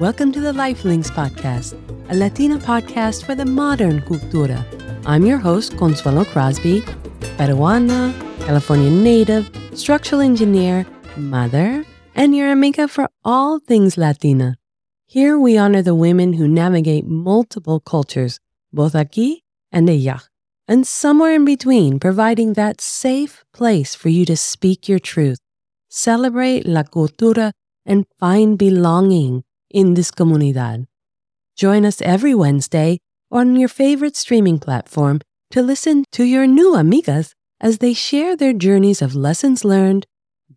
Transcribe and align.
Welcome 0.00 0.32
to 0.32 0.40
the 0.40 0.54
Lifelinks 0.54 1.10
Podcast, 1.10 1.76
a 2.08 2.14
Latina 2.14 2.56
podcast 2.56 3.22
for 3.22 3.34
the 3.34 3.44
modern 3.44 4.00
cultura. 4.00 4.64
I'm 5.04 5.26
your 5.26 5.36
host, 5.36 5.76
Consuelo 5.76 6.24
Crosby, 6.24 6.80
Peruana, 7.36 8.14
California 8.46 8.88
native, 8.88 9.50
structural 9.74 10.22
engineer, 10.22 10.86
mother, 11.18 11.84
and 12.14 12.34
your 12.34 12.50
amiga 12.50 12.88
for 12.88 13.10
all 13.26 13.58
things 13.58 13.98
Latina. 13.98 14.56
Here 15.04 15.38
we 15.38 15.58
honor 15.58 15.82
the 15.82 15.94
women 15.94 16.32
who 16.32 16.48
navigate 16.48 17.06
multiple 17.06 17.78
cultures, 17.78 18.40
both 18.72 18.94
aquí 18.94 19.42
and 19.70 19.86
allá, 19.86 20.22
and 20.66 20.86
somewhere 20.86 21.34
in 21.34 21.44
between, 21.44 22.00
providing 22.00 22.54
that 22.54 22.80
safe 22.80 23.44
place 23.52 23.94
for 23.94 24.08
you 24.08 24.24
to 24.24 24.36
speak 24.38 24.88
your 24.88 24.98
truth, 24.98 25.40
celebrate 25.90 26.64
la 26.64 26.84
cultura, 26.84 27.52
and 27.84 28.06
find 28.18 28.56
belonging 28.56 29.44
in 29.70 29.94
this 29.94 30.10
comunidad. 30.10 30.86
Join 31.56 31.84
us 31.84 32.02
every 32.02 32.34
Wednesday 32.34 32.98
on 33.30 33.56
your 33.56 33.68
favorite 33.68 34.16
streaming 34.16 34.58
platform 34.58 35.20
to 35.50 35.62
listen 35.62 36.04
to 36.12 36.24
your 36.24 36.46
new 36.46 36.72
amigas 36.72 37.32
as 37.60 37.78
they 37.78 37.92
share 37.92 38.36
their 38.36 38.52
journeys 38.52 39.02
of 39.02 39.14
lessons 39.14 39.64
learned, 39.64 40.06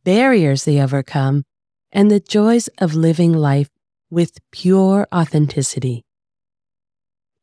barriers 0.04 0.64
they 0.64 0.82
overcome, 0.82 1.44
and 1.92 2.10
the 2.10 2.20
joys 2.20 2.70
of 2.80 2.96
living 2.96 3.34
life 3.34 3.70
with 4.10 4.38
pure 4.52 5.08
authenticity. 5.14 6.04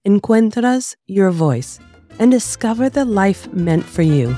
Encuentras 0.07 0.95
your 1.07 1.31
voice 1.31 1.79
and 2.19 2.31
discover 2.31 2.89
the 2.89 3.05
life 3.05 3.53
meant 3.53 3.85
for 3.85 4.03
you. 4.03 4.35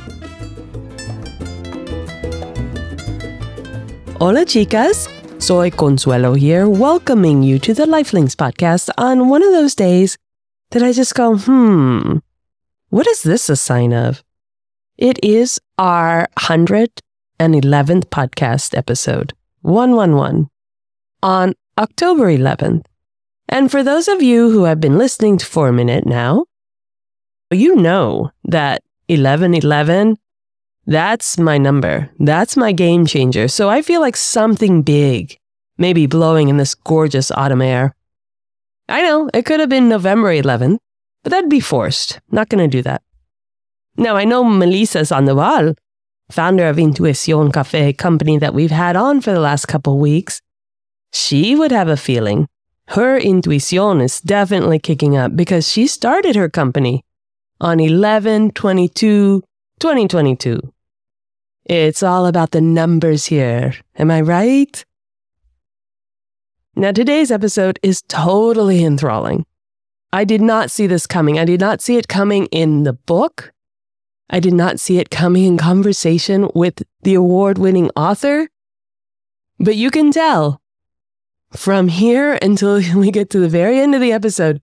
Hola, 4.18 4.44
chicas. 4.44 5.08
Soy 5.42 5.70
Consuelo 5.70 6.34
here, 6.34 6.68
welcoming 6.68 7.42
you 7.42 7.58
to 7.58 7.74
the 7.74 7.84
Lifelinks 7.84 8.36
podcast 8.36 8.90
on 8.96 9.28
one 9.28 9.42
of 9.42 9.50
those 9.50 9.74
days 9.74 10.16
that 10.70 10.84
I 10.84 10.92
just 10.92 11.16
go, 11.16 11.36
hmm, 11.36 12.18
what 12.90 13.08
is 13.08 13.24
this 13.24 13.50
a 13.50 13.56
sign 13.56 13.92
of? 13.92 14.22
It 14.96 15.18
is 15.20 15.58
our 15.78 16.28
111th 16.38 18.04
podcast 18.04 18.78
episode, 18.78 19.32
111, 19.62 20.48
on 21.24 21.54
October 21.76 22.26
11th. 22.26 22.84
And 23.48 23.68
for 23.68 23.82
those 23.82 24.06
of 24.06 24.22
you 24.22 24.48
who 24.52 24.62
have 24.62 24.80
been 24.80 24.96
listening 24.96 25.40
for 25.40 25.66
a 25.66 25.72
minute 25.72 26.06
now, 26.06 26.44
you 27.50 27.74
know 27.74 28.30
that 28.44 28.80
1111 29.08 30.18
that's 30.86 31.38
my 31.38 31.58
number. 31.58 32.10
That's 32.18 32.56
my 32.56 32.72
game 32.72 33.06
changer. 33.06 33.46
So 33.46 33.70
I 33.70 33.82
feel 33.82 34.00
like 34.00 34.16
something 34.16 34.82
big 34.82 35.38
may 35.82 35.92
be 35.92 36.06
blowing 36.06 36.48
in 36.48 36.58
this 36.58 36.74
gorgeous 36.76 37.30
autumn 37.32 37.60
air. 37.60 37.94
I 38.88 39.02
know 39.02 39.28
it 39.34 39.44
could 39.44 39.58
have 39.58 39.68
been 39.68 39.88
November 39.88 40.30
11th, 40.32 40.78
but 41.22 41.30
that'd 41.30 41.50
be 41.50 41.68
forced. 41.74 42.20
Not 42.30 42.48
going 42.48 42.62
to 42.62 42.76
do 42.76 42.82
that. 42.82 43.02
Now, 43.96 44.14
I 44.16 44.24
know 44.24 44.44
Melissa 44.44 45.04
Sandoval, 45.04 45.74
founder 46.30 46.68
of 46.68 46.76
Intuición 46.76 47.52
Cafe, 47.52 47.92
company 47.94 48.38
that 48.38 48.54
we've 48.54 48.70
had 48.84 48.94
on 48.96 49.20
for 49.20 49.32
the 49.32 49.40
last 49.40 49.66
couple 49.66 49.98
weeks, 49.98 50.40
she 51.12 51.56
would 51.56 51.72
have 51.72 51.88
a 51.88 51.96
feeling. 51.96 52.48
Her 52.88 53.18
intuición 53.20 54.02
is 54.02 54.20
definitely 54.20 54.78
kicking 54.78 55.16
up 55.16 55.34
because 55.34 55.68
she 55.68 55.86
started 55.86 56.36
her 56.36 56.48
company 56.48 57.04
on 57.60 57.80
11 57.80 58.52
22 58.52 59.42
2022. 59.80 60.72
It's 61.64 62.02
all 62.02 62.26
about 62.26 62.50
the 62.52 62.60
numbers 62.60 63.26
here. 63.26 63.74
Am 63.96 64.10
I 64.10 64.20
right? 64.20 64.84
Now, 66.74 66.90
today's 66.90 67.30
episode 67.30 67.78
is 67.82 68.00
totally 68.08 68.82
enthralling. 68.82 69.44
I 70.10 70.24
did 70.24 70.40
not 70.40 70.70
see 70.70 70.86
this 70.86 71.06
coming. 71.06 71.38
I 71.38 71.44
did 71.44 71.60
not 71.60 71.82
see 71.82 71.98
it 71.98 72.08
coming 72.08 72.46
in 72.46 72.84
the 72.84 72.94
book. 72.94 73.52
I 74.30 74.40
did 74.40 74.54
not 74.54 74.80
see 74.80 74.98
it 74.98 75.10
coming 75.10 75.44
in 75.44 75.58
conversation 75.58 76.48
with 76.54 76.82
the 77.02 77.12
award 77.12 77.58
winning 77.58 77.90
author. 77.90 78.48
But 79.58 79.76
you 79.76 79.90
can 79.90 80.12
tell 80.12 80.62
from 81.52 81.88
here 81.88 82.38
until 82.40 82.80
we 82.94 83.10
get 83.10 83.28
to 83.30 83.38
the 83.38 83.50
very 83.50 83.78
end 83.78 83.94
of 83.94 84.00
the 84.00 84.12
episode, 84.12 84.62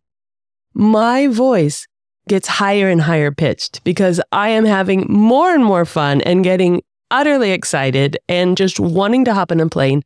my 0.74 1.28
voice 1.28 1.88
gets 2.28 2.48
higher 2.48 2.90
and 2.90 3.02
higher 3.02 3.32
pitched 3.32 3.84
because 3.84 4.20
I 4.32 4.50
am 4.50 4.66
having 4.66 5.06
more 5.08 5.54
and 5.54 5.64
more 5.64 5.86
fun 5.86 6.22
and 6.22 6.44
getting 6.44 6.82
utterly 7.12 7.52
excited 7.52 8.18
and 8.28 8.58
just 8.58 8.80
wanting 8.80 9.26
to 9.26 9.34
hop 9.36 9.52
on 9.52 9.60
a 9.60 9.70
plane 9.70 10.04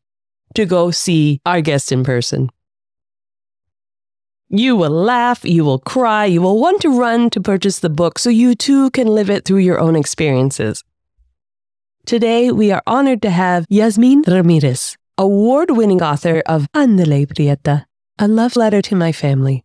to 0.56 0.66
go 0.66 0.92
see 0.92 1.40
our 1.46 1.62
guest 1.62 1.92
in 1.92 2.04
person. 2.04 2.50
You 4.50 4.76
will 4.76 4.92
laugh, 4.92 5.44
you 5.44 5.66
will 5.66 5.80
cry, 5.80 6.26
you 6.26 6.42
will 6.42 6.60
want 6.60 6.82
to 6.82 6.98
run 6.98 7.30
to 7.32 7.42
purchase 7.42 7.80
the 7.80 7.90
book 7.90 8.20
so 8.20 8.30
you 8.30 8.54
too 8.56 8.92
can 8.92 9.08
live 9.08 9.30
it 9.30 9.46
through 9.46 9.66
your 9.66 9.80
own 9.80 9.96
experiences. 9.96 10.84
Today, 12.06 12.52
we 12.52 12.72
are 12.72 12.84
honored 12.86 13.22
to 13.24 13.30
have 13.30 13.66
Yasmin 13.70 14.24
Ramirez, 14.28 14.98
award 15.18 15.72
winning 15.72 16.04
author 16.04 16.44
of 16.46 16.68
Andale 16.76 17.26
Prieta, 17.28 17.86
a 18.20 18.28
love 18.28 18.56
letter 18.56 18.82
to 18.82 18.96
my 18.96 19.12
family 19.12 19.64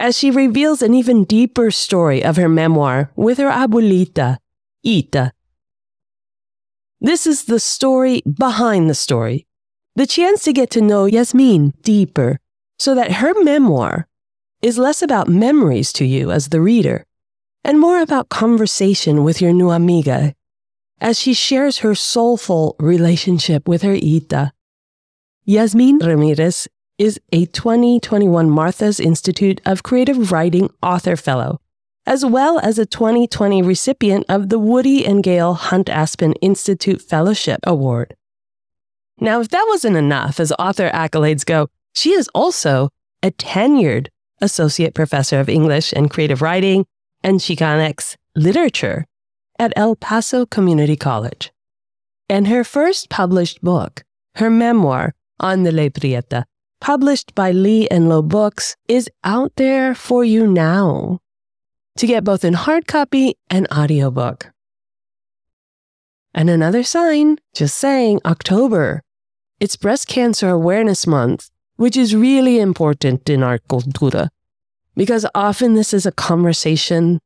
as 0.00 0.16
she 0.16 0.30
reveals 0.30 0.80
an 0.80 0.94
even 0.94 1.24
deeper 1.24 1.70
story 1.70 2.24
of 2.24 2.36
her 2.36 2.48
memoir 2.48 3.12
with 3.14 3.36
her 3.36 3.50
abuelita, 3.50 4.38
Ita. 4.84 5.32
This 7.02 7.26
is 7.26 7.44
the 7.44 7.60
story 7.60 8.22
behind 8.22 8.88
the 8.88 8.94
story, 8.94 9.46
the 10.00 10.06
chance 10.06 10.42
to 10.42 10.54
get 10.54 10.70
to 10.70 10.80
know 10.80 11.04
Yasmin 11.04 11.74
deeper 11.82 12.40
so 12.78 12.94
that 12.94 13.20
her 13.20 13.34
memoir 13.44 14.06
is 14.62 14.78
less 14.78 15.02
about 15.02 15.28
memories 15.28 15.92
to 15.92 16.06
you 16.06 16.30
as 16.30 16.48
the 16.48 16.62
reader 16.62 17.04
and 17.64 17.78
more 17.78 18.00
about 18.00 18.30
conversation 18.30 19.24
with 19.24 19.42
your 19.42 19.52
new 19.52 19.68
amiga 19.68 20.34
as 21.02 21.20
she 21.20 21.34
shares 21.34 21.80
her 21.80 21.94
soulful 21.94 22.76
relationship 22.78 23.68
with 23.68 23.82
her 23.82 23.92
Ita. 23.92 24.52
Yasmin 25.44 25.98
Ramirez 25.98 26.66
is 26.96 27.20
a 27.30 27.44
2021 27.44 28.48
Martha's 28.48 29.00
Institute 29.00 29.60
of 29.66 29.82
Creative 29.82 30.32
Writing 30.32 30.70
Author 30.82 31.14
Fellow, 31.14 31.60
as 32.06 32.24
well 32.24 32.58
as 32.60 32.78
a 32.78 32.86
2020 32.86 33.60
recipient 33.60 34.24
of 34.30 34.48
the 34.48 34.58
Woody 34.58 35.04
and 35.04 35.22
Gayle 35.22 35.52
Hunt 35.52 35.90
Aspen 35.90 36.32
Institute 36.40 37.02
Fellowship 37.02 37.60
Award. 37.64 38.16
Now, 39.20 39.40
if 39.40 39.50
that 39.50 39.66
wasn't 39.68 39.96
enough 39.96 40.40
as 40.40 40.52
author 40.58 40.90
accolades 40.90 41.44
go, 41.44 41.68
she 41.94 42.12
is 42.12 42.28
also 42.34 42.88
a 43.22 43.30
tenured 43.30 44.08
Associate 44.40 44.94
Professor 44.94 45.38
of 45.38 45.48
English 45.48 45.92
and 45.92 46.10
Creative 46.10 46.40
Writing 46.40 46.86
and 47.22 47.40
Chicanx 47.40 48.16
Literature 48.34 49.06
at 49.58 49.74
El 49.76 49.94
Paso 49.94 50.46
Community 50.46 50.96
College. 50.96 51.52
And 52.30 52.48
her 52.48 52.64
first 52.64 53.10
published 53.10 53.60
book, 53.60 54.04
her 54.36 54.48
memoir, 54.48 55.14
Andale 55.42 55.92
Prieta, 55.92 56.44
published 56.80 57.34
by 57.34 57.50
Lee 57.50 57.88
and 57.88 58.08
Low 58.08 58.22
Books, 58.22 58.76
is 58.88 59.10
out 59.22 59.52
there 59.56 59.94
for 59.94 60.24
you 60.24 60.46
now 60.46 61.18
to 61.98 62.06
get 62.06 62.24
both 62.24 62.44
in 62.44 62.54
hard 62.54 62.86
copy 62.86 63.34
and 63.50 63.68
audiobook. 63.70 64.50
And 66.32 66.48
another 66.48 66.82
sign, 66.82 67.38
just 67.54 67.76
saying, 67.76 68.20
October. 68.24 69.02
It's 69.60 69.76
Breast 69.76 70.08
Cancer 70.08 70.48
Awareness 70.48 71.06
Month, 71.06 71.50
which 71.76 71.94
is 71.94 72.16
really 72.16 72.58
important 72.58 73.28
in 73.28 73.42
our 73.42 73.58
cultura 73.58 74.30
because 74.96 75.26
often 75.34 75.74
this 75.74 75.92
is 75.92 76.06
a 76.06 76.12
conversation 76.12 77.20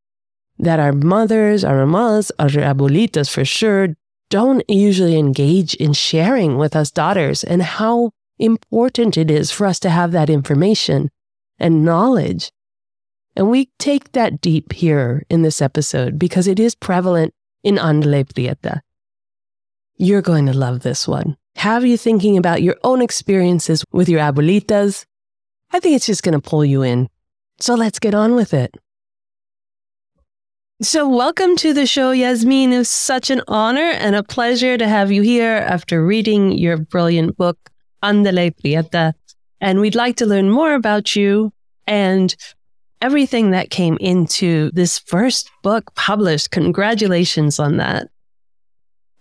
that 0.58 0.80
our 0.80 0.92
mothers, 0.92 1.62
our 1.62 1.86
mamas, 1.86 2.32
our 2.40 2.48
abuelitas 2.48 3.30
for 3.30 3.44
sure 3.44 3.94
don't 4.30 4.68
usually 4.68 5.16
engage 5.16 5.76
in 5.76 5.92
sharing 5.92 6.58
with 6.58 6.74
us 6.74 6.90
daughters 6.90 7.44
and 7.44 7.62
how 7.62 8.10
important 8.40 9.16
it 9.16 9.30
is 9.30 9.52
for 9.52 9.64
us 9.64 9.78
to 9.78 9.90
have 9.90 10.10
that 10.10 10.28
information 10.28 11.10
and 11.60 11.84
knowledge. 11.84 12.50
And 13.36 13.48
we 13.48 13.70
take 13.78 14.10
that 14.10 14.40
deep 14.40 14.72
here 14.72 15.22
in 15.30 15.42
this 15.42 15.62
episode 15.62 16.18
because 16.18 16.48
it 16.48 16.58
is 16.58 16.74
prevalent 16.74 17.32
in 17.62 17.76
Andale 17.76 18.24
Prieta. 18.24 18.80
You're 19.96 20.20
going 20.20 20.46
to 20.46 20.52
love 20.52 20.80
this 20.80 21.06
one. 21.06 21.36
Have 21.56 21.86
you 21.86 21.96
thinking 21.96 22.36
about 22.36 22.62
your 22.62 22.76
own 22.84 23.00
experiences 23.00 23.84
with 23.92 24.08
your 24.08 24.20
abuelitas? 24.20 25.04
I 25.72 25.80
think 25.80 25.96
it's 25.96 26.06
just 26.06 26.22
going 26.22 26.40
to 26.40 26.40
pull 26.40 26.64
you 26.64 26.82
in. 26.82 27.08
So 27.60 27.74
let's 27.74 27.98
get 27.98 28.14
on 28.14 28.34
with 28.34 28.52
it. 28.52 28.76
So, 30.82 31.08
welcome 31.08 31.56
to 31.56 31.72
the 31.72 31.86
show, 31.86 32.10
Yasmin. 32.10 32.72
It's 32.72 32.90
such 32.90 33.30
an 33.30 33.42
honor 33.46 33.80
and 33.80 34.16
a 34.16 34.24
pleasure 34.24 34.76
to 34.76 34.88
have 34.88 35.12
you 35.12 35.22
here 35.22 35.52
after 35.52 36.04
reading 36.04 36.58
your 36.58 36.76
brilliant 36.76 37.36
book, 37.36 37.70
Andale 38.02 38.50
Prieta. 38.60 39.14
And 39.60 39.80
we'd 39.80 39.94
like 39.94 40.16
to 40.16 40.26
learn 40.26 40.50
more 40.50 40.74
about 40.74 41.14
you 41.14 41.52
and 41.86 42.34
everything 43.00 43.52
that 43.52 43.70
came 43.70 43.96
into 44.00 44.70
this 44.72 44.98
first 44.98 45.48
book 45.62 45.94
published. 45.94 46.50
Congratulations 46.50 47.60
on 47.60 47.76
that. 47.76 48.08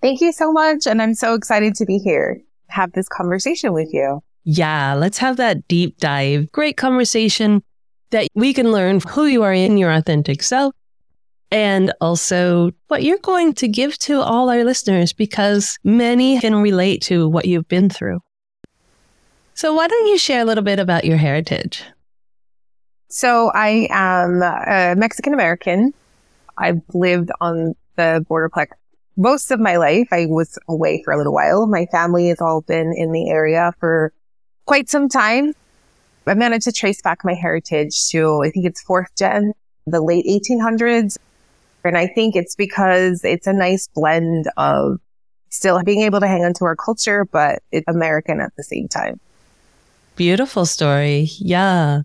Thank 0.03 0.19
you 0.19 0.33
so 0.33 0.51
much. 0.51 0.85
And 0.85 1.01
I'm 1.01 1.13
so 1.13 1.33
excited 1.33 1.75
to 1.75 1.85
be 1.85 1.97
here, 1.97 2.41
have 2.67 2.91
this 2.91 3.07
conversation 3.07 3.71
with 3.71 3.93
you. 3.93 4.21
Yeah, 4.43 4.95
let's 4.95 5.17
have 5.19 5.37
that 5.37 5.65
deep 5.69 5.97
dive. 5.97 6.51
Great 6.51 6.75
conversation 6.75 7.63
that 8.09 8.27
we 8.35 8.53
can 8.53 8.73
learn 8.73 8.99
who 8.99 9.27
you 9.27 9.43
are 9.43 9.53
in 9.53 9.77
your 9.77 9.93
authentic 9.93 10.43
self 10.43 10.73
and 11.51 11.93
also 12.01 12.71
what 12.89 13.03
you're 13.03 13.17
going 13.19 13.53
to 13.53 13.69
give 13.69 13.97
to 13.99 14.19
all 14.19 14.49
our 14.49 14.65
listeners 14.65 15.13
because 15.13 15.77
many 15.85 16.37
can 16.41 16.55
relate 16.55 17.01
to 17.03 17.29
what 17.29 17.45
you've 17.45 17.69
been 17.69 17.89
through. 17.89 18.19
So, 19.53 19.73
why 19.73 19.87
don't 19.87 20.07
you 20.07 20.17
share 20.17 20.41
a 20.41 20.45
little 20.45 20.65
bit 20.65 20.79
about 20.79 21.05
your 21.05 21.15
heritage? 21.15 21.81
So, 23.07 23.51
I 23.55 23.87
am 23.89 24.41
uh, 24.41 24.63
a 24.67 24.95
Mexican 24.97 25.33
American. 25.33 25.93
I've 26.57 26.81
lived 26.93 27.31
on 27.39 27.75
the 27.95 28.25
borderplex 28.29 28.67
most 29.15 29.51
of 29.51 29.59
my 29.59 29.77
life. 29.77 30.07
I 30.11 30.25
was 30.25 30.57
away 30.67 31.01
for 31.03 31.13
a 31.13 31.17
little 31.17 31.33
while. 31.33 31.67
My 31.67 31.85
family 31.87 32.29
has 32.29 32.41
all 32.41 32.61
been 32.61 32.93
in 32.95 33.11
the 33.11 33.29
area 33.29 33.73
for 33.79 34.13
quite 34.65 34.89
some 34.89 35.09
time. 35.09 35.53
I 36.25 36.33
managed 36.33 36.65
to 36.65 36.71
trace 36.71 37.01
back 37.01 37.25
my 37.25 37.33
heritage 37.33 38.07
to, 38.09 38.41
I 38.43 38.49
think 38.49 38.65
it's 38.65 38.81
fourth 38.81 39.13
gen, 39.17 39.53
the 39.85 40.01
late 40.01 40.25
1800s. 40.25 41.17
And 41.83 41.97
I 41.97 42.07
think 42.07 42.35
it's 42.35 42.55
because 42.55 43.23
it's 43.25 43.45
a 43.45 43.53
nice 43.53 43.87
blend 43.87 44.49
of 44.55 44.99
still 45.49 45.83
being 45.83 46.01
able 46.01 46.21
to 46.21 46.27
hang 46.27 46.45
on 46.45 46.53
to 46.55 46.65
our 46.65 46.75
culture, 46.75 47.25
but 47.25 47.61
it's 47.71 47.87
American 47.87 48.39
at 48.39 48.51
the 48.55 48.63
same 48.63 48.87
time. 48.87 49.19
Beautiful 50.15 50.65
story. 50.65 51.29
Yeah. 51.37 52.03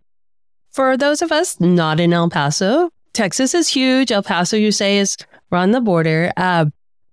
For 0.72 0.96
those 0.96 1.22
of 1.22 1.30
us 1.30 1.60
not 1.60 2.00
in 2.00 2.12
El 2.12 2.28
Paso, 2.28 2.90
Texas 3.12 3.54
is 3.54 3.68
huge. 3.68 4.10
El 4.10 4.22
Paso, 4.22 4.56
you 4.56 4.72
say, 4.72 4.98
is 4.98 5.16
on 5.52 5.70
the 5.70 5.80
border. 5.80 6.32
Uh, 6.36 6.66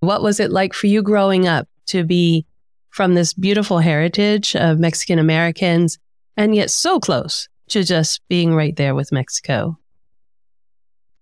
what 0.06 0.22
was 0.22 0.40
it 0.40 0.52
like 0.52 0.74
for 0.74 0.88
you 0.88 1.02
growing 1.02 1.48
up 1.48 1.68
to 1.88 2.04
be 2.04 2.46
from 2.90 3.14
this 3.14 3.34
beautiful 3.34 3.80
heritage 3.80 4.56
of 4.56 4.80
Mexican 4.80 5.20
Americans 5.20 5.98
and 6.38 6.56
yet 6.56 6.70
so 6.72 7.00
close 7.00 7.48
to 7.68 7.84
just 7.84 8.22
being 8.30 8.56
right 8.56 8.76
there 8.76 8.96
with 8.96 9.12
Mexico? 9.12 9.78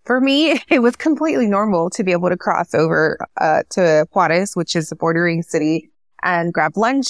For 0.05 0.19
me, 0.19 0.61
it 0.69 0.79
was 0.79 0.95
completely 0.95 1.47
normal 1.47 1.89
to 1.91 2.03
be 2.03 2.11
able 2.11 2.29
to 2.29 2.37
cross 2.37 2.73
over 2.73 3.17
uh, 3.39 3.63
to 3.71 4.05
Juarez, 4.11 4.55
which 4.55 4.75
is 4.75 4.91
a 4.91 4.95
bordering 4.95 5.41
city, 5.43 5.89
and 6.21 6.53
grab 6.53 6.77
lunch 6.77 7.07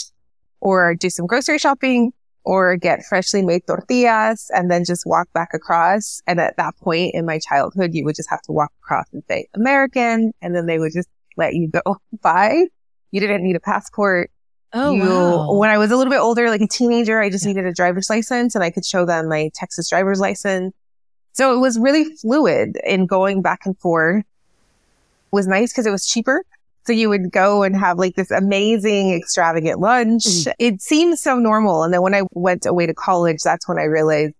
or 0.61 0.95
do 0.95 1.09
some 1.09 1.27
grocery 1.27 1.59
shopping 1.59 2.13
or 2.45 2.75
get 2.75 3.03
freshly 3.03 3.41
made 3.41 3.65
tortillas 3.67 4.49
and 4.53 4.69
then 4.69 4.83
just 4.83 5.05
walk 5.05 5.31
back 5.33 5.49
across. 5.53 6.21
And 6.27 6.39
at 6.39 6.57
that 6.57 6.75
point 6.77 7.13
in 7.13 7.25
my 7.25 7.39
childhood, 7.39 7.93
you 7.93 8.03
would 8.05 8.15
just 8.15 8.29
have 8.29 8.41
to 8.43 8.51
walk 8.51 8.71
across 8.83 9.05
and 9.13 9.23
say 9.29 9.47
American, 9.53 10.33
and 10.41 10.55
then 10.55 10.65
they 10.65 10.79
would 10.79 10.93
just 10.93 11.09
let 11.38 11.56
you 11.56 11.68
go 11.68 11.97
by. 12.21 12.65
You 13.12 13.19
didn't 13.19 13.44
need 13.44 13.56
a 13.56 13.59
passport. 13.59 14.31
Oh, 14.75 14.91
you, 14.91 15.03
wow. 15.03 15.53
when 15.53 15.69
I 15.69 15.77
was 15.77 15.91
a 15.91 15.97
little 15.97 16.12
bit 16.12 16.19
older, 16.19 16.50
like 16.50 16.62
a 16.62 16.68
teenager, 16.68 17.21
I 17.21 17.30
just 17.30 17.45
needed 17.45 17.65
a 17.65 17.74
driver's 17.74 18.09
license 18.09 18.56
and 18.56 18.63
I 18.63 18.71
could 18.71 18.83
show 18.83 19.06
them 19.06 19.30
my 19.30 19.51
Texas 19.53 19.88
driver's 19.88 20.19
license. 20.19 20.74
So 21.33 21.53
it 21.53 21.59
was 21.59 21.77
really 21.77 22.06
fluid 22.15 22.77
in 22.83 23.06
going 23.06 23.44
back 23.44 23.65
and 23.65 23.77
forth. 23.77 24.24
It 24.24 24.25
was 25.31 25.47
nice 25.47 25.71
because 25.71 25.85
it 25.85 25.91
was 25.91 26.07
cheaper. 26.07 26.44
So 26.85 26.94
you 26.94 27.07
would 27.09 27.31
go 27.31 27.63
and 27.63 27.75
have 27.75 27.97
like 27.97 28.15
this 28.15 28.31
amazing 28.31 29.13
extravagant 29.13 29.79
lunch. 29.79 30.24
Mm. 30.24 30.53
It 30.59 30.81
seemed 30.81 31.19
so 31.19 31.38
normal. 31.38 31.83
And 31.83 31.94
then 31.94 32.01
when 32.01 32.13
I 32.13 32.24
went 32.31 32.65
away 32.65 32.88
to 32.88 32.94
college, 32.94 33.41
that's 33.44 33.68
when 33.68 33.79
I 33.79 33.83
realized 33.83 34.33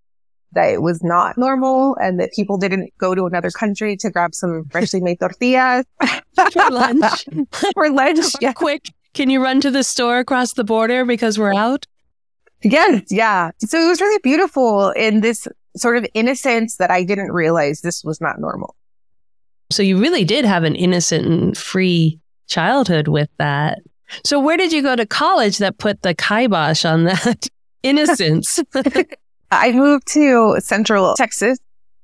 that 0.54 0.70
it 0.70 0.82
was 0.82 1.04
not 1.04 1.38
normal 1.38 1.96
and 2.02 2.20
that 2.20 2.32
people 2.34 2.58
didn't 2.58 2.92
go 2.98 3.16
to 3.16 3.26
another 3.26 3.52
country 3.52 3.96
to 3.98 4.10
grab 4.10 4.34
some 4.34 4.66
freshly 4.72 5.02
made 5.02 5.20
tortillas 5.20 5.86
For 6.52 6.70
lunch. 6.72 7.26
for 7.74 7.90
lunch. 7.92 8.26
Yeah. 8.42 8.54
Quick, 8.54 8.90
can 9.14 9.30
you 9.30 9.42
run 9.42 9.62
to 9.62 9.72
the 9.72 9.84
store 9.84 10.20
across 10.20 10.54
the 10.54 10.64
border 10.64 11.06
because 11.06 11.38
we're 11.38 11.54
out? 11.54 11.86
Yes. 12.64 13.04
Yeah. 13.10 13.52
So 13.60 13.80
it 13.80 13.88
was 13.88 14.02
really 14.02 14.20
beautiful 14.24 14.92
in 14.92 15.22
this 15.22 15.48
sort 15.76 15.98
of 15.98 16.06
innocence 16.14 16.78
that 16.78 16.92
I 16.92 17.04
didn't 17.04 17.32
realize 17.32 17.82
this 17.82 18.04
was 18.04 18.22
not 18.22 18.40
normal. 18.40 18.76
So 19.72 19.84
you 19.84 20.00
really 20.00 20.24
did 20.24 20.46
have 20.46 20.64
an 20.64 20.76
innocent 20.76 21.26
and 21.26 21.58
free 21.58 22.20
childhood 22.48 23.08
with 23.08 23.30
that. 23.38 23.80
So 24.24 24.40
where 24.40 24.58
did 24.58 24.72
you 24.72 24.82
go 24.82 24.96
to 24.96 25.06
college 25.06 25.58
that 25.58 25.78
put 25.78 26.02
the 26.02 26.14
kibosh 26.14 26.86
on 26.86 27.06
that 27.06 27.48
innocence? 27.82 28.60
I 29.60 29.72
moved 29.72 30.08
to 30.14 30.58
central 30.60 31.16
Texas. 31.16 31.60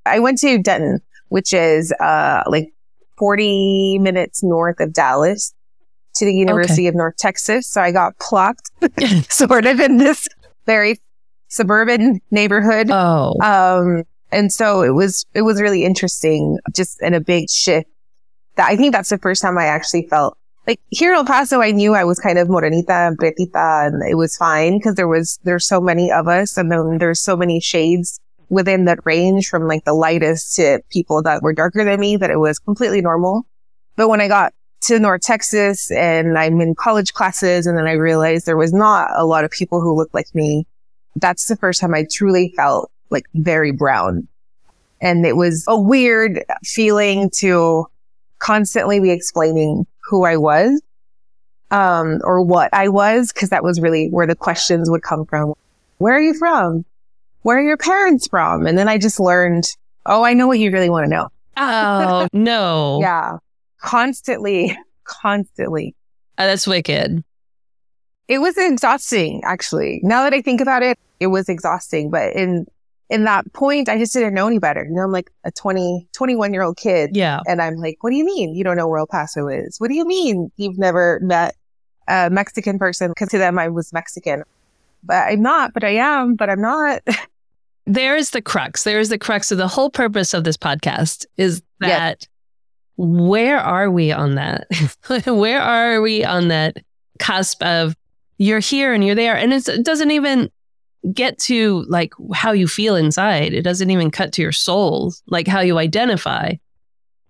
I 0.06 0.20
went 0.20 0.40
to 0.40 0.58
Denton, 0.58 1.00
which 1.30 1.54
is 1.54 1.92
uh 2.00 2.44
like 2.48 2.74
40 3.18 4.00
minutes 4.00 4.42
north 4.42 4.80
of 4.80 4.94
Dallas 4.94 5.54
to 6.16 6.26
the 6.26 6.34
University 6.34 6.88
of 6.88 6.96
North 6.96 7.18
Texas. 7.18 7.68
So 7.68 7.82
I 7.82 7.92
got 7.92 8.18
plucked 8.20 8.72
sort 9.30 9.66
of 9.66 9.80
in 9.80 9.98
this 9.98 10.28
very 10.66 11.00
suburban 11.48 12.22
neighborhood. 12.32 12.90
oh, 12.92 13.36
Um, 13.42 14.04
and 14.32 14.52
so 14.52 14.82
it 14.82 14.92
was, 14.92 15.26
it 15.34 15.42
was 15.42 15.60
really 15.60 15.84
interesting, 15.84 16.60
just 16.76 17.02
in 17.02 17.14
a 17.14 17.20
big 17.20 17.50
shift. 17.50 17.90
That 18.56 18.70
I 18.70 18.76
think 18.76 18.94
that's 18.94 19.10
the 19.10 19.18
first 19.18 19.42
time 19.42 19.58
I 19.58 19.66
actually 19.66 20.08
felt 20.08 20.38
like 20.70 20.80
here 20.92 21.12
in 21.12 21.18
El 21.18 21.26
Paso, 21.26 21.62
I 21.62 21.72
knew 21.72 21.96
I 21.96 22.04
was 22.04 22.20
kind 22.20 22.38
of 22.38 22.48
morenita 22.48 23.08
and 23.08 23.18
prietita 23.18 23.88
and 23.88 24.04
it 24.08 24.14
was 24.14 24.38
fine 24.38 24.78
because 24.78 24.94
there 24.94 25.08
was, 25.08 25.40
there's 25.44 25.68
so 25.68 25.82
many 25.82 26.12
of 26.12 26.28
us 26.28 26.58
and 26.58 26.72
then 26.72 27.00
there's 27.00 27.20
so 27.20 27.36
many 27.36 27.60
shades 27.60 28.20
within 28.50 28.86
that 28.86 29.00
range 29.04 29.50
from 29.50 29.68
like 29.68 29.84
the 29.86 29.96
lightest 29.96 30.56
to 30.58 30.80
people 30.92 31.24
that 31.24 31.42
were 31.42 31.54
darker 31.54 31.84
than 31.84 32.00
me 32.00 32.18
that 32.18 32.30
it 32.30 32.38
was 32.38 32.60
completely 32.60 33.02
normal. 33.02 33.48
But 33.96 34.10
when 34.10 34.22
I 34.22 34.28
got 34.28 34.54
to 34.82 35.00
North 35.00 35.22
Texas 35.22 35.90
and 35.90 36.38
I'm 36.38 36.62
in 36.62 36.76
college 36.76 37.14
classes 37.16 37.66
and 37.66 37.76
then 37.76 37.88
I 37.88 37.94
realized 37.94 38.46
there 38.46 38.56
was 38.56 38.72
not 38.72 39.10
a 39.16 39.26
lot 39.26 39.46
of 39.46 39.50
people 39.50 39.82
who 39.82 39.96
looked 39.96 40.14
like 40.14 40.34
me. 40.36 40.68
That's 41.16 41.48
the 41.48 41.58
first 41.58 41.82
time 41.82 41.96
I 41.96 42.06
truly 42.12 42.54
felt 42.56 42.92
like 43.10 43.26
very 43.34 43.72
brown. 43.72 44.28
And 45.02 45.26
it 45.26 45.36
was 45.36 45.66
a 45.68 45.80
weird 45.80 46.44
feeling 46.64 47.32
to 47.38 47.88
constantly 48.38 49.00
be 49.00 49.10
explaining 49.10 49.88
who 50.10 50.26
I 50.26 50.38
was, 50.38 50.82
um, 51.72 52.20
or 52.24 52.42
what 52.42 52.74
I 52.74 52.90
was, 52.90 53.32
because 53.32 53.50
that 53.50 53.64
was 53.64 53.80
really 53.80 54.10
where 54.10 54.26
the 54.26 54.36
questions 54.36 54.90
would 54.90 55.04
come 55.04 55.26
from. 55.26 55.54
Where 56.00 56.16
are 56.16 56.22
you 56.22 56.34
from? 56.34 56.84
Where 57.44 57.60
are 57.60 57.64
your 57.64 57.78
parents 57.78 58.28
from? 58.28 58.66
And 58.66 58.78
then 58.78 58.88
I 58.88 58.98
just 58.98 59.20
learned, 59.20 59.66
oh, 60.06 60.24
I 60.24 60.34
know 60.34 60.48
what 60.48 60.60
you 60.60 60.72
really 60.72 60.90
want 60.90 61.06
to 61.06 61.10
know. 61.10 61.30
oh 61.58 62.28
no. 62.34 63.00
Yeah. 63.02 63.38
Constantly, 63.82 64.78
constantly. 65.04 65.96
Oh, 66.38 66.48
that's 66.48 66.66
wicked. 66.66 67.24
It 68.28 68.40
was 68.40 68.58
exhausting, 68.58 69.42
actually. 69.46 70.00
Now 70.04 70.24
that 70.24 70.34
I 70.34 70.42
think 70.42 70.62
about 70.62 70.84
it, 70.84 70.98
it 71.20 71.28
was 71.28 71.50
exhausting. 71.50 72.10
But 72.10 72.34
in, 72.34 72.66
in 73.10 73.24
that 73.24 73.52
point, 73.54 73.90
I 73.90 73.98
just 73.98 74.14
didn't 74.14 74.34
know 74.34 74.48
any 74.48 74.60
better. 74.60 74.84
You 74.86 74.94
know, 74.94 75.02
I'm 75.04 75.12
like 75.12 75.32
a 75.44 75.52
20, 75.52 76.08
21 76.14 76.54
year 76.54 76.62
old 76.64 76.78
kid. 76.78 77.12
Yeah. 77.16 77.40
And 77.48 77.62
I'm 77.62 77.76
like, 77.76 77.98
what 78.02 78.12
do 78.12 78.16
you 78.16 78.26
mean 78.26 78.54
you 78.54 78.64
don't 78.64 78.78
know 78.78 78.88
where 78.88 79.00
El 79.00 79.08
Paso 79.08 79.48
is? 79.48 79.80
What 79.80 79.88
do 79.90 79.96
you 79.96 80.06
mean 80.06 80.52
you've 80.58 80.78
never 80.78 81.20
met 81.22 81.56
a 82.08 82.30
Mexican 82.30 82.78
person? 82.78 83.14
Cause 83.18 83.30
to 83.30 83.38
them, 83.38 83.58
I 83.58 83.68
was 83.68 83.92
Mexican, 83.92 84.44
but 85.04 85.16
I'm 85.28 85.42
not, 85.42 85.74
but 85.74 85.84
I 85.84 85.96
am, 85.96 86.36
but 86.36 86.50
I'm 86.50 86.62
not. 86.62 87.02
There 87.86 88.16
is 88.16 88.30
the 88.30 88.42
crux. 88.42 88.84
There 88.84 89.00
is 89.00 89.10
the 89.10 89.18
crux 89.18 89.52
of 89.52 89.58
the 89.58 89.68
whole 89.68 89.90
purpose 89.90 90.36
of 90.36 90.44
this 90.44 90.58
podcast 90.58 91.26
is 91.38 91.64
Yes. 91.82 91.90
that 91.90 92.28
where 92.98 93.58
are 93.58 93.90
we 93.90 94.12
on 94.12 94.36
that? 94.36 94.68
where 95.26 95.60
are 95.60 96.00
we 96.00 96.24
on 96.24 96.50
that 96.50 96.78
cusp 97.18 97.64
of 97.64 97.96
you're 98.38 98.60
here 98.60 98.94
and 98.94 99.04
you're 99.04 99.16
there? 99.16 99.36
And 99.36 99.52
it's, 99.54 99.68
it 99.68 99.84
doesn't 99.84 100.12
even 100.12 100.52
get 101.14 101.38
to 101.40 101.86
like 101.88 102.14
how 102.34 102.52
you 102.52 102.68
feel 102.68 102.96
inside. 102.96 103.54
It 103.54 103.62
doesn't 103.64 103.90
even 103.90 104.12
cut 104.12 104.34
to 104.34 104.42
your 104.42 104.52
soul, 104.52 105.14
like 105.28 105.48
how 105.48 105.62
you 105.62 105.78
identify. 105.78 106.48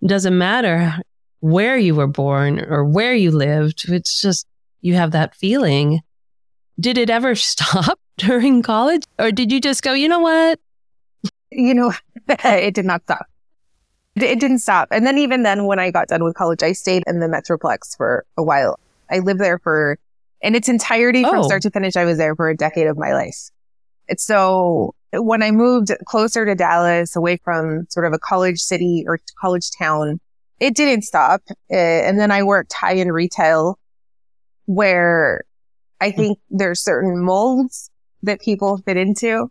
It 0.02 0.06
doesn't 0.06 0.36
matter 0.36 0.94
where 1.40 1.76
you 1.76 1.94
were 1.94 2.06
born 2.06 2.60
or 2.60 2.84
where 2.84 3.14
you 3.14 3.30
lived. 3.30 3.88
It's 3.88 4.20
just 4.20 4.46
you 4.80 4.94
have 4.94 5.12
that 5.12 5.34
feeling. 5.36 6.00
Did 6.78 6.98
it 6.98 7.10
ever 7.10 7.34
stop 7.36 7.98
during 8.16 8.62
college? 8.62 9.04
Or 9.18 9.30
did 9.30 9.52
you 9.52 9.60
just 9.60 9.82
go, 9.82 9.92
you 9.92 10.08
know 10.08 10.20
what? 10.20 10.58
you 11.52 11.74
know, 11.74 11.92
it 12.28 12.74
did 12.74 12.84
not 12.84 13.02
stop. 13.02 13.26
It- 14.16 14.38
didn't 14.40 14.58
stop. 14.58 14.88
And 14.90 15.06
then 15.06 15.18
even 15.18 15.42
then, 15.42 15.66
when 15.66 15.78
I 15.78 15.90
got 15.90 16.08
done 16.08 16.22
with 16.24 16.34
college, 16.34 16.62
I 16.62 16.72
stayed 16.72 17.02
in 17.06 17.20
the 17.20 17.26
Metroplex 17.26 17.96
for 17.96 18.24
a 18.36 18.42
while. 18.42 18.78
I 19.10 19.18
lived 19.20 19.40
there 19.40 19.58
for, 19.58 19.98
in 20.40 20.54
its 20.54 20.68
entirety 20.68 21.22
from 21.24 21.38
Oh. 21.40 21.42
start 21.42 21.62
to 21.62 21.70
finish, 21.70 21.96
I 21.96 22.04
was 22.04 22.18
there 22.18 22.34
for 22.36 22.48
a 22.48 22.56
decade 22.56 22.86
of 22.86 22.96
my 22.98 23.12
life. 23.14 23.50
So 24.18 24.94
when 25.12 25.42
I 25.42 25.50
moved 25.50 25.92
closer 26.06 26.44
to 26.44 26.54
Dallas, 26.54 27.16
away 27.16 27.38
from 27.44 27.86
sort 27.90 28.06
of 28.06 28.12
a 28.12 28.18
college 28.18 28.60
city 28.60 29.04
or 29.06 29.20
college 29.38 29.70
town, 29.78 30.20
it 30.58 30.74
didn't 30.74 31.02
stop. 31.02 31.42
Uh, 31.70 31.74
and 31.74 32.18
then 32.18 32.30
I 32.30 32.42
worked 32.42 32.72
high 32.72 32.94
in 32.94 33.10
retail 33.12 33.78
where 34.66 35.44
I 36.00 36.12
think 36.12 36.38
there's 36.48 36.80
certain 36.80 37.22
molds 37.22 37.90
that 38.22 38.40
people 38.40 38.78
fit 38.78 38.96
into. 38.96 39.50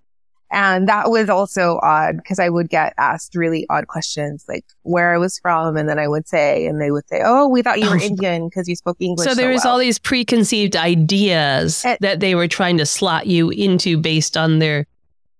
And 0.51 0.87
that 0.89 1.11
was 1.11 1.29
also 1.29 1.79
odd 1.83 2.17
because 2.17 2.39
I 2.39 2.49
would 2.49 2.69
get 2.69 2.93
asked 2.97 3.35
really 3.35 3.67
odd 3.69 3.87
questions 3.87 4.45
like 4.47 4.65
where 4.81 5.13
I 5.13 5.17
was 5.19 5.37
from. 5.37 5.77
And 5.77 5.87
then 5.87 5.99
I 5.99 6.07
would 6.07 6.27
say, 6.27 6.65
and 6.65 6.81
they 6.81 6.89
would 6.89 7.07
say, 7.07 7.21
Oh, 7.23 7.47
we 7.47 7.61
thought 7.61 7.79
you 7.79 7.89
were 7.89 7.97
Indian 8.01 8.49
because 8.49 8.67
you 8.67 8.75
spoke 8.75 8.97
English. 8.99 9.27
So 9.27 9.35
there 9.35 9.49
so 9.51 9.53
was 9.53 9.63
well. 9.63 9.73
all 9.73 9.79
these 9.79 9.99
preconceived 9.99 10.75
ideas 10.75 11.85
Eh. 11.85 11.97
that 12.01 12.19
they 12.19 12.33
were 12.33 12.47
trying 12.47 12.77
to 12.79 12.85
slot 12.85 13.27
you 13.27 13.51
into 13.51 13.97
based 13.97 14.35
on 14.37 14.57
their 14.59 14.87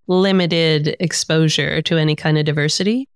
limited 0.08 0.96
exposure 1.00 1.82
to 1.84 1.98
any 1.98 2.16
kind 2.16 2.38
of 2.38 2.46
diversity. 2.46 3.08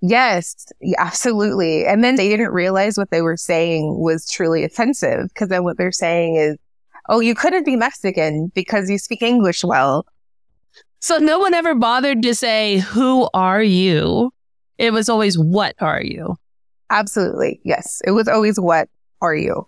Yes, 0.00 0.66
absolutely. 0.98 1.84
And 1.84 2.04
then 2.04 2.14
they 2.16 2.28
didn't 2.28 2.52
realize 2.52 2.96
what 2.96 3.10
they 3.10 3.20
were 3.22 3.36
saying 3.36 3.98
was 3.98 4.30
truly 4.30 4.62
offensive 4.64 5.28
because 5.28 5.48
then 5.48 5.64
what 5.64 5.76
they're 5.76 5.92
saying 5.92 6.36
is, 6.36 6.56
Oh, 7.10 7.20
you 7.20 7.34
couldn't 7.34 7.64
be 7.64 7.74
Mexican 7.74 8.52
because 8.54 8.90
you 8.90 8.98
speak 8.98 9.22
English 9.22 9.64
well. 9.64 10.04
So 11.00 11.18
no 11.18 11.38
one 11.38 11.54
ever 11.54 11.74
bothered 11.74 12.22
to 12.22 12.34
say, 12.34 12.78
Who 12.78 13.28
are 13.34 13.62
you? 13.62 14.32
It 14.78 14.92
was 14.92 15.08
always, 15.08 15.38
What 15.38 15.74
are 15.80 16.02
you? 16.02 16.36
Absolutely. 16.90 17.60
Yes. 17.64 18.00
It 18.06 18.12
was 18.12 18.28
always, 18.28 18.58
what 18.58 18.88
are 19.20 19.34
you? 19.34 19.66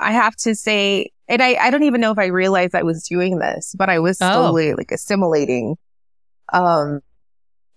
I 0.00 0.12
have 0.12 0.34
to 0.36 0.54
say, 0.54 1.10
and 1.28 1.40
I, 1.42 1.54
I 1.54 1.70
don't 1.70 1.84
even 1.84 2.00
know 2.00 2.10
if 2.10 2.18
I 2.18 2.26
realized 2.26 2.74
I 2.74 2.82
was 2.82 3.06
doing 3.06 3.38
this, 3.38 3.74
but 3.78 3.88
I 3.88 3.98
was 4.00 4.18
Oh. 4.20 4.32
slowly 4.32 4.74
like 4.74 4.90
assimilating. 4.90 5.76
Um, 6.52 7.00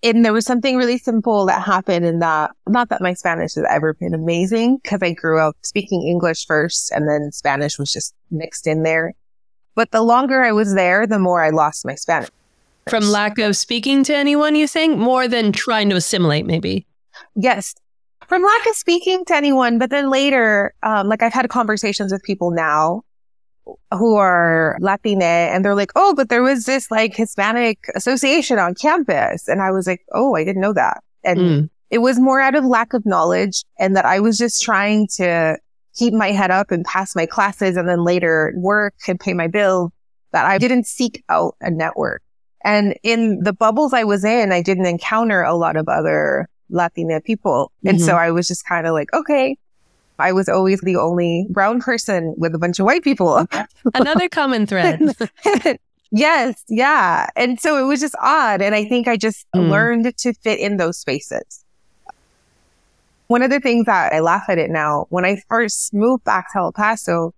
and 0.02 0.24
there 0.26 0.34
was 0.34 0.46
something 0.46 0.76
really 0.78 0.98
simple 0.98 1.46
that 1.48 1.64
happened 1.64 2.06
in 2.06 2.20
that, 2.20 2.52
not 2.68 2.90
that 2.90 3.02
my 3.02 3.14
Spanish 3.14 3.56
has 3.56 3.66
ever 3.70 3.94
been 3.94 4.14
amazing 4.14 4.78
because 4.82 5.00
I 5.02 5.14
grew 5.14 5.40
up 5.40 5.56
speaking 5.64 6.04
English 6.08 6.46
first 6.46 6.92
and 6.92 7.08
then 7.08 7.32
Spanish 7.32 7.78
was 7.80 7.92
just 7.92 8.14
mixed 8.32 8.66
in 8.68 8.84
there. 8.84 9.14
But 9.76 9.92
the 9.92 10.02
longer 10.02 10.44
I 10.44 10.52
was 10.52 10.74
there, 10.74 11.06
the 11.06 11.20
more 11.20 11.44
I 11.44 11.50
lost 11.50 11.86
my 11.86 11.96
Spanish. 11.96 12.30
From 12.90 13.04
lack 13.04 13.40
of 13.40 13.58
speaking 13.58 14.04
to 14.06 14.16
anyone, 14.16 14.56
you 14.56 14.68
think? 14.68 14.98
More 14.98 15.28
than 15.28 15.52
trying 15.52 15.90
to 15.90 15.96
assimilate, 15.96 16.46
maybe. 16.46 16.86
Yes. 17.36 17.74
From 18.28 18.44
lack 18.44 18.68
of 18.68 18.76
speaking 18.76 19.26
to 19.26 19.36
anyone, 19.36 19.78
but 19.78 19.90
then 19.90 20.10
later, 20.10 20.74
um, 20.84 21.08
like 21.08 21.22
I've 21.22 21.34
had 21.34 21.50
conversations 21.50 22.12
with 22.12 22.24
people 22.24 22.52
now 22.52 23.02
who 23.92 24.16
are 24.16 24.78
Latine 24.80 25.22
and 25.24 25.66
they're 25.66 25.76
like, 25.76 25.92
Oh, 25.96 26.14
but 26.16 26.30
there 26.30 26.44
was 26.44 26.66
this 26.66 26.90
like 26.92 27.16
Hispanic 27.16 27.80
association 27.96 28.60
on 28.60 28.76
campus. 28.76 29.48
And 29.48 29.62
I 29.62 29.72
was 29.72 29.88
like, 29.88 30.02
Oh, 30.14 30.36
I 30.36 30.44
didn't 30.44 30.62
know 30.62 30.74
that. 30.74 31.04
And 31.24 31.40
Mm. 31.40 31.70
it 31.90 32.00
was 32.00 32.20
more 32.20 32.40
out 32.40 32.56
of 32.56 32.64
lack 32.66 32.94
of 32.94 33.06
knowledge 33.06 33.64
and 33.80 33.96
that 33.96 34.06
I 34.06 34.20
was 34.20 34.38
just 34.38 34.62
trying 34.64 35.08
to 35.18 35.58
keep 35.96 36.14
my 36.14 36.32
head 36.32 36.52
up 36.52 36.72
and 36.72 36.84
pass 36.86 37.16
my 37.16 37.26
classes 37.26 37.78
and 37.78 37.88
then 37.88 38.04
later 38.04 38.54
work 38.56 38.94
and 39.08 39.20
pay 39.20 39.34
my 39.34 39.48
bills 39.48 39.92
that 40.32 40.46
I 40.46 40.58
didn't 40.58 40.86
seek 40.88 41.24
out 41.30 41.56
a 41.62 41.72
network. 41.72 42.22
And 42.64 42.96
in 43.04 43.42
the 43.44 43.54
bubbles 43.54 43.94
I 43.94 44.04
was 44.04 44.26
in, 44.26 44.52
I 44.52 44.62
didn't 44.62 44.86
encounter 44.88 45.42
a 45.44 45.54
lot 45.56 45.78
of 45.78 45.88
other 45.88 46.50
Latina 46.70 47.22
people. 47.22 47.72
And 47.86 48.00
Mhm. 48.00 48.06
so 48.06 48.16
I 48.16 48.32
was 48.32 48.48
just 48.48 48.66
kind 48.66 48.88
of 48.88 48.94
like, 48.94 49.14
okay, 49.14 49.56
I 50.18 50.32
was 50.32 50.50
always 50.50 50.82
the 50.82 50.96
only 50.96 51.46
brown 51.50 51.80
person 51.80 52.34
with 52.38 52.56
a 52.56 52.58
bunch 52.58 52.80
of 52.80 52.86
white 52.86 53.04
people. 53.04 53.46
Another 53.94 54.28
common 54.30 54.66
thread. 54.66 55.00
yes. 56.12 56.64
Yeah. 56.70 57.28
And 57.36 57.60
so 57.60 57.78
it 57.78 57.88
was 57.88 58.00
just 58.00 58.16
odd. 58.22 58.62
And 58.62 58.74
I 58.76 58.86
think 58.86 59.08
I 59.08 59.18
just 59.18 59.46
Mm. 59.56 59.70
learned 59.70 60.18
to 60.18 60.34
fit 60.34 60.60
in 60.60 60.78
those 60.78 60.98
spaces. 60.98 61.65
One 63.28 63.42
of 63.42 63.50
the 63.50 63.60
things 63.60 63.86
that 63.88 64.14
I 64.14 64.20
laugh 64.20 64.44
at 64.50 64.58
it 64.58 64.70
now, 64.70 65.08
when 65.10 65.26
I 65.26 65.42
first 65.50 65.94
moved 65.94 66.24
back 66.24 66.52
to 66.54 66.60
El 66.60 66.72
Paso, 66.72 67.34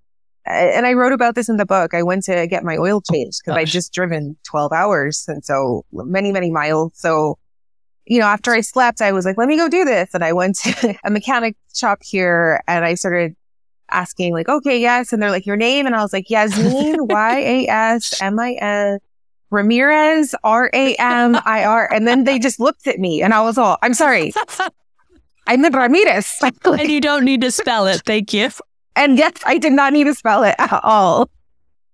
a- 0.48 0.52
and 0.52 0.86
I 0.86 0.94
wrote 0.94 1.14
about 1.14 1.36
this 1.36 1.48
in 1.50 1.58
the 1.58 1.66
book, 1.66 1.94
I 1.94 2.04
went 2.04 2.24
to 2.26 2.46
get 2.48 2.64
my 2.64 2.76
oil 2.78 3.02
changed 3.02 3.40
because 3.44 3.58
I 3.58 3.62
Gosh. 3.64 3.72
just 3.72 3.94
driven 3.94 4.36
12 4.44 4.72
hours. 4.74 5.24
And 5.28 5.44
so 5.46 5.86
many, 5.94 6.32
many 6.32 6.52
miles. 6.52 6.92
So, 6.96 7.38
you 8.06 8.20
know, 8.20 8.26
after 8.28 8.52
I 8.54 8.62
slept, 8.62 9.02
I 9.02 9.12
was 9.12 9.26
like, 9.26 9.38
let 9.38 9.48
me 9.48 9.56
go 9.58 9.70
do 9.70 9.86
this. 9.86 10.10
And 10.14 10.24
I 10.24 10.34
went 10.34 10.58
to 10.60 10.96
a 11.06 11.10
mechanic 11.10 11.56
shop 11.74 12.00
here 12.04 12.62
and 12.68 12.84
I 12.86 12.96
started 12.96 13.36
asking 13.90 14.34
like, 14.34 14.50
okay, 14.50 14.80
yes. 14.80 15.14
And 15.14 15.22
they're 15.22 15.32
like, 15.32 15.46
your 15.46 15.56
name. 15.56 15.86
And 15.86 15.96
I 15.96 16.02
was 16.02 16.12
like, 16.12 16.30
Yasmin, 16.30 16.98
Y-A-S-M-I-N, 17.08 19.00
Ramirez, 19.50 20.36
R-A-M-I-R. 20.44 21.94
And 21.94 22.06
then 22.08 22.26
they 22.26 22.40
just 22.40 22.60
looked 22.60 22.88
at 22.88 23.00
me 23.00 23.22
and 23.22 23.34
I 23.34 23.42
was 23.42 23.58
all, 23.58 23.78
I'm 23.82 23.94
sorry. 23.94 24.34
I'm 25.48 25.62
the 25.62 25.72
Ramirez. 25.72 26.40
and 26.66 26.90
you 26.90 27.02
don't 27.02 27.24
need 27.26 27.42
to 27.42 27.52
spell 27.52 27.88
it. 27.88 28.02
Thank 28.06 28.34
you. 28.34 28.50
And 28.96 29.18
yes, 29.18 29.34
I 29.46 29.58
did 29.58 29.74
not 29.74 29.94
need 29.94 30.06
to 30.06 30.14
spell 30.16 30.44
it 30.44 30.56
at 30.60 30.82
all. 30.84 31.30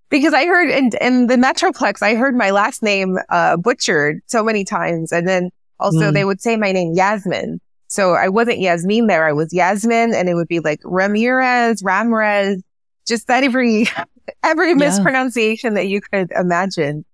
Because 0.10 0.34
I 0.34 0.46
heard 0.46 0.70
in, 0.70 0.92
in 1.02 1.28
the 1.28 1.36
Metroplex, 1.36 2.02
I 2.02 2.16
heard 2.16 2.36
my 2.36 2.52
last 2.52 2.84
name 2.84 3.18
uh, 3.30 3.58
butchered 3.58 4.22
so 4.28 4.44
many 4.44 4.64
times. 4.64 5.12
And 5.12 5.28
then 5.28 5.50
also 5.80 6.12
Mm. 6.12 6.14
they 6.14 6.24
would 6.26 6.40
say 6.42 6.56
my 6.56 6.72
name 6.72 6.94
Yasmin. 6.94 7.60
So 7.88 8.14
I 8.14 8.28
wasn't 8.30 8.60
Yasmin 8.60 9.08
there. 9.08 9.26
I 9.28 9.34
was 9.34 9.52
Yasmin 9.54 10.14
and 10.14 10.30
it 10.30 10.36
would 10.36 10.48
be 10.48 10.60
like 10.60 10.80
Ramirez, 10.84 11.82
Ramirez, 11.84 12.62
just 13.08 13.28
that 13.28 13.44
every, 13.44 13.88
every 14.44 14.70
Yeah. 14.70 14.76
mispronunciation 14.76 15.74
that 15.74 15.88
you 15.88 16.00
could 16.02 16.32
imagine. 16.32 17.06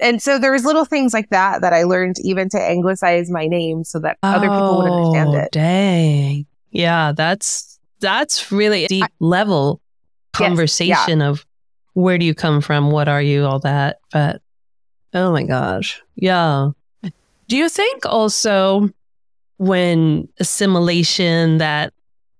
And 0.00 0.22
so 0.22 0.38
there 0.38 0.52
was 0.52 0.64
little 0.64 0.84
things 0.84 1.12
like 1.12 1.30
that 1.30 1.60
that 1.60 1.72
I 1.72 1.82
learned 1.84 2.16
even 2.22 2.48
to 2.50 2.60
anglicize 2.60 3.30
my 3.30 3.46
name 3.46 3.84
so 3.84 3.98
that 4.00 4.18
other 4.22 4.48
people 4.48 4.78
would 4.78 4.90
oh, 4.90 4.96
understand 4.96 5.30
Oh, 5.34 5.38
it. 5.38 5.50
Dang. 5.52 6.46
Yeah, 6.70 7.12
that's 7.12 7.78
that's 8.00 8.52
really 8.52 8.84
a 8.84 8.88
deep 8.88 9.10
level 9.18 9.80
Yes, 10.38 10.48
conversation 10.48 11.20
of 11.20 11.44
where 11.94 12.16
do 12.16 12.24
you 12.24 12.34
come 12.34 12.60
from, 12.60 12.92
what 12.92 13.08
are 13.08 13.22
you, 13.22 13.44
all 13.44 13.58
that. 13.60 13.98
But 14.12 14.40
oh 15.14 15.32
my 15.32 15.42
gosh. 15.42 16.00
Yeah. 16.14 16.70
Do 17.48 17.56
you 17.56 17.68
think 17.68 18.06
also 18.06 18.90
when 19.56 20.28
assimilation 20.38 21.58
that 21.58 21.92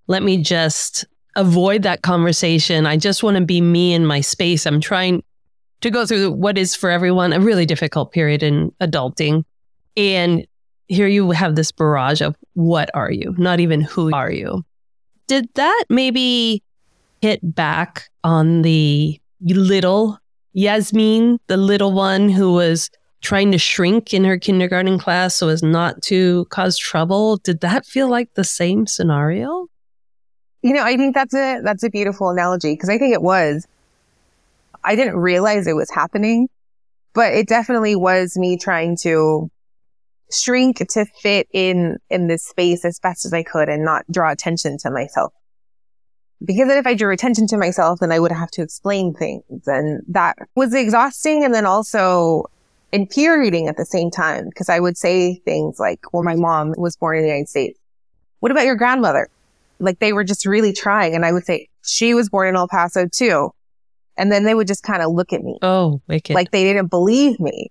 let 0.06 0.22
me 0.22 0.42
just 0.42 1.04
avoid 1.36 1.82
that 1.82 2.02
conversation. 2.02 2.84
I 2.84 2.96
just 2.96 3.22
want 3.22 3.36
to 3.36 3.44
be 3.44 3.60
me 3.60 3.94
in 3.94 4.04
my 4.04 4.20
space. 4.20 4.66
I'm 4.66 4.80
trying 4.80 5.22
to 5.80 5.90
go 5.90 6.06
through 6.06 6.32
what 6.32 6.58
is 6.58 6.74
for 6.74 6.90
everyone 6.90 7.32
a 7.32 7.40
really 7.40 7.66
difficult 7.66 8.12
period 8.12 8.42
in 8.42 8.72
adulting. 8.80 9.44
And 9.96 10.46
here 10.88 11.06
you 11.06 11.30
have 11.30 11.54
this 11.54 11.70
barrage 11.70 12.20
of 12.20 12.36
what 12.54 12.90
are 12.94 13.10
you, 13.10 13.34
not 13.38 13.60
even 13.60 13.80
who 13.80 14.12
are 14.14 14.30
you. 14.30 14.64
Did 15.26 15.48
that 15.54 15.84
maybe 15.88 16.62
hit 17.20 17.40
back 17.42 18.08
on 18.24 18.62
the 18.62 19.20
little 19.42 20.18
Yasmin, 20.52 21.38
the 21.46 21.56
little 21.56 21.92
one 21.92 22.28
who 22.28 22.52
was 22.52 22.90
trying 23.20 23.52
to 23.52 23.58
shrink 23.58 24.14
in 24.14 24.24
her 24.24 24.38
kindergarten 24.38 24.98
class 24.98 25.34
so 25.34 25.48
as 25.48 25.62
not 25.62 26.00
to 26.02 26.46
cause 26.46 26.78
trouble? 26.78 27.36
Did 27.38 27.60
that 27.60 27.84
feel 27.84 28.08
like 28.08 28.32
the 28.34 28.44
same 28.44 28.86
scenario? 28.86 29.66
You 30.62 30.72
know, 30.72 30.82
I 30.82 30.96
think 30.96 31.14
that's 31.14 31.34
a 31.34 31.60
that's 31.62 31.84
a 31.84 31.90
beautiful 31.90 32.30
analogy 32.30 32.72
because 32.72 32.88
I 32.88 32.98
think 32.98 33.12
it 33.12 33.22
was. 33.22 33.66
I 34.84 34.96
didn't 34.96 35.16
realize 35.16 35.66
it 35.66 35.76
was 35.76 35.90
happening, 35.90 36.48
but 37.14 37.32
it 37.32 37.48
definitely 37.48 37.96
was 37.96 38.36
me 38.36 38.56
trying 38.56 38.96
to 39.02 39.50
shrink 40.30 40.86
to 40.90 41.06
fit 41.20 41.48
in 41.52 41.98
in 42.10 42.28
this 42.28 42.44
space 42.44 42.84
as 42.84 42.98
best 42.98 43.24
as 43.24 43.32
I 43.32 43.42
could 43.42 43.68
and 43.68 43.84
not 43.84 44.04
draw 44.10 44.30
attention 44.30 44.78
to 44.78 44.90
myself. 44.90 45.32
Because 46.44 46.68
then 46.68 46.78
if 46.78 46.86
I 46.86 46.94
drew 46.94 47.12
attention 47.12 47.46
to 47.48 47.56
myself, 47.56 47.98
then 48.00 48.12
I 48.12 48.20
would 48.20 48.30
have 48.30 48.50
to 48.52 48.62
explain 48.62 49.14
things 49.14 49.66
and 49.66 50.02
that 50.08 50.38
was 50.54 50.72
exhausting 50.72 51.44
and 51.44 51.52
then 51.52 51.66
also 51.66 52.44
infuriating 52.92 53.68
at 53.68 53.76
the 53.76 53.84
same 53.84 54.10
time 54.10 54.46
because 54.46 54.68
I 54.68 54.78
would 54.78 54.96
say 54.96 55.36
things 55.44 55.78
like, 55.80 56.00
well, 56.12 56.22
my 56.22 56.36
mom 56.36 56.74
was 56.76 56.96
born 56.96 57.16
in 57.16 57.22
the 57.22 57.28
United 57.28 57.48
States. 57.48 57.78
What 58.40 58.52
about 58.52 58.66
your 58.66 58.76
grandmother? 58.76 59.28
Like 59.80 59.98
they 59.98 60.12
were 60.12 60.24
just 60.24 60.46
really 60.46 60.72
trying. 60.72 61.14
And 61.14 61.24
I 61.24 61.32
would 61.32 61.44
say, 61.44 61.68
she 61.84 62.14
was 62.14 62.28
born 62.28 62.48
in 62.48 62.56
El 62.56 62.68
Paso 62.68 63.06
too. 63.06 63.50
And 64.18 64.30
then 64.32 64.44
they 64.44 64.54
would 64.54 64.66
just 64.66 64.82
kind 64.82 65.00
of 65.02 65.12
look 65.12 65.32
at 65.32 65.42
me 65.42 65.58
Oh, 65.62 66.02
wicked. 66.08 66.34
like 66.34 66.50
they 66.50 66.64
didn't 66.64 66.88
believe 66.88 67.38
me. 67.40 67.70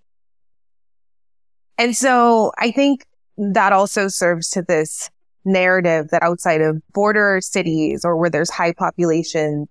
And 1.77 1.96
so 1.96 2.51
I 2.58 2.72
think 2.72 3.06
that 3.38 3.72
also 3.74 4.08
serves 4.08 4.50
to 4.51 4.63
this 4.63 5.10
narrative 5.46 6.08
that 6.12 6.24
outside 6.24 6.62
of 6.62 6.82
border 6.94 7.39
cities 7.42 8.04
or 8.04 8.18
where 8.18 8.30
there's 8.30 8.50
high 8.50 8.72
population 8.74 9.68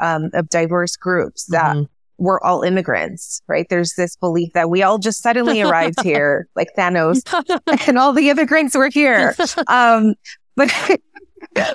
um, 0.00 0.30
of 0.32 0.48
diverse 0.48 0.96
groups 0.96 1.44
that 1.46 1.76
Mhm. 1.76 1.86
we're 2.16 2.40
all 2.40 2.62
immigrants, 2.62 3.42
right? 3.46 3.66
There's 3.68 3.94
this 3.96 4.16
belief 4.16 4.52
that 4.54 4.70
we 4.70 4.82
all 4.82 4.98
just 4.98 5.22
suddenly 5.22 5.60
arrived 5.60 6.00
here, 6.02 6.48
like 6.56 6.68
Thanos, 6.78 7.22
and 7.88 7.98
all 7.98 8.12
the 8.14 8.30
immigrants 8.30 8.74
were 8.74 8.88
here. 8.88 9.34
Um, 9.68 10.14
but 10.56 10.72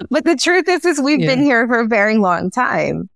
but 0.09 0.25
the 0.25 0.35
truth 0.35 0.67
is, 0.67 0.85
is 0.85 0.99
we've 0.99 1.19
been 1.19 1.41
here 1.43 1.67
for 1.67 1.79
a 1.81 1.87
very 1.87 2.17
long 2.17 2.49
time. 2.51 3.09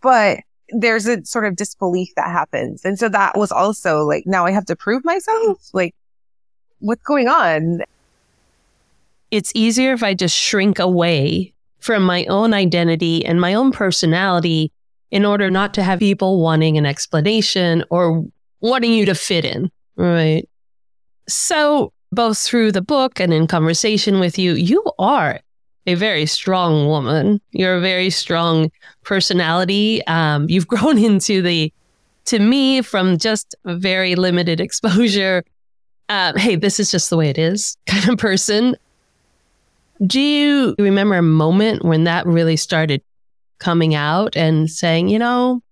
But 0.00 0.40
there's 0.70 1.06
a 1.06 1.24
sort 1.24 1.46
of 1.46 1.56
disbelief 1.56 2.08
that 2.16 2.30
happens, 2.30 2.84
and 2.84 2.98
so 2.98 3.08
that 3.08 3.36
was 3.36 3.52
also 3.52 4.04
like, 4.04 4.24
now 4.26 4.46
I 4.46 4.50
have 4.50 4.66
to 4.66 4.76
prove 4.76 5.04
myself. 5.04 5.68
Like, 5.72 5.94
what's 6.80 7.02
going 7.02 7.28
on? 7.28 7.82
it's 9.30 9.52
easier 9.54 9.92
if 9.92 10.02
I 10.02 10.14
just 10.14 10.36
shrink 10.36 10.78
away 10.78 11.52
from 11.78 12.02
my 12.02 12.24
own 12.26 12.54
identity 12.54 13.24
and 13.24 13.40
my 13.40 13.54
own 13.54 13.72
personality 13.72 14.72
in 15.10 15.24
order 15.24 15.50
not 15.50 15.74
to 15.74 15.82
have 15.82 15.98
people 15.98 16.40
wanting 16.40 16.78
an 16.78 16.86
explanation 16.86 17.84
or 17.90 18.24
wanting 18.60 18.92
you 18.92 19.06
to 19.06 19.14
fit 19.14 19.44
in. 19.44 19.70
Right. 19.96 20.48
So, 21.28 21.92
both 22.12 22.38
through 22.38 22.72
the 22.72 22.82
book 22.82 23.20
and 23.20 23.32
in 23.32 23.46
conversation 23.46 24.20
with 24.20 24.38
you, 24.38 24.54
you 24.54 24.84
are 24.98 25.40
a 25.86 25.94
very 25.94 26.26
strong 26.26 26.86
woman. 26.86 27.40
You're 27.52 27.76
a 27.76 27.80
very 27.80 28.10
strong 28.10 28.70
personality. 29.04 30.04
Um, 30.06 30.48
you've 30.48 30.66
grown 30.74 30.98
into 30.98 31.42
the, 31.42 31.72
to 32.26 32.38
me, 32.38 32.82
from 32.82 33.18
just 33.18 33.54
very 33.64 34.14
limited 34.14 34.60
exposure, 34.60 35.44
um, 36.08 36.36
hey, 36.36 36.56
this 36.56 36.78
is 36.78 36.90
just 36.90 37.10
the 37.10 37.16
way 37.16 37.28
it 37.28 37.38
is 37.38 37.76
kind 37.86 38.08
of 38.08 38.18
person. 38.18 38.76
Do 40.06 40.20
you 40.20 40.74
remember 40.78 41.16
a 41.16 41.22
moment 41.22 41.84
when 41.84 42.04
that 42.04 42.26
really 42.26 42.56
started 42.56 43.02
coming 43.58 43.94
out 43.94 44.36
and 44.36 44.70
saying, 44.70 45.08
you 45.08 45.18
know, 45.18 45.62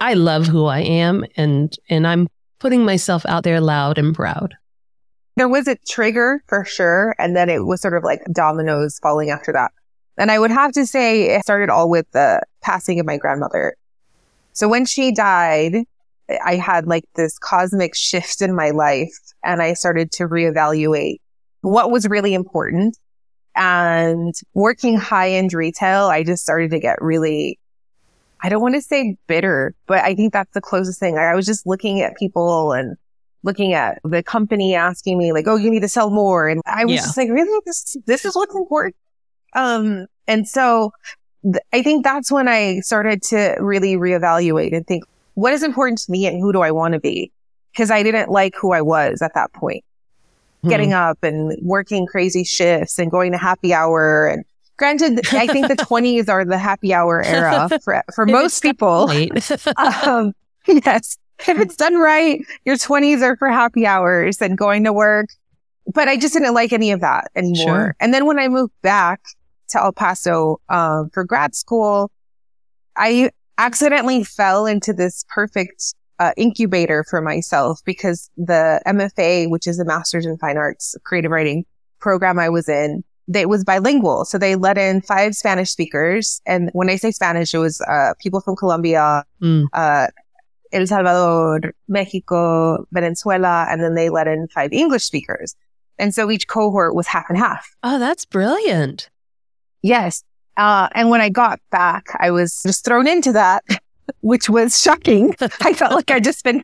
I 0.00 0.14
love 0.14 0.46
who 0.46 0.66
I 0.66 0.80
am 0.80 1.24
and 1.36 1.74
and 1.88 2.06
I'm 2.06 2.28
putting 2.58 2.84
myself 2.84 3.24
out 3.26 3.44
there 3.44 3.60
loud 3.60 3.98
and 3.98 4.14
proud. 4.14 4.54
There 5.36 5.48
was 5.48 5.66
a 5.66 5.76
trigger 5.88 6.42
for 6.46 6.64
sure. 6.64 7.14
And 7.18 7.36
then 7.36 7.48
it 7.48 7.66
was 7.66 7.80
sort 7.80 7.96
of 7.96 8.04
like 8.04 8.22
dominoes 8.32 8.98
falling 9.00 9.30
after 9.30 9.52
that. 9.52 9.72
And 10.16 10.30
I 10.30 10.38
would 10.38 10.52
have 10.52 10.72
to 10.72 10.86
say 10.86 11.34
it 11.34 11.42
started 11.42 11.70
all 11.70 11.90
with 11.90 12.10
the 12.12 12.40
passing 12.62 13.00
of 13.00 13.06
my 13.06 13.16
grandmother. 13.16 13.76
So 14.52 14.68
when 14.68 14.86
she 14.86 15.12
died, 15.12 15.84
I 16.44 16.54
had 16.56 16.86
like 16.86 17.04
this 17.16 17.38
cosmic 17.38 17.94
shift 17.94 18.40
in 18.40 18.54
my 18.54 18.70
life 18.70 19.16
and 19.42 19.60
I 19.60 19.74
started 19.74 20.12
to 20.12 20.28
reevaluate 20.28 21.18
what 21.62 21.90
was 21.90 22.08
really 22.08 22.34
important. 22.34 22.96
And 23.56 24.34
working 24.54 24.96
high 24.96 25.32
end 25.32 25.52
retail, 25.52 26.06
I 26.06 26.22
just 26.22 26.42
started 26.42 26.70
to 26.70 26.80
get 26.80 27.00
really 27.00 27.58
I 28.44 28.50
don't 28.50 28.60
want 28.60 28.74
to 28.74 28.82
say 28.82 29.16
bitter, 29.26 29.74
but 29.86 30.04
I 30.04 30.14
think 30.14 30.34
that's 30.34 30.52
the 30.52 30.60
closest 30.60 31.00
thing. 31.00 31.16
I 31.16 31.34
was 31.34 31.46
just 31.46 31.66
looking 31.66 32.02
at 32.02 32.14
people 32.18 32.72
and 32.72 32.98
looking 33.44 33.74
at 33.74 34.00
the 34.02 34.22
company 34.22 34.74
asking 34.74 35.18
me 35.18 35.32
like, 35.32 35.46
Oh, 35.46 35.56
you 35.56 35.70
need 35.70 35.82
to 35.82 35.88
sell 35.88 36.10
more. 36.10 36.48
And 36.48 36.60
I 36.66 36.84
was 36.84 36.94
yeah. 36.94 37.00
just 37.00 37.16
like, 37.16 37.28
really? 37.28 37.60
This, 37.64 37.96
this 38.06 38.24
is 38.24 38.34
what's 38.34 38.54
important. 38.54 38.96
Um, 39.54 40.06
and 40.26 40.48
so 40.48 40.90
th- 41.44 41.62
I 41.72 41.82
think 41.82 42.02
that's 42.02 42.32
when 42.32 42.48
I 42.48 42.80
started 42.80 43.22
to 43.24 43.56
really 43.60 43.94
reevaluate 43.94 44.74
and 44.74 44.84
think, 44.86 45.04
what 45.34 45.52
is 45.52 45.62
important 45.62 45.98
to 46.00 46.10
me 46.10 46.26
and 46.26 46.40
who 46.40 46.52
do 46.52 46.62
I 46.62 46.70
want 46.72 46.94
to 46.94 47.00
be? 47.00 47.30
Cause 47.76 47.90
I 47.90 48.02
didn't 48.02 48.30
like 48.30 48.54
who 48.56 48.72
I 48.72 48.82
was 48.82 49.20
at 49.20 49.34
that 49.34 49.52
point. 49.52 49.84
Hmm. 50.62 50.68
Getting 50.70 50.92
up 50.92 51.22
and 51.22 51.56
working 51.60 52.06
crazy 52.06 52.44
shifts 52.44 52.98
and 52.98 53.10
going 53.10 53.32
to 53.32 53.38
happy 53.38 53.74
hour 53.74 54.26
and 54.26 54.44
Granted, 54.76 55.20
I 55.32 55.46
think 55.46 55.68
the 55.68 55.76
20s 55.76 56.28
are 56.28 56.44
the 56.44 56.58
happy 56.58 56.92
hour 56.92 57.22
era 57.22 57.68
for, 57.84 58.02
for 58.12 58.26
most 58.26 58.60
people. 58.60 59.08
um, 59.76 60.32
yes. 60.66 61.16
If 61.40 61.58
it's 61.58 61.76
done 61.76 61.96
right, 61.96 62.40
your 62.64 62.76
20s 62.76 63.22
are 63.22 63.36
for 63.36 63.48
happy 63.48 63.86
hours 63.86 64.40
and 64.40 64.56
going 64.56 64.84
to 64.84 64.92
work. 64.92 65.28
But 65.92 66.08
I 66.08 66.16
just 66.16 66.32
didn't 66.32 66.54
like 66.54 66.72
any 66.72 66.92
of 66.92 67.00
that 67.00 67.30
anymore. 67.36 67.76
Sure. 67.76 67.96
And 68.00 68.14
then 68.14 68.24
when 68.24 68.38
I 68.38 68.48
moved 68.48 68.72
back 68.82 69.20
to 69.68 69.82
El 69.82 69.92
Paso 69.92 70.60
um, 70.68 71.10
for 71.12 71.24
grad 71.24 71.54
school, 71.54 72.10
I 72.96 73.30
accidentally 73.58 74.24
fell 74.24 74.66
into 74.66 74.92
this 74.92 75.24
perfect 75.28 75.94
uh, 76.18 76.32
incubator 76.36 77.04
for 77.04 77.20
myself 77.20 77.80
because 77.84 78.30
the 78.36 78.80
MFA, 78.86 79.50
which 79.50 79.66
is 79.66 79.78
a 79.78 79.84
Master's 79.84 80.26
in 80.26 80.38
Fine 80.38 80.56
Arts 80.56 80.96
Creative 81.04 81.30
Writing 81.30 81.66
program 82.00 82.38
I 82.38 82.48
was 82.48 82.68
in, 82.68 83.04
it 83.32 83.48
was 83.48 83.64
bilingual. 83.64 84.24
So 84.24 84.38
they 84.38 84.54
let 84.54 84.76
in 84.78 85.00
five 85.00 85.34
Spanish 85.34 85.70
speakers. 85.70 86.40
And 86.46 86.70
when 86.72 86.90
I 86.90 86.96
say 86.96 87.10
Spanish, 87.10 87.54
it 87.54 87.58
was 87.58 87.80
uh, 87.82 88.12
people 88.20 88.40
from 88.40 88.56
Colombia, 88.56 89.24
mm. 89.40 89.64
uh, 89.72 90.08
El 90.74 90.86
Salvador, 90.86 91.72
Mexico, 91.88 92.86
Venezuela, 92.92 93.66
and 93.70 93.82
then 93.82 93.94
they 93.94 94.10
let 94.10 94.26
in 94.26 94.48
five 94.48 94.72
English 94.72 95.04
speakers. 95.04 95.54
And 95.98 96.14
so 96.14 96.30
each 96.30 96.48
cohort 96.48 96.94
was 96.94 97.06
half 97.06 97.26
and 97.28 97.38
half. 97.38 97.74
Oh, 97.82 97.98
that's 97.98 98.24
brilliant. 98.24 99.08
Yes. 99.82 100.24
Uh, 100.56 100.88
and 100.92 101.10
when 101.10 101.20
I 101.20 101.28
got 101.28 101.60
back, 101.70 102.06
I 102.18 102.30
was 102.30 102.62
just 102.62 102.84
thrown 102.84 103.06
into 103.06 103.32
that, 103.32 103.64
which 104.20 104.48
was 104.48 104.80
shocking. 104.80 105.34
I 105.62 105.72
felt 105.72 105.92
like 105.92 106.10
I'd 106.10 106.24
just 106.24 106.44
been 106.44 106.62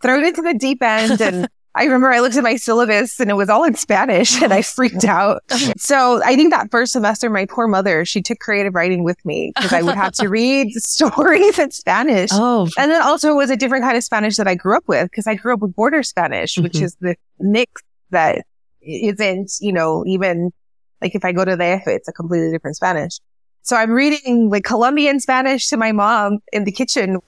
thrown 0.00 0.24
into 0.24 0.42
the 0.42 0.54
deep 0.54 0.82
end 0.82 1.20
and 1.20 1.48
I 1.74 1.84
remember 1.84 2.10
I 2.10 2.20
looked 2.20 2.36
at 2.36 2.42
my 2.42 2.56
syllabus 2.56 3.18
and 3.18 3.30
it 3.30 3.34
was 3.34 3.48
all 3.48 3.64
in 3.64 3.74
Spanish 3.74 4.40
and 4.42 4.52
I 4.52 4.62
freaked 4.62 5.04
out. 5.04 5.42
So 5.78 6.22
I 6.24 6.36
think 6.36 6.52
that 6.52 6.70
first 6.70 6.92
semester, 6.92 7.28
my 7.28 7.46
poor 7.46 7.66
mother, 7.66 8.04
she 8.04 8.22
took 8.22 8.38
creative 8.38 8.74
writing 8.74 9.04
with 9.04 9.22
me 9.24 9.52
because 9.54 9.72
I 9.72 9.82
would 9.82 9.96
have 9.96 10.12
to 10.14 10.28
read 10.30 10.72
stories 10.74 11.58
in 11.58 11.70
Spanish. 11.70 12.30
Oh. 12.32 12.68
And 12.78 12.90
then 12.90 13.02
also 13.02 13.30
it 13.30 13.34
was 13.34 13.50
a 13.50 13.56
different 13.56 13.84
kind 13.84 13.96
of 13.96 14.04
Spanish 14.04 14.36
that 14.36 14.46
I 14.46 14.54
grew 14.54 14.76
up 14.76 14.84
with 14.86 15.10
because 15.10 15.26
I 15.26 15.34
grew 15.34 15.54
up 15.54 15.60
with 15.60 15.74
border 15.74 16.02
Spanish, 16.02 16.54
mm-hmm. 16.54 16.64
which 16.64 16.80
is 16.80 16.96
the 17.00 17.16
mix 17.40 17.82
that 18.10 18.44
isn't, 18.80 19.52
you 19.60 19.72
know, 19.72 20.04
even 20.06 20.52
like 21.00 21.14
if 21.14 21.24
I 21.24 21.32
go 21.32 21.44
to 21.44 21.56
the 21.56 21.64
F, 21.64 21.86
it's 21.86 22.08
a 22.08 22.12
completely 22.12 22.50
different 22.50 22.76
Spanish. 22.76 23.18
So 23.62 23.76
I'm 23.76 23.90
reading 23.90 24.50
like 24.50 24.64
Colombian 24.64 25.20
Spanish 25.20 25.68
to 25.68 25.76
my 25.76 25.92
mom 25.92 26.38
in 26.52 26.64
the 26.64 26.72
kitchen 26.72 27.18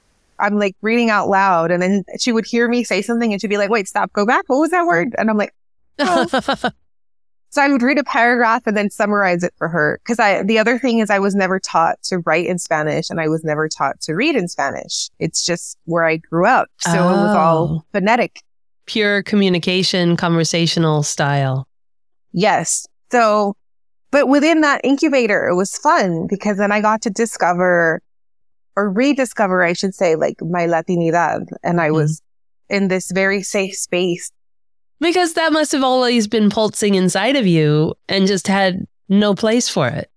I'm 0.44 0.58
like 0.58 0.76
reading 0.82 1.10
out 1.10 1.28
loud 1.28 1.70
and 1.70 1.82
then 1.82 2.04
she 2.18 2.32
would 2.32 2.44
hear 2.46 2.68
me 2.68 2.84
say 2.84 3.02
something 3.02 3.32
and 3.32 3.40
she'd 3.40 3.48
be 3.48 3.56
like, 3.56 3.70
wait, 3.70 3.88
stop, 3.88 4.12
go 4.12 4.26
back. 4.26 4.44
What 4.46 4.58
was 4.58 4.70
that 4.70 4.86
word? 4.86 5.14
And 5.16 5.30
I'm 5.30 5.38
like, 5.38 5.54
oh. 5.98 6.26
so 7.50 7.62
I 7.62 7.68
would 7.68 7.82
read 7.82 7.98
a 7.98 8.04
paragraph 8.04 8.66
and 8.66 8.76
then 8.76 8.90
summarize 8.90 9.42
it 9.42 9.54
for 9.56 9.68
her. 9.68 10.00
Cause 10.04 10.18
I, 10.18 10.42
the 10.42 10.58
other 10.58 10.78
thing 10.78 10.98
is 10.98 11.08
I 11.08 11.18
was 11.18 11.34
never 11.34 11.58
taught 11.58 12.02
to 12.04 12.18
write 12.18 12.46
in 12.46 12.58
Spanish 12.58 13.08
and 13.08 13.20
I 13.20 13.28
was 13.28 13.42
never 13.42 13.68
taught 13.68 14.00
to 14.02 14.14
read 14.14 14.36
in 14.36 14.48
Spanish. 14.48 15.08
It's 15.18 15.46
just 15.46 15.78
where 15.84 16.04
I 16.04 16.18
grew 16.18 16.46
up. 16.46 16.68
So 16.80 16.90
oh. 16.90 17.08
it 17.08 17.22
was 17.22 17.36
all 17.36 17.64
oh. 17.64 17.84
phonetic. 17.92 18.42
Pure 18.86 19.22
communication, 19.22 20.16
conversational 20.16 21.02
style. 21.02 21.66
Yes. 22.32 22.86
So, 23.10 23.56
but 24.10 24.28
within 24.28 24.60
that 24.60 24.82
incubator, 24.84 25.48
it 25.48 25.54
was 25.54 25.78
fun 25.78 26.26
because 26.28 26.58
then 26.58 26.70
I 26.70 26.82
got 26.82 27.00
to 27.02 27.10
discover 27.10 28.02
or 28.76 28.90
rediscover, 28.90 29.62
I 29.62 29.72
should 29.72 29.94
say, 29.94 30.16
like 30.16 30.36
my 30.40 30.66
Latinidad. 30.66 31.48
And 31.62 31.80
I 31.80 31.88
mm-hmm. 31.88 31.96
was 31.96 32.22
in 32.68 32.88
this 32.88 33.10
very 33.12 33.42
safe 33.42 33.74
space. 33.74 34.30
Because 35.00 35.34
that 35.34 35.52
must 35.52 35.72
have 35.72 35.84
always 35.84 36.26
been 36.26 36.50
pulsing 36.50 36.94
inside 36.94 37.36
of 37.36 37.46
you 37.46 37.94
and 38.08 38.26
just 38.26 38.46
had 38.46 38.86
no 39.08 39.34
place 39.34 39.68
for 39.68 39.88
it. 39.88 40.10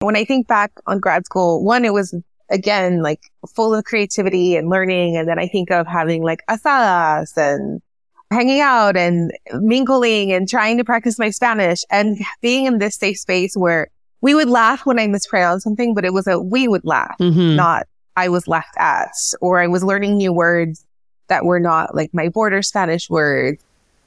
When 0.00 0.16
I 0.16 0.24
think 0.24 0.46
back 0.46 0.72
on 0.86 1.00
grad 1.00 1.26
school, 1.26 1.64
one, 1.64 1.84
it 1.84 1.92
was 1.92 2.14
again 2.50 3.02
like 3.02 3.20
full 3.54 3.74
of 3.74 3.84
creativity 3.84 4.56
and 4.56 4.68
learning. 4.68 5.16
And 5.16 5.28
then 5.28 5.38
I 5.38 5.46
think 5.46 5.70
of 5.70 5.86
having 5.86 6.22
like 6.22 6.40
asadas 6.48 7.36
and 7.36 7.82
hanging 8.30 8.60
out 8.60 8.96
and 8.96 9.32
mingling 9.54 10.32
and 10.32 10.48
trying 10.48 10.78
to 10.78 10.84
practice 10.84 11.18
my 11.18 11.30
Spanish 11.30 11.82
and 11.90 12.18
being 12.40 12.66
in 12.66 12.78
this 12.78 12.96
safe 12.96 13.18
space 13.18 13.56
where 13.56 13.88
we 14.20 14.34
would 14.34 14.48
laugh 14.48 14.84
when 14.86 14.98
I 14.98 15.06
mispronounced 15.06 15.64
something, 15.64 15.94
but 15.94 16.04
it 16.04 16.12
was 16.12 16.26
a 16.26 16.38
we 16.38 16.68
would 16.68 16.84
laugh, 16.84 17.16
mm-hmm. 17.18 17.56
not 17.56 17.86
I 18.16 18.28
was 18.28 18.46
laughed 18.46 18.76
at, 18.78 19.12
or 19.40 19.60
I 19.60 19.66
was 19.66 19.82
learning 19.82 20.16
new 20.16 20.32
words 20.32 20.84
that 21.28 21.44
were 21.44 21.60
not 21.60 21.94
like 21.94 22.12
my 22.12 22.28
border 22.28 22.62
Spanish 22.62 23.08
words. 23.08 23.62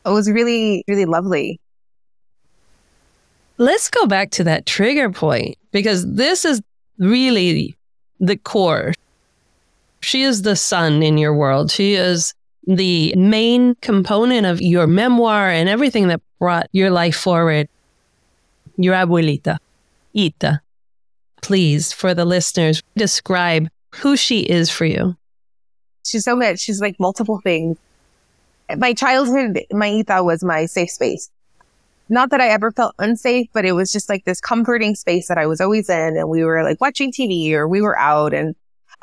It 0.06 0.10
was 0.10 0.30
really, 0.30 0.84
really 0.88 1.06
lovely. 1.06 1.60
Let's 3.58 3.90
go 3.90 4.06
back 4.06 4.32
to 4.32 4.44
that 4.44 4.66
trigger 4.66 5.10
point 5.10 5.58
because 5.72 6.12
this 6.14 6.44
is 6.44 6.62
really 6.98 7.76
the 8.20 8.38
core. 8.38 8.94
She 10.02 10.24
is 10.24 10.42
the 10.42 10.56
sun 10.56 11.02
in 11.02 11.18
your 11.18 11.34
world. 11.34 11.72
She 11.72 11.94
is 11.94 12.34
the 12.68 13.14
main 13.16 13.76
component 13.76 14.46
of 14.46 14.62
your 14.62 14.88
memoir 14.88 15.50
and 15.50 15.70
everything 15.70 16.08
that 16.10 16.22
brought 16.40 16.68
your 16.72 16.90
life 16.90 17.16
forward. 17.16 17.70
Your 18.76 18.96
abuelita. 18.96 19.58
Ita. 20.16 20.62
Please, 21.42 21.92
for 21.92 22.14
the 22.14 22.26
listeners, 22.26 22.82
describe 22.96 23.68
who 23.96 24.16
she 24.16 24.42
is 24.42 24.70
for 24.70 24.86
you. 24.86 25.16
She's 26.06 26.24
so 26.24 26.36
much. 26.36 26.60
She's 26.60 26.82
like 26.82 27.00
multiple 27.00 27.40
things. 27.44 27.78
My 28.78 28.94
childhood, 28.94 29.62
my 29.72 29.88
Ita 30.00 30.24
was 30.24 30.44
my 30.44 30.66
safe 30.66 30.92
space. 30.92 31.30
Not 32.10 32.30
that 32.32 32.42
I 32.42 32.50
ever 32.50 32.72
felt 32.72 32.96
unsafe, 33.00 33.48
but 33.54 33.66
it 33.66 33.72
was 33.74 33.92
just 33.92 34.10
like 34.10 34.26
this 34.26 34.42
comforting 34.42 34.96
space 34.96 35.28
that 35.28 35.38
I 35.38 35.46
was 35.48 35.62
always 35.62 35.90
in. 35.90 36.18
And 36.18 36.30
we 36.30 36.44
were 36.44 36.64
like 36.64 36.82
watching 36.82 37.12
TV 37.12 37.52
or 37.54 37.68
we 37.68 37.82
were 37.82 37.98
out 37.98 38.34
and 38.34 38.56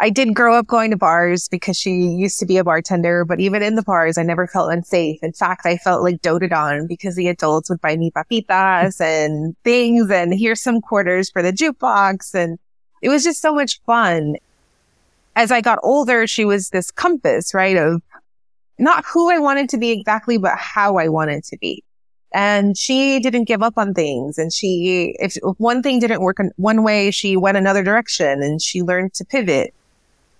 I 0.02 0.08
did 0.08 0.34
grow 0.34 0.54
up 0.54 0.66
going 0.66 0.92
to 0.92 0.96
bars 0.96 1.46
because 1.46 1.76
she 1.76 1.90
used 1.90 2.38
to 2.38 2.46
be 2.46 2.56
a 2.56 2.64
bartender, 2.64 3.26
but 3.26 3.38
even 3.38 3.62
in 3.62 3.74
the 3.74 3.82
bars, 3.82 4.16
I 4.16 4.22
never 4.22 4.46
felt 4.46 4.72
unsafe. 4.72 5.18
In 5.22 5.34
fact, 5.34 5.66
I 5.66 5.76
felt 5.76 6.02
like 6.02 6.22
doted 6.22 6.54
on 6.54 6.86
because 6.86 7.16
the 7.16 7.28
adults 7.28 7.68
would 7.68 7.82
buy 7.82 7.98
me 7.98 8.10
papitas 8.10 8.98
and 8.98 9.54
things 9.62 10.10
and 10.10 10.32
here's 10.32 10.62
some 10.62 10.80
quarters 10.80 11.28
for 11.28 11.42
the 11.42 11.52
jukebox. 11.52 12.34
And 12.34 12.58
it 13.02 13.10
was 13.10 13.24
just 13.24 13.42
so 13.42 13.54
much 13.54 13.78
fun. 13.84 14.36
As 15.36 15.52
I 15.52 15.60
got 15.60 15.78
older, 15.82 16.26
she 16.26 16.46
was 16.46 16.70
this 16.70 16.90
compass, 16.90 17.52
right? 17.52 17.76
Of 17.76 18.00
not 18.78 19.04
who 19.04 19.30
I 19.30 19.38
wanted 19.38 19.68
to 19.68 19.78
be 19.78 19.90
exactly, 19.90 20.38
but 20.38 20.56
how 20.56 20.96
I 20.96 21.08
wanted 21.08 21.44
to 21.44 21.58
be. 21.58 21.84
And 22.32 22.74
she 22.74 23.20
didn't 23.20 23.44
give 23.44 23.62
up 23.62 23.74
on 23.76 23.92
things. 23.92 24.38
And 24.38 24.50
she, 24.50 25.14
if 25.18 25.36
one 25.58 25.82
thing 25.82 25.98
didn't 25.98 26.22
work 26.22 26.40
in 26.40 26.52
one 26.56 26.84
way, 26.84 27.10
she 27.10 27.36
went 27.36 27.58
another 27.58 27.82
direction 27.82 28.42
and 28.42 28.62
she 28.62 28.80
learned 28.80 29.12
to 29.14 29.26
pivot 29.26 29.74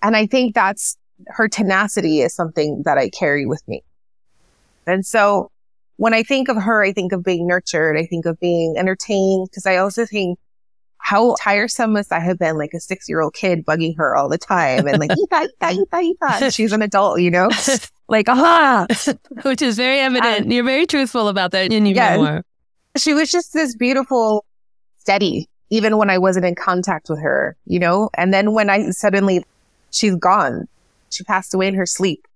and 0.03 0.17
I 0.17 0.27
think 0.27 0.55
that's 0.55 0.97
her 1.29 1.49
tenacity 1.49 2.21
is 2.21 2.35
something 2.35 2.83
that 2.85 2.99
I 2.99 3.11
carry 3.11 3.47
with 3.47 3.67
me. 3.69 3.83
And 4.87 5.05
so 5.05 5.51
when 5.97 6.15
I 6.15 6.23
think 6.23 6.49
of 6.49 6.57
her, 6.57 6.83
I 6.83 6.93
think 6.93 7.13
of 7.13 7.23
being 7.23 7.47
nurtured. 7.47 7.99
I 7.99 8.07
think 8.07 8.25
of 8.25 8.41
being 8.41 8.77
entertained 8.79 9.49
because 9.51 9.67
I 9.67 9.77
also 9.77 10.07
think 10.07 10.39
how 10.97 11.35
tiresome 11.41 11.93
must 11.95 12.13
I 12.13 12.21
have 12.21 12.39
been 12.39 12.57
like 12.57 12.73
a 12.75 12.81
six 12.81 13.09
year 13.09 13.21
old 13.21 13.35
kid 13.35 13.65
bugging 13.65 13.97
her 13.97 14.15
all 14.17 14.29
the 14.29 14.39
time 14.39 14.87
and 14.87 14.99
like, 14.99 15.11
Ita, 15.11 15.51
Ita, 15.61 15.83
Ita, 15.93 16.15
Ita. 16.37 16.51
She's 16.51 16.73
an 16.73 16.83
adult, 16.83 17.21
you 17.21 17.31
know? 17.31 17.51
like, 18.09 18.29
aha. 18.29 18.87
Which 19.43 19.63
is 19.63 19.77
very 19.77 20.01
evident. 20.01 20.47
Um, 20.47 20.51
You're 20.51 20.65
very 20.65 20.87
truthful 20.87 21.29
about 21.29 21.51
that 21.53 21.73
in 21.73 21.87
your 21.87 21.97
yeah, 21.97 22.17
memoir. 22.17 22.45
She 22.97 23.15
was 23.15 23.31
just 23.31 23.53
this 23.53 23.75
beautiful, 23.75 24.45
steady, 24.99 25.49
even 25.71 25.97
when 25.97 26.11
I 26.11 26.19
wasn't 26.19 26.45
in 26.45 26.55
contact 26.55 27.09
with 27.09 27.21
her, 27.21 27.57
you 27.65 27.79
know? 27.79 28.11
And 28.15 28.33
then 28.33 28.53
when 28.53 28.71
I 28.71 28.91
suddenly, 28.91 29.45
she's 29.91 30.17
gone, 30.17 30.67
she 31.11 31.25
passed 31.25 31.55
away 31.55 31.69
in 31.69 31.75
her 31.75 31.87
sleep. 31.87 32.27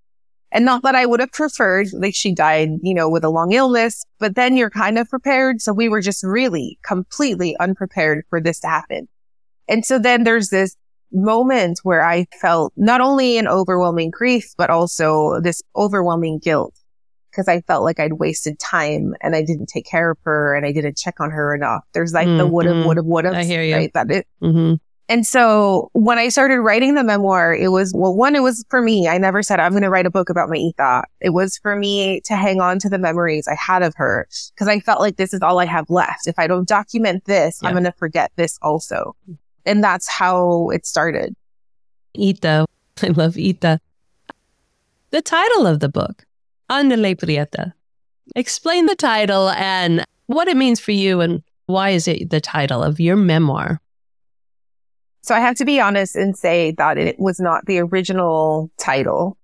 And 0.53 0.65
not 0.65 0.85
that 0.85 0.95
I 0.95 1.05
would 1.05 1.19
have 1.19 1.33
preferred, 1.33 1.89
like 1.93 2.15
she 2.15 2.33
died, 2.33 2.69
you 2.83 2.95
know, 2.95 3.09
with 3.09 3.25
a 3.25 3.29
long 3.29 3.53
illness, 3.53 4.05
but 4.21 4.37
then 4.37 4.57
you're 4.57 4.71
kind 4.71 4.99
of 4.99 5.09
prepared. 5.09 5.61
So 5.61 5.73
we 5.73 5.89
were 5.89 6.01
just 6.01 6.23
really 6.23 6.79
completely 6.85 7.57
unprepared 7.59 8.25
for 8.31 8.41
this 8.41 8.61
to 8.61 8.69
happen. 8.69 9.09
And 9.69 9.85
so 9.85 9.99
then 9.99 10.23
there's 10.23 10.51
this 10.51 10.77
moment 11.11 11.81
where 11.83 12.05
I 12.05 12.27
felt 12.41 12.73
not 12.77 13.01
only 13.01 13.37
an 13.37 13.49
overwhelming 13.49 14.11
grief, 14.11 14.53
but 14.57 14.71
also 14.71 15.41
this 15.41 15.61
overwhelming 15.77 16.39
guilt 16.39 16.75
because 17.35 17.49
I 17.49 17.63
felt 17.63 17.83
like 17.83 17.99
I'd 17.99 18.15
wasted 18.15 18.59
time 18.61 19.15
and 19.21 19.35
I 19.35 19.43
didn't 19.43 19.67
take 19.67 19.87
care 19.87 20.13
of 20.13 20.19
her 20.23 20.55
and 20.55 20.65
I 20.65 20.73
didn't 20.73 20.97
check 20.97 21.21
on 21.21 21.31
her 21.31 21.55
enough. 21.55 21.83
There's 21.93 22.13
like 22.13 22.29
mm-hmm. 22.29 22.39
the 22.39 22.47
would 22.47 22.67
have, 22.67 22.87
would 22.87 22.97
have, 22.97 23.07
would 23.07 23.25
have. 23.25 23.35
I 23.35 23.45
hear 23.45 23.63
you. 23.63 23.75
Right? 23.75 23.93
That 23.93 24.11
it, 24.11 24.27
mm-hmm. 24.41 24.75
And 25.09 25.27
so 25.27 25.91
when 25.93 26.19
I 26.19 26.31
started 26.31 26.61
writing 26.61 26.95
the 26.95 27.05
memoir, 27.05 27.55
it 27.55 27.69
was, 27.69 27.93
well, 27.95 28.15
one, 28.15 28.35
it 28.35 28.41
was 28.41 28.65
for 28.71 28.81
me. 28.81 29.07
I 29.07 29.19
never 29.19 29.43
said 29.43 29.61
I'm 29.61 29.73
going 29.73 29.83
to 29.83 29.91
write 29.91 30.07
a 30.07 30.11
book 30.11 30.31
about 30.31 30.49
my 30.49 30.57
Ita. 30.57 31.05
It 31.21 31.31
was 31.31 31.59
for 31.59 31.77
me 31.77 32.23
to 32.23 32.37
hang 32.37 32.61
on 32.61 32.79
to 32.81 32.89
the 32.89 32.99
memories 32.99 33.47
I 33.47 33.55
had 33.55 33.83
of 33.83 33.95
her 33.97 34.27
because 34.55 34.67
I 34.67 34.81
felt 34.81 35.01
like 35.01 35.17
this 35.17 35.35
is 35.35 35.43
all 35.43 35.61
I 35.61 35.67
have 35.67 35.91
left. 35.91 36.27
If 36.27 36.39
I 36.39 36.47
don't 36.47 36.67
document 36.67 37.27
this, 37.27 37.61
yeah. 37.63 37.69
I'm 37.69 37.75
going 37.75 37.85
to 37.85 37.93
forget 37.93 38.33
this 38.37 38.59
also. 38.63 39.15
And 39.67 39.85
that's 39.85 40.09
how 40.09 40.71
it 40.71 40.87
started. 40.87 41.37
Ita. 42.19 42.65
I 43.03 43.09
love 43.09 43.37
Ita. 43.37 43.81
The 45.11 45.23
title 45.23 45.67
of 45.67 45.81
the 45.81 45.89
book, 45.91 46.25
Andale 46.71 47.19
Prieta. 47.19 47.75
Explain 48.35 48.87
the 48.87 48.97
title 48.97 49.51
and 49.51 50.03
what 50.27 50.49
it 50.49 50.57
means 50.57 50.81
for 50.81 50.93
you 50.93 51.21
and 51.21 51.43
why 51.67 51.91
is 51.91 52.09
it 52.09 52.31
the 52.31 52.41
title 52.41 52.83
of 52.83 53.01
your 53.01 53.17
memoir? 53.17 53.81
So 55.25 55.35
I 55.35 55.41
have 55.41 55.57
to 55.57 55.65
be 55.65 55.81
honest 55.81 56.17
and 56.17 56.37
say 56.37 56.73
that 56.73 56.99
it 56.99 57.19
was 57.19 57.41
not 57.41 57.65
the 57.65 57.79
original 57.79 58.71
title, 58.79 59.39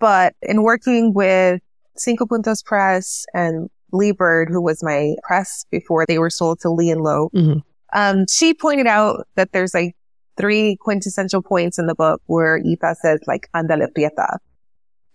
but 0.00 0.34
in 0.42 0.64
working 0.64 1.14
with 1.14 1.62
Cinco 1.94 2.26
Puntos 2.26 2.64
Press 2.64 3.24
and 3.32 3.70
Lee 3.92 4.10
Byrd, 4.10 4.48
who 4.48 4.60
was 4.60 4.82
my 4.82 5.14
press 5.22 5.64
before 5.70 6.06
they 6.06 6.18
were 6.18 6.28
sold 6.28 6.58
to 6.62 6.70
Lee 6.70 6.90
and 6.90 7.02
Low, 7.02 7.30
mm-hmm. 7.32 7.60
um, 7.92 8.24
she 8.28 8.52
pointed 8.52 8.88
out 8.88 9.28
that 9.36 9.52
there's 9.52 9.74
like 9.74 9.94
three 10.36 10.76
quintessential 10.80 11.40
points 11.40 11.78
in 11.78 11.86
the 11.86 11.94
book 11.94 12.20
where 12.26 12.58
Ita 12.58 12.96
says 13.00 13.20
like, 13.28 13.48
andale 13.54 13.86
prieta. 13.94 14.40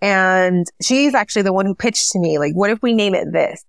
And 0.02 0.68
she's 0.82 1.14
actually 1.14 1.42
the 1.42 1.52
one 1.52 1.66
who 1.66 1.76
pitched 1.76 2.12
to 2.12 2.20
me, 2.20 2.40
like, 2.40 2.54
what 2.54 2.70
if 2.72 2.82
we 2.82 2.94
name 2.94 3.14
it 3.14 3.34
this? 3.34 3.66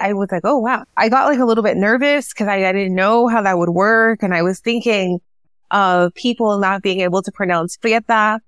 I 0.00 0.14
was 0.14 0.28
like, 0.32 0.42
oh 0.44 0.58
wow. 0.58 0.84
I 0.96 1.08
got 1.08 1.26
like 1.26 1.38
a 1.38 1.44
little 1.44 1.62
bit 1.62 1.76
nervous 1.76 2.32
because 2.32 2.48
I, 2.48 2.68
I 2.68 2.72
didn't 2.72 2.94
know 2.94 3.28
how 3.28 3.42
that 3.42 3.58
would 3.58 3.70
work. 3.70 4.22
And 4.22 4.34
I 4.34 4.42
was 4.42 4.60
thinking 4.60 5.20
of 5.70 6.14
people 6.14 6.58
not 6.58 6.82
being 6.82 7.00
able 7.00 7.22
to 7.22 7.30
pronounce 7.30 7.76
Prieta. 7.76 8.40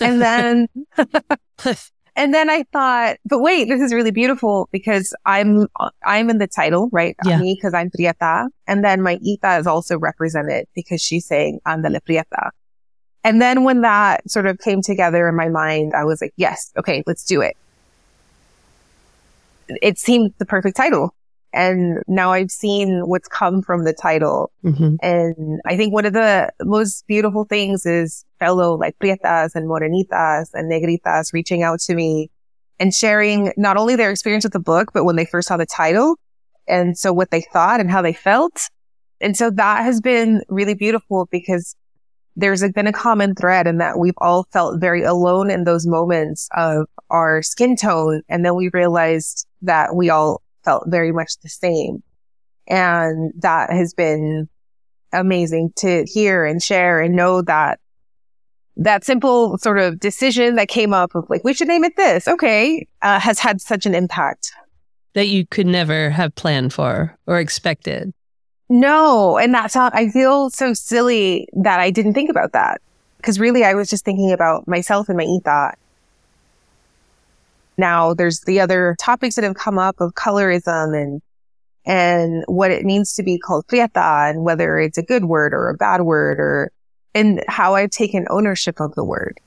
And 0.00 0.20
then, 0.20 0.68
and 2.16 2.34
then 2.34 2.50
I 2.50 2.64
thought, 2.72 3.16
but 3.24 3.40
wait, 3.40 3.68
this 3.68 3.80
is 3.80 3.94
really 3.94 4.10
beautiful 4.10 4.68
because 4.72 5.14
I'm, 5.24 5.68
I'm 6.04 6.28
in 6.28 6.38
the 6.38 6.46
title, 6.46 6.90
right? 6.92 7.16
Yeah. 7.24 7.38
Me, 7.38 7.54
because 7.54 7.72
I'm 7.72 7.90
Prieta. 7.90 8.48
And 8.66 8.84
then 8.84 9.00
my 9.00 9.18
Ita 9.26 9.58
is 9.58 9.66
also 9.66 9.98
represented 9.98 10.66
because 10.74 11.00
she's 11.00 11.26
saying 11.26 11.60
Andale 11.66 12.04
Prieta. 12.04 12.50
And 13.24 13.40
then 13.40 13.64
when 13.64 13.80
that 13.80 14.30
sort 14.30 14.46
of 14.46 14.58
came 14.58 14.82
together 14.82 15.28
in 15.28 15.34
my 15.34 15.48
mind, 15.48 15.94
I 15.94 16.04
was 16.04 16.20
like, 16.20 16.32
yes, 16.36 16.72
okay, 16.76 17.02
let's 17.06 17.24
do 17.24 17.40
it 17.40 17.56
it 19.82 19.98
seemed 19.98 20.32
the 20.38 20.46
perfect 20.46 20.76
title. 20.76 21.14
And 21.52 22.02
now 22.06 22.32
I've 22.32 22.50
seen 22.50 23.00
what's 23.06 23.28
come 23.28 23.62
from 23.62 23.84
the 23.84 23.94
title. 23.94 24.52
Mm-hmm. 24.62 24.96
And 25.00 25.60
I 25.64 25.76
think 25.76 25.94
one 25.94 26.04
of 26.04 26.12
the 26.12 26.52
most 26.62 27.06
beautiful 27.06 27.44
things 27.44 27.86
is 27.86 28.24
fellow 28.38 28.76
like 28.76 28.98
prietas 28.98 29.54
and 29.54 29.66
morenitas 29.66 30.50
and 30.52 30.70
negritas 30.70 31.32
reaching 31.32 31.62
out 31.62 31.80
to 31.80 31.94
me 31.94 32.30
and 32.78 32.92
sharing 32.92 33.52
not 33.56 33.78
only 33.78 33.96
their 33.96 34.10
experience 34.10 34.44
with 34.44 34.52
the 34.52 34.60
book, 34.60 34.90
but 34.92 35.04
when 35.04 35.16
they 35.16 35.24
first 35.24 35.48
saw 35.48 35.56
the 35.56 35.64
title 35.64 36.16
and 36.68 36.98
so 36.98 37.12
what 37.12 37.30
they 37.30 37.40
thought 37.40 37.80
and 37.80 37.90
how 37.90 38.02
they 38.02 38.12
felt. 38.12 38.60
And 39.20 39.34
so 39.36 39.50
that 39.50 39.82
has 39.82 40.00
been 40.00 40.42
really 40.48 40.74
beautiful 40.74 41.26
because 41.30 41.74
there's 42.36 42.62
been 42.72 42.86
a 42.86 42.92
common 42.92 43.34
thread 43.34 43.66
in 43.66 43.78
that 43.78 43.98
we've 43.98 44.18
all 44.18 44.46
felt 44.52 44.78
very 44.78 45.02
alone 45.02 45.50
in 45.50 45.64
those 45.64 45.86
moments 45.86 46.48
of 46.54 46.86
our 47.08 47.42
skin 47.42 47.76
tone. 47.76 48.22
And 48.28 48.44
then 48.44 48.54
we 48.54 48.68
realized 48.74 49.46
that 49.66 49.94
we 49.94 50.10
all 50.10 50.42
felt 50.64 50.84
very 50.88 51.12
much 51.12 51.38
the 51.42 51.48
same. 51.48 52.02
And 52.66 53.32
that 53.38 53.70
has 53.70 53.94
been 53.94 54.48
amazing 55.12 55.72
to 55.76 56.04
hear 56.04 56.44
and 56.44 56.62
share 56.62 57.00
and 57.00 57.14
know 57.14 57.42
that 57.42 57.78
that 58.78 59.04
simple 59.04 59.56
sort 59.58 59.78
of 59.78 59.98
decision 60.00 60.56
that 60.56 60.68
came 60.68 60.92
up 60.92 61.14
of 61.14 61.24
like, 61.30 61.44
we 61.44 61.54
should 61.54 61.68
name 61.68 61.84
it 61.84 61.96
this. 61.96 62.28
Okay. 62.28 62.86
Uh, 63.02 63.18
has 63.18 63.38
had 63.38 63.60
such 63.60 63.86
an 63.86 63.94
impact 63.94 64.52
that 65.14 65.28
you 65.28 65.46
could 65.46 65.66
never 65.66 66.10
have 66.10 66.34
planned 66.34 66.74
for 66.74 67.16
or 67.26 67.40
expected. 67.40 68.12
No. 68.68 69.38
And 69.38 69.54
that's 69.54 69.72
how 69.72 69.90
I 69.94 70.10
feel 70.10 70.50
so 70.50 70.74
silly 70.74 71.48
that 71.54 71.80
I 71.80 71.90
didn't 71.90 72.12
think 72.12 72.28
about 72.28 72.52
that. 72.52 72.82
Cause 73.22 73.40
really 73.40 73.64
I 73.64 73.74
was 73.74 73.88
just 73.88 74.04
thinking 74.04 74.30
about 74.30 74.68
myself 74.68 75.08
and 75.08 75.16
my 75.16 75.24
Ita. 75.24 75.74
Now 77.78 78.14
there's 78.14 78.40
the 78.40 78.60
other 78.60 78.96
topics 79.00 79.34
that 79.36 79.44
have 79.44 79.54
come 79.56 79.78
up 79.78 80.00
of 80.00 80.14
colorism 80.14 81.00
and, 81.00 81.22
and 81.84 82.44
what 82.46 82.70
it 82.70 82.84
means 82.84 83.14
to 83.14 83.22
be 83.22 83.38
called 83.38 83.66
prieta 83.66 84.28
and 84.28 84.44
whether 84.44 84.78
it's 84.78 84.98
a 84.98 85.02
good 85.02 85.24
word 85.26 85.52
or 85.52 85.68
a 85.68 85.74
bad 85.74 86.02
word 86.02 86.40
or, 86.40 86.72
and 87.14 87.42
how 87.48 87.74
I've 87.74 87.90
taken 87.90 88.26
ownership 88.30 88.80
of 88.80 88.94
the 88.94 89.04
word. 89.04 89.40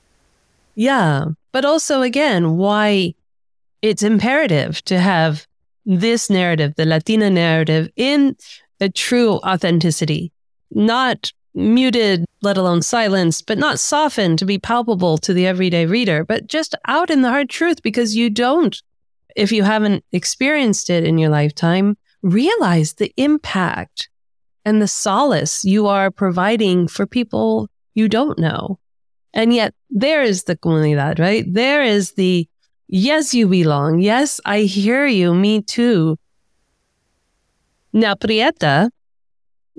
Yeah. 0.74 1.26
But 1.52 1.64
also 1.64 2.02
again, 2.02 2.56
why 2.56 3.14
it's 3.82 4.02
imperative 4.02 4.82
to 4.84 4.98
have 4.98 5.46
this 5.84 6.30
narrative, 6.30 6.74
the 6.76 6.86
Latina 6.86 7.30
narrative 7.30 7.88
in 7.96 8.36
a 8.80 8.88
true 8.88 9.34
authenticity, 9.38 10.32
not 10.70 11.32
muted, 11.54 12.24
let 12.42 12.56
alone 12.56 12.82
silenced, 12.82 13.46
but 13.46 13.58
not 13.58 13.78
softened 13.78 14.38
to 14.38 14.44
be 14.44 14.58
palpable 14.58 15.18
to 15.18 15.32
the 15.32 15.46
everyday 15.46 15.86
reader, 15.86 16.24
but 16.24 16.46
just 16.46 16.74
out 16.86 17.10
in 17.10 17.22
the 17.22 17.30
hard 17.30 17.48
truth 17.48 17.82
because 17.82 18.16
you 18.16 18.30
don't, 18.30 18.80
if 19.36 19.52
you 19.52 19.62
haven't 19.62 20.04
experienced 20.12 20.90
it 20.90 21.04
in 21.04 21.18
your 21.18 21.30
lifetime, 21.30 21.96
realize 22.22 22.94
the 22.94 23.12
impact 23.16 24.08
and 24.64 24.80
the 24.80 24.88
solace 24.88 25.64
you 25.64 25.86
are 25.86 26.10
providing 26.10 26.86
for 26.86 27.06
people 27.06 27.68
you 27.94 28.08
don't 28.08 28.38
know. 28.38 28.78
And 29.32 29.52
yet 29.54 29.74
there 29.90 30.22
is 30.22 30.44
the 30.44 30.56
comunidad, 30.56 31.18
right? 31.18 31.44
There 31.46 31.82
is 31.82 32.12
the, 32.12 32.48
yes, 32.88 33.32
you 33.34 33.48
belong. 33.48 34.00
Yes, 34.00 34.40
I 34.44 34.60
hear 34.60 35.06
you. 35.06 35.34
Me 35.34 35.62
too. 35.62 36.18
Now, 37.92 38.14
Prieta, 38.14 38.90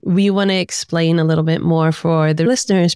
we 0.03 0.29
want 0.29 0.49
to 0.49 0.55
explain 0.55 1.19
a 1.19 1.23
little 1.23 1.43
bit 1.43 1.61
more 1.61 1.91
for 1.91 2.33
the 2.33 2.45
listeners. 2.45 2.95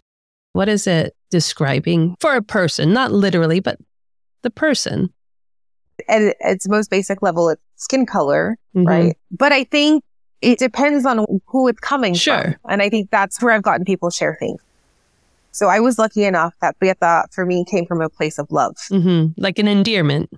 What 0.54 0.70
is 0.70 0.88
it 0.88 1.16
describing 1.30 2.16
for 2.20 2.36
a 2.36 2.42
person? 2.42 2.94
Not 2.94 3.12
literally, 3.12 3.60
but 3.60 3.78
the 4.42 4.50
person. 4.50 5.14
At 6.08 6.36
its 6.40 6.68
most 6.68 6.90
basic 6.90 7.22
level, 7.22 7.50
it's 7.50 7.62
skin 7.76 8.06
color, 8.06 8.58
mm-hmm. 8.76 8.88
right? 8.88 9.18
But 9.32 9.52
I 9.52 9.66
think 9.66 10.04
it 10.42 10.60
depends 10.60 11.06
on 11.06 11.26
who 11.48 11.68
it's 11.68 11.80
coming 11.80 12.14
sure. 12.14 12.42
from. 12.42 12.56
And 12.70 12.82
I 12.82 12.90
think 12.90 13.10
that's 13.12 13.42
where 13.42 13.54
I've 13.54 13.64
gotten 13.64 13.86
people 13.86 14.10
share 14.10 14.38
things. 14.40 14.62
So 15.52 15.68
I 15.68 15.80
was 15.80 15.98
lucky 15.98 16.26
enough 16.26 16.54
that 16.62 16.78
Prieta 16.80 17.24
for 17.32 17.46
me 17.46 17.64
came 17.70 17.86
from 17.86 18.02
a 18.02 18.10
place 18.10 18.38
of 18.38 18.52
love. 18.52 18.76
Mm-hmm. 18.92 19.42
Like 19.42 19.58
an 19.58 19.68
endearment. 19.68 20.30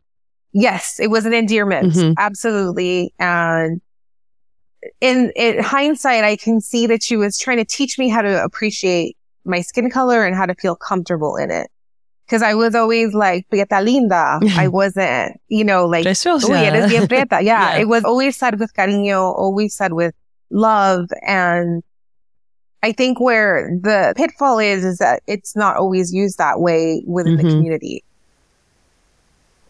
Yes, 0.53 0.99
it 0.99 1.07
was 1.07 1.25
an 1.25 1.33
endearment. 1.33 1.93
Mm-hmm. 1.93 2.13
Absolutely. 2.17 3.13
And 3.19 3.81
in, 5.01 5.31
in 5.35 5.63
hindsight, 5.63 6.23
I 6.23 6.35
can 6.35 6.61
see 6.61 6.87
that 6.87 7.01
she 7.03 7.17
was 7.17 7.37
trying 7.37 7.57
to 7.57 7.65
teach 7.65 7.97
me 7.99 8.09
how 8.09 8.21
to 8.21 8.43
appreciate 8.43 9.15
my 9.45 9.61
skin 9.61 9.89
color 9.89 10.25
and 10.25 10.35
how 10.35 10.45
to 10.45 10.55
feel 10.55 10.75
comfortable 10.75 11.35
in 11.37 11.51
it. 11.51 11.69
Cause 12.29 12.41
I 12.41 12.55
was 12.55 12.75
always 12.75 13.13
like, 13.13 13.47
prieta 13.49 13.81
linda. 13.81 14.39
I 14.57 14.67
wasn't, 14.67 15.39
you 15.47 15.63
know, 15.63 15.85
like, 15.85 16.03
eres 16.75 16.89
bien 16.89 17.07
prieta. 17.07 17.39
Yeah, 17.41 17.75
yeah. 17.75 17.77
It 17.77 17.87
was 17.87 18.03
always 18.03 18.35
said 18.35 18.59
with 18.59 18.73
cariño, 18.73 19.21
always 19.37 19.73
said 19.73 19.93
with 19.93 20.13
love. 20.49 21.07
And 21.25 21.83
I 22.83 22.91
think 22.91 23.19
where 23.21 23.69
the 23.81 24.13
pitfall 24.17 24.59
is, 24.59 24.83
is 24.83 24.97
that 24.97 25.23
it's 25.25 25.55
not 25.55 25.77
always 25.77 26.13
used 26.13 26.37
that 26.37 26.59
way 26.59 27.01
within 27.07 27.37
Mm-hmm. 27.37 27.47
the 27.47 27.53
community. 27.53 28.03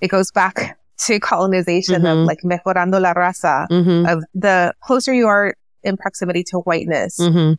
It 0.01 0.07
goes 0.09 0.31
back 0.31 0.77
to 1.05 1.19
colonization 1.19 2.01
Mhm. 2.01 2.11
of 2.11 2.17
like 2.27 2.39
mejorando 2.43 2.99
la 2.99 3.13
raza, 3.13 3.67
Mm-hmm. 3.69 4.05
of 4.07 4.23
the 4.33 4.73
closer 4.81 5.13
you 5.13 5.27
are 5.27 5.53
in 5.83 5.95
proximity 5.97 6.43
to 6.43 6.57
whiteness, 6.59 7.19
Mm-hmm. 7.19 7.53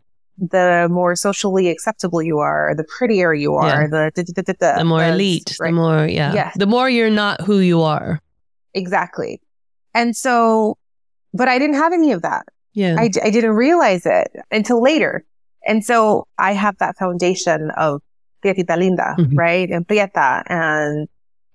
the 0.51 0.89
more 0.91 1.15
socially 1.17 1.69
acceptable 1.69 2.21
you 2.23 2.39
are, 2.39 2.75
the 2.77 2.85
prettier 2.85 3.33
you 3.35 3.55
are, 3.55 3.83
Yeah. 3.83 4.11
the, 4.13 4.23
da- 4.25 4.43
da- 4.43 4.53
da- 4.59 4.79
The 4.79 4.85
more 4.85 5.01
the- 5.01 5.09
elite, 5.15 5.57
right. 5.61 5.69
the 5.69 5.73
more, 5.73 6.07
yeah. 6.07 6.33
Yes. 6.33 6.53
The 6.57 6.67
more 6.67 6.89
you're 6.91 7.11
not 7.11 7.41
who 7.43 7.59
you 7.59 7.83
are. 7.83 8.21
Exactly. 8.75 9.41
And 9.95 10.17
so, 10.17 10.77
but 11.35 11.49
I 11.49 11.59
didn't 11.59 11.77
have 11.77 11.93
any 11.93 12.13
of 12.13 12.23
that. 12.23 12.45
Yeah. 12.75 12.97
I 13.01 13.09
didn't 13.09 13.55
realize 13.57 14.07
it 14.07 14.29
until 14.53 14.81
later. 14.83 15.25
And 15.67 15.85
so 15.85 16.27
I 16.39 16.53
have 16.53 16.77
that 16.79 16.97
foundation 16.97 17.71
of 17.77 18.01
Prietita 18.45 18.77
Linda, 18.79 19.17
Mhm. 19.19 19.37
right? 19.37 19.69
And 19.71 19.87
Prieta. 19.87 20.43
And 20.49 21.09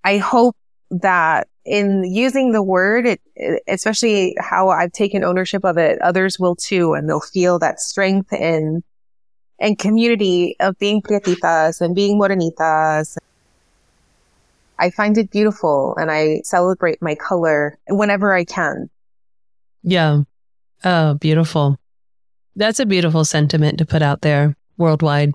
I 0.03 0.17
hope 0.17 0.55
that 0.91 1.47
in 1.65 2.03
using 2.03 2.51
the 2.51 2.63
word, 2.63 3.05
it, 3.05 3.21
especially 3.67 4.35
how 4.39 4.69
I've 4.69 4.91
taken 4.91 5.23
ownership 5.23 5.63
of 5.63 5.77
it, 5.77 6.01
others 6.01 6.39
will 6.39 6.55
too. 6.55 6.93
And 6.93 7.07
they'll 7.07 7.21
feel 7.21 7.59
that 7.59 7.79
strength 7.79 8.31
and, 8.33 8.83
and 9.59 9.77
community 9.77 10.55
of 10.59 10.77
being 10.77 11.01
Prietitas 11.01 11.81
and 11.81 11.95
being 11.95 12.19
Morenitas. 12.19 13.17
I 14.79 14.89
find 14.89 15.17
it 15.17 15.31
beautiful 15.31 15.95
and 15.97 16.11
I 16.11 16.41
celebrate 16.43 17.01
my 17.01 17.15
color 17.15 17.77
whenever 17.87 18.33
I 18.33 18.43
can. 18.43 18.89
Yeah. 19.83 20.23
Oh, 20.83 21.13
beautiful. 21.15 21.77
That's 22.55 22.79
a 22.79 22.85
beautiful 22.85 23.23
sentiment 23.25 23.77
to 23.77 23.85
put 23.85 24.01
out 24.01 24.21
there 24.21 24.55
worldwide. 24.77 25.33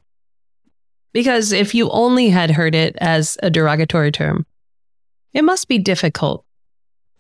Because 1.13 1.53
if 1.53 1.75
you 1.75 1.89
only 1.91 2.29
had 2.29 2.51
heard 2.51 2.75
it 2.75 2.97
as 3.01 3.39
a 3.43 3.51
derogatory 3.51 4.13
term, 4.13 4.47
it 5.35 5.43
must 5.43 5.69
be 5.69 5.79
difficult, 5.79 6.45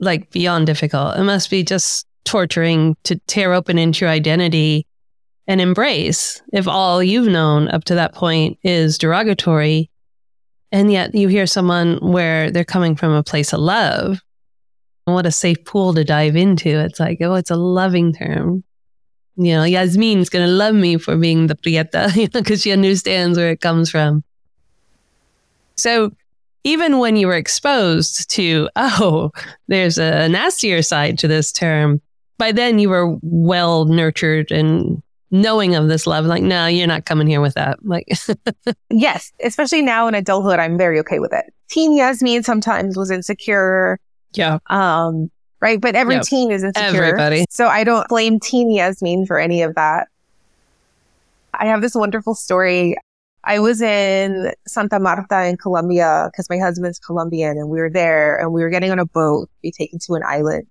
like 0.01 0.31
beyond 0.31 0.67
difficult. 0.67 1.17
It 1.17 1.25
must 1.25 1.51
be 1.51 1.63
just 1.63 2.07
torturing 2.25 2.97
to 3.05 3.17
tear 3.27 3.53
open 3.53 3.79
into 3.79 4.05
your 4.05 4.11
identity 4.11 4.87
and 5.47 5.61
embrace 5.61 6.43
if 6.53 6.69
all 6.69 7.03
you've 7.03 7.29
known 7.29 7.69
up 7.69 7.85
to 7.85 7.95
that 7.95 8.15
point 8.15 8.59
is 8.63 8.99
derogatory. 8.99 9.91
And 10.71 10.93
yet 10.93 11.15
you 11.15 11.29
hear 11.29 11.47
someone 11.47 11.97
where 12.03 12.51
they're 12.51 12.65
coming 12.65 12.97
from 12.97 13.13
a 13.13 13.23
place 13.23 13.55
of 13.55 13.61
love 13.61 14.21
what 15.15 15.27
a 15.27 15.33
safe 15.33 15.65
pool 15.65 15.95
to 15.95 16.05
dive 16.05 16.37
into. 16.37 16.69
It's 16.69 17.01
like, 17.01 17.19
oh, 17.21 17.35
it's 17.35 17.51
a 17.51 17.57
loving 17.57 18.13
term. 18.13 18.65
You 19.37 19.55
know, 19.55 19.65
Yasmin's 19.65 20.29
going 20.29 20.47
to 20.47 20.53
love 20.53 20.75
me 20.75 20.99
for 20.99 21.17
being 21.17 21.47
the 21.47 21.55
prieta, 21.55 22.11
you 22.15 22.29
know, 22.35 22.41
because 22.41 22.63
she 22.63 22.73
understands 22.73 23.39
where 23.39 23.51
it 23.51 23.61
comes 23.61 23.91
from. 23.91 24.25
So 25.77 26.13
even 26.65 26.99
when 26.99 27.17
you 27.17 27.27
were 27.27 27.37
exposed 27.37 28.31
to, 28.31 28.69
oh, 28.77 29.31
there's 29.69 29.99
a 29.99 30.29
nastier 30.29 30.83
side 30.83 31.19
to 31.19 31.29
this 31.29 31.53
term, 31.53 32.01
by 32.39 32.53
then 32.53 32.79
you 32.79 32.89
were 32.89 33.17
well 33.23 33.85
nurtured 33.87 34.51
and 34.51 35.03
knowing 35.31 35.75
of 35.75 35.89
this 35.89 36.07
love. 36.07 36.25
Like, 36.25 36.43
no, 36.43 36.67
you're 36.67 36.87
not 36.87 37.05
coming 37.05 37.27
here 37.27 37.41
with 37.41 37.55
that. 37.55 37.79
Like, 37.85 38.07
Yes, 38.91 39.33
especially 39.43 39.83
now 39.83 40.09
in 40.09 40.15
adulthood, 40.15 40.59
I'm 40.59 40.79
very 40.79 40.99
okay 41.01 41.19
with 41.19 41.33
it. 41.33 41.45
Teen 41.69 41.97
Yasmin 41.97 42.43
sometimes 42.43 42.97
was 42.97 43.11
insecure, 43.11 43.99
yeah. 44.33 44.59
um, 44.69 45.31
right? 45.61 45.81
But 45.81 45.97
every 45.97 46.15
Yeah. 46.15 46.23
teen 46.23 46.51
is 46.51 46.63
insecure. 46.63 47.05
Everybody. 47.05 47.45
So 47.51 47.67
I 47.67 47.85
don't 47.85 48.09
blame 48.09 48.41
teen 48.41 48.71
Yasmin 48.71 49.27
for 49.27 49.39
any 49.39 49.63
of 49.63 49.75
that. 49.75 50.09
I 51.53 51.67
have 51.67 51.83
this 51.83 51.95
wonderful 51.95 52.35
story. 52.35 52.97
I 53.49 53.61
was 53.61 53.81
in 53.81 54.53
Santa 54.67 55.01
Marta 55.01 55.47
in 55.47 55.57
Colombia 55.57 56.29
because 56.31 56.51
my 56.51 56.59
husband's 56.59 56.99
Colombian 56.99 57.57
and 57.57 57.71
we 57.71 57.81
were 57.81 57.89
there 57.89 58.37
and 58.37 58.53
we 58.53 58.63
were 58.63 58.69
getting 58.69 58.91
on 58.91 58.99
a 58.99 59.07
boat 59.07 59.49
to 59.49 59.59
be 59.63 59.73
taken 59.73 59.99
to 60.01 60.15
an 60.17 60.23
island. 60.23 60.67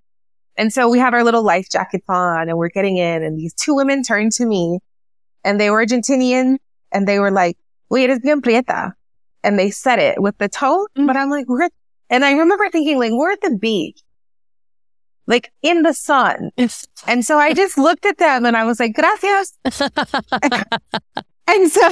And 0.58 0.72
so 0.72 0.88
we 0.88 1.00
had 1.00 1.16
our 1.16 1.24
little 1.24 1.42
life 1.44 1.68
jackets 1.72 2.06
on 2.08 2.50
and 2.50 2.58
we're 2.58 2.70
getting 2.70 2.98
in 2.98 3.24
and 3.24 3.36
these 3.36 3.56
two 3.56 3.74
women 3.74 4.04
turned 4.04 4.32
to 4.34 4.46
me 4.46 4.78
and 5.44 5.60
they 5.60 5.72
were 5.72 5.84
Argentinian 5.84 6.58
and 6.92 7.08
they 7.08 7.18
were 7.18 7.32
like, 7.32 7.58
wait, 7.90 8.12
it's 8.12 8.22
bien 8.22 8.42
prieta. 8.44 8.94
And 9.44 9.58
they 9.58 9.72
said 9.72 9.98
it 9.98 10.22
with 10.22 10.38
the 10.38 10.48
tone, 10.48 10.86
Mm. 10.96 11.08
but 11.08 11.18
I'm 11.18 11.32
like, 11.32 11.48
we're, 11.48 11.70
and 12.12 12.24
I 12.24 12.34
remember 12.34 12.70
thinking 12.70 13.00
like, 13.00 13.12
we're 13.12 13.32
at 13.32 13.42
the 13.42 13.58
beach, 13.58 14.00
like 15.26 15.52
in 15.64 15.82
the 15.82 15.94
sun. 15.96 16.52
And 17.08 17.26
so 17.26 17.40
I 17.40 17.56
just 17.56 17.80
looked 17.80 18.06
at 18.06 18.20
them 18.20 18.46
and 18.46 18.56
I 18.56 18.66
was 18.66 18.80
like, 18.80 18.94
gracias. 18.94 19.58
And 21.50 21.72
so 21.72 21.90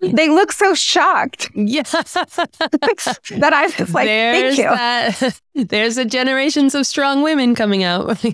they 0.12 0.28
look 0.28 0.50
so 0.52 0.74
shocked 0.74 1.50
yeah. 1.54 1.82
that 1.82 3.50
I 3.52 3.66
was 3.78 3.94
like, 3.94 4.06
there's 4.06 4.56
thank 4.56 4.58
you. 4.58 4.64
that. 4.64 5.40
There's 5.68 5.98
a 5.98 6.06
generations 6.06 6.74
of 6.74 6.86
strong 6.86 7.22
women 7.22 7.54
coming 7.54 7.84
out. 7.84 8.24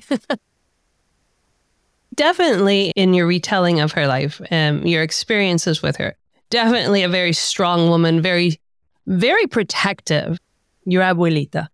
definitely 2.15 2.93
in 2.95 3.15
your 3.15 3.27
retelling 3.27 3.81
of 3.81 3.93
her 3.93 4.07
life, 4.07 4.41
um, 4.53 4.87
your 4.87 5.03
experiences 5.03 5.83
with 5.83 5.97
her, 5.97 6.15
definitely 6.51 7.03
a 7.03 7.09
very 7.09 7.33
strong 7.33 7.89
woman, 7.89 8.23
very, 8.23 8.61
very 9.07 9.47
protective. 9.47 10.39
Your 10.85 11.03
abuelita, 11.03 11.67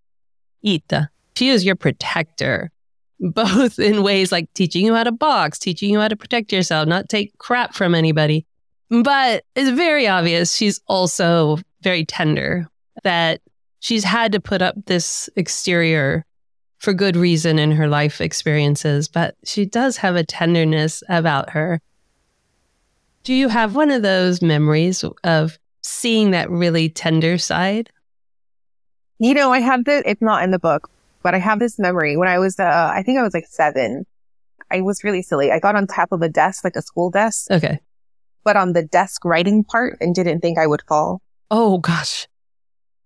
Ita, 0.65 1.09
she 1.37 1.49
is 1.49 1.63
your 1.63 1.75
protector, 1.75 2.71
both 3.19 3.77
in 3.77 4.01
ways 4.01 4.31
like 4.31 4.51
teaching 4.53 4.85
you 4.85 4.95
how 4.95 5.03
to 5.03 5.11
box, 5.11 5.59
teaching 5.59 5.91
you 5.91 5.99
how 5.99 6.07
to 6.07 6.15
protect 6.15 6.51
yourself, 6.51 6.87
not 6.87 7.09
take 7.09 7.37
crap 7.37 7.75
from 7.75 7.93
anybody. 7.93 8.47
But 9.01 9.43
it's 9.55 9.71
very 9.71 10.07
obvious 10.07 10.53
she's 10.53 10.79
also 10.87 11.57
very 11.81 12.05
tender 12.05 12.67
that 13.03 13.41
she's 13.79 14.03
had 14.03 14.31
to 14.33 14.39
put 14.39 14.61
up 14.61 14.75
this 14.85 15.29
exterior 15.35 16.25
for 16.77 16.93
good 16.93 17.15
reason 17.15 17.57
in 17.57 17.71
her 17.71 17.87
life 17.87 18.21
experiences, 18.21 19.07
but 19.07 19.35
she 19.45 19.65
does 19.65 19.97
have 19.97 20.15
a 20.15 20.23
tenderness 20.23 21.01
about 21.09 21.49
her. 21.51 21.81
Do 23.23 23.33
you 23.33 23.47
have 23.47 23.73
one 23.73 23.89
of 23.89 24.03
those 24.03 24.41
memories 24.41 25.03
of 25.23 25.57
seeing 25.81 26.31
that 26.31 26.51
really 26.51 26.89
tender 26.89 27.37
side? 27.39 27.89
You 29.17 29.33
know, 29.33 29.51
I 29.51 29.59
have 29.59 29.85
the, 29.85 30.03
it's 30.05 30.21
not 30.21 30.43
in 30.43 30.51
the 30.51 30.59
book, 30.59 30.89
but 31.23 31.33
I 31.33 31.39
have 31.39 31.57
this 31.57 31.79
memory 31.79 32.15
when 32.15 32.27
I 32.27 32.37
was, 32.37 32.59
uh, 32.59 32.91
I 32.93 33.01
think 33.01 33.17
I 33.17 33.23
was 33.23 33.33
like 33.33 33.47
seven. 33.47 34.05
I 34.69 34.81
was 34.81 35.03
really 35.03 35.21
silly. 35.21 35.51
I 35.51 35.59
got 35.59 35.75
on 35.75 35.87
top 35.87 36.11
of 36.11 36.21
a 36.21 36.29
desk, 36.29 36.63
like 36.63 36.75
a 36.75 36.81
school 36.81 37.09
desk, 37.09 37.49
Okay. 37.49 37.79
But 38.43 38.57
on 38.57 38.73
the 38.73 38.83
desk 38.83 39.23
writing 39.25 39.63
part 39.63 39.97
and 40.01 40.13
didn't 40.13 40.41
think 40.41 40.57
I 40.57 40.67
would 40.67 40.81
fall. 40.87 41.21
Oh 41.49 41.77
gosh. 41.77 42.27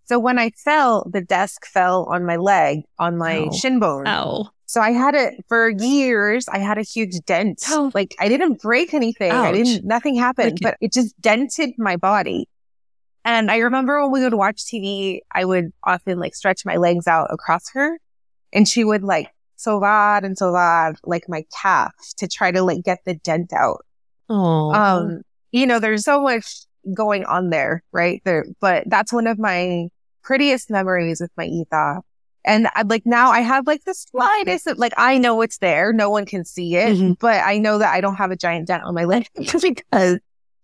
So 0.05 0.19
when 0.19 0.39
I 0.39 0.51
fell, 0.51 1.07
the 1.11 1.21
desk 1.21 1.65
fell 1.65 2.05
on 2.05 2.25
my 2.25 2.37
leg, 2.37 2.83
on 2.97 3.17
my 3.17 3.47
Ow. 3.47 3.51
shin 3.51 3.79
bone. 3.79 4.07
Ow. 4.07 4.49
So 4.65 4.81
I 4.81 4.91
had 4.91 5.15
it 5.15 5.43
for 5.47 5.69
years. 5.69 6.47
I 6.47 6.59
had 6.59 6.77
a 6.77 6.81
huge 6.81 7.19
dent. 7.25 7.63
Ow. 7.69 7.91
Like 7.93 8.15
I 8.19 8.29
didn't 8.29 8.61
break 8.61 8.93
anything. 8.93 9.31
I 9.31 9.51
didn't, 9.51 9.85
nothing 9.85 10.15
happened, 10.15 10.59
but 10.61 10.77
it 10.81 10.93
just 10.93 11.19
dented 11.21 11.71
my 11.77 11.97
body. 11.97 12.47
And 13.25 13.51
I 13.51 13.57
remember 13.57 14.01
when 14.01 14.11
we 14.11 14.23
would 14.23 14.33
watch 14.33 14.63
TV, 14.63 15.19
I 15.33 15.43
would 15.43 15.73
often 15.83 16.19
like 16.19 16.35
stretch 16.35 16.65
my 16.65 16.77
legs 16.77 17.07
out 17.07 17.27
across 17.29 17.69
her 17.73 17.99
and 18.53 18.65
she 18.65 18.85
would 18.85 19.03
like 19.03 19.29
sobar 19.57 20.23
and 20.23 20.37
sobar 20.37 20.95
like 21.03 21.27
my 21.27 21.43
calf 21.61 21.93
to 22.17 22.27
try 22.29 22.51
to 22.51 22.61
like 22.61 22.83
get 22.83 22.99
the 23.05 23.15
dent 23.15 23.51
out. 23.51 23.85
Oh. 24.29 24.71
Um, 24.73 25.21
you 25.51 25.65
know, 25.65 25.79
there's 25.79 26.03
so 26.03 26.21
much 26.21 26.45
going 26.93 27.25
on 27.25 27.49
there, 27.49 27.83
right? 27.91 28.21
There, 28.25 28.45
but 28.61 28.83
that's 28.87 29.11
one 29.13 29.27
of 29.27 29.37
my 29.39 29.87
prettiest 30.23 30.69
memories 30.69 31.19
with 31.21 31.31
my 31.37 31.45
Ita. 31.45 32.01
And 32.45 32.67
I, 32.75 32.83
like 32.83 33.05
now 33.05 33.29
I 33.31 33.41
have 33.41 33.67
like 33.67 33.83
the 33.83 33.93
slightest, 33.93 34.67
like 34.77 34.93
I 34.97 35.17
know 35.17 35.41
it's 35.41 35.57
there. 35.57 35.91
No 35.91 36.09
one 36.09 36.25
can 36.25 36.45
see 36.45 36.75
it, 36.75 36.97
Mhm. 36.97 37.17
but 37.19 37.43
I 37.43 37.57
know 37.57 37.77
that 37.77 37.93
I 37.93 37.99
don't 37.99 38.15
have 38.15 38.31
a 38.31 38.37
giant 38.37 38.67
dent 38.67 38.83
on 38.83 38.93
my 38.95 39.03
leg 39.03 39.27
because 39.35 39.65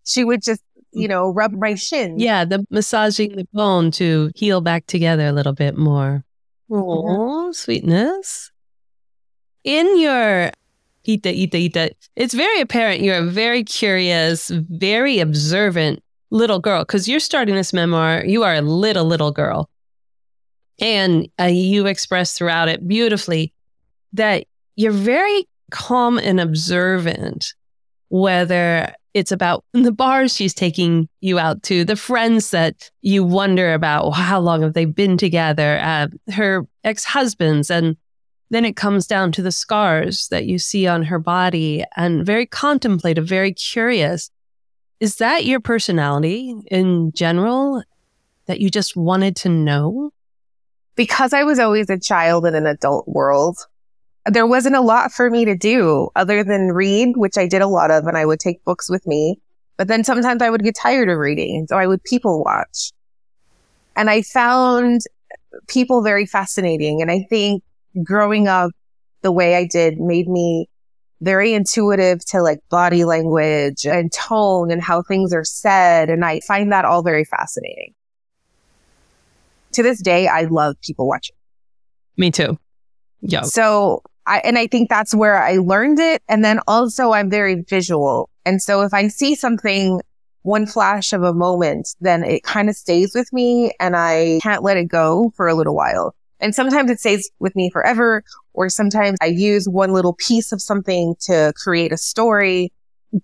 she 0.05 0.23
would 0.23 0.41
just, 0.41 0.61
you 0.93 1.07
know, 1.09 1.29
rub 1.29 1.51
my 1.53 1.75
shin. 1.75 2.19
yeah, 2.19 2.45
the 2.45 2.65
massaging 2.69 3.35
the 3.35 3.47
bone 3.51 3.91
to 3.91 4.31
heal 4.35 4.61
back 4.61 4.85
together 4.85 5.27
a 5.27 5.31
little 5.33 5.53
bit 5.53 5.75
more. 5.77 6.23
Oh, 6.71 7.51
sweetness. 7.51 8.51
In 9.65 9.99
your 9.99 10.51
Ita, 11.07 11.29
Ita, 11.29 11.57
Ita, 11.57 11.95
it's 12.15 12.33
very 12.33 12.61
apparent 12.61 13.01
you're 13.01 13.17
a 13.17 13.23
very 13.23 13.63
curious, 13.63 14.49
very 14.49 15.19
observant 15.19 16.01
little 16.31 16.59
girl 16.59 16.83
because 16.83 17.07
you're 17.07 17.19
starting 17.19 17.55
this 17.55 17.73
memoir. 17.73 18.23
You 18.25 18.43
are 18.43 18.55
a 18.55 18.61
little, 18.61 19.05
little 19.05 19.31
girl. 19.31 19.69
And 20.79 21.29
uh, 21.39 21.45
you 21.45 21.85
express 21.85 22.33
throughout 22.37 22.67
it 22.67 22.87
beautifully 22.87 23.53
that 24.13 24.45
you're 24.75 24.91
very 24.91 25.47
calm 25.71 26.17
and 26.17 26.39
observant, 26.39 27.53
whether 28.09 28.93
it's 29.13 29.31
about 29.31 29.63
the 29.73 29.91
bars 29.91 30.35
she's 30.35 30.53
taking 30.53 31.07
you 31.21 31.37
out 31.37 31.63
to, 31.63 31.85
the 31.85 31.95
friends 31.95 32.49
that 32.51 32.89
you 33.01 33.23
wonder 33.23 33.73
about 33.73 34.11
how 34.11 34.39
long 34.39 34.61
have 34.61 34.73
they 34.73 34.85
been 34.85 35.17
together, 35.17 35.79
uh, 35.81 36.07
her 36.31 36.65
ex 36.83 37.03
husbands, 37.03 37.69
and 37.69 37.95
then 38.49 38.65
it 38.65 38.75
comes 38.75 39.07
down 39.07 39.31
to 39.33 39.41
the 39.41 39.51
scars 39.51 40.27
that 40.29 40.45
you 40.45 40.59
see 40.59 40.87
on 40.87 41.03
her 41.03 41.19
body 41.19 41.83
and 41.95 42.25
very 42.25 42.45
contemplative, 42.45 43.27
very 43.27 43.53
curious. 43.53 44.29
Is 44.99 45.17
that 45.17 45.45
your 45.45 45.59
personality 45.59 46.55
in 46.69 47.11
general 47.13 47.83
that 48.45 48.59
you 48.59 48.69
just 48.69 48.95
wanted 48.95 49.35
to 49.37 49.49
know? 49.49 50.11
Because 50.95 51.33
I 51.33 51.43
was 51.43 51.59
always 51.59 51.89
a 51.89 51.99
child 51.99 52.45
in 52.45 52.53
an 52.53 52.67
adult 52.67 53.07
world, 53.07 53.57
there 54.25 54.47
wasn't 54.47 54.75
a 54.75 54.81
lot 54.81 55.11
for 55.11 55.29
me 55.29 55.45
to 55.45 55.57
do 55.57 56.09
other 56.15 56.43
than 56.43 56.71
read, 56.71 57.17
which 57.17 57.37
I 57.37 57.47
did 57.47 57.61
a 57.61 57.67
lot 57.67 57.91
of, 57.91 58.05
and 58.05 58.17
I 58.17 58.25
would 58.25 58.39
take 58.39 58.63
books 58.63 58.89
with 58.89 59.05
me. 59.05 59.39
But 59.75 59.87
then 59.87 60.03
sometimes 60.03 60.41
I 60.41 60.49
would 60.49 60.63
get 60.63 60.75
tired 60.75 61.09
of 61.09 61.17
reading. 61.17 61.65
So 61.67 61.77
I 61.77 61.87
would 61.87 62.03
people 62.03 62.43
watch. 62.43 62.91
And 63.95 64.09
I 64.09 64.21
found 64.21 65.01
people 65.67 66.03
very 66.03 66.25
fascinating. 66.25 67.01
And 67.01 67.11
I 67.11 67.25
think 67.29 67.63
growing 68.01 68.47
up 68.47 68.71
the 69.21 69.31
way 69.31 69.55
I 69.55 69.65
did 69.65 69.99
made 69.99 70.27
me 70.27 70.67
very 71.21 71.53
intuitive 71.53 72.23
to 72.25 72.41
like 72.41 72.59
body 72.69 73.05
language 73.05 73.85
and 73.85 74.11
tone 74.11 74.71
and 74.71 74.81
how 74.81 75.01
things 75.01 75.33
are 75.33 75.45
said. 75.45 76.09
And 76.09 76.25
I 76.25 76.41
find 76.41 76.71
that 76.71 76.85
all 76.85 77.01
very 77.01 77.23
fascinating. 77.23 77.93
To 79.73 79.83
this 79.83 80.01
day, 80.01 80.27
I 80.27 80.43
love 80.43 80.75
people 80.81 81.07
watching. 81.07 81.35
Me 82.17 82.29
too. 82.29 82.59
Yeah. 83.21 83.41
So 83.41 84.03
I, 84.25 84.39
and 84.39 84.57
I 84.57 84.67
think 84.67 84.89
that's 84.89 85.15
where 85.15 85.41
I 85.41 85.57
learned 85.57 85.99
it. 85.99 86.21
And 86.27 86.43
then 86.43 86.59
also 86.67 87.11
I'm 87.11 87.29
very 87.29 87.63
visual. 87.67 88.29
And 88.45 88.61
so 88.61 88.81
if 88.81 88.93
I 88.93 89.07
see 89.07 89.35
something, 89.35 90.01
one 90.41 90.65
flash 90.65 91.13
of 91.13 91.23
a 91.23 91.33
moment, 91.33 91.95
then 92.01 92.23
it 92.23 92.43
kind 92.43 92.69
of 92.69 92.75
stays 92.75 93.13
with 93.15 93.31
me 93.31 93.71
and 93.79 93.95
I 93.95 94.39
can't 94.43 94.61
let 94.61 94.75
it 94.75 94.89
go 94.89 95.31
for 95.35 95.47
a 95.47 95.55
little 95.55 95.73
while. 95.73 96.13
And 96.43 96.53
sometimes 96.53 96.91
it 96.91 96.99
stays 96.99 97.31
with 97.39 97.55
me 97.55 97.69
forever, 97.69 98.21
or 98.53 98.67
sometimes 98.67 99.17
I 99.21 99.27
use 99.27 99.67
one 99.67 99.93
little 99.93 100.13
piece 100.13 100.51
of 100.51 100.61
something 100.61 101.15
to 101.21 101.53
create 101.55 101.93
a 101.93 101.97
story. 101.97 102.73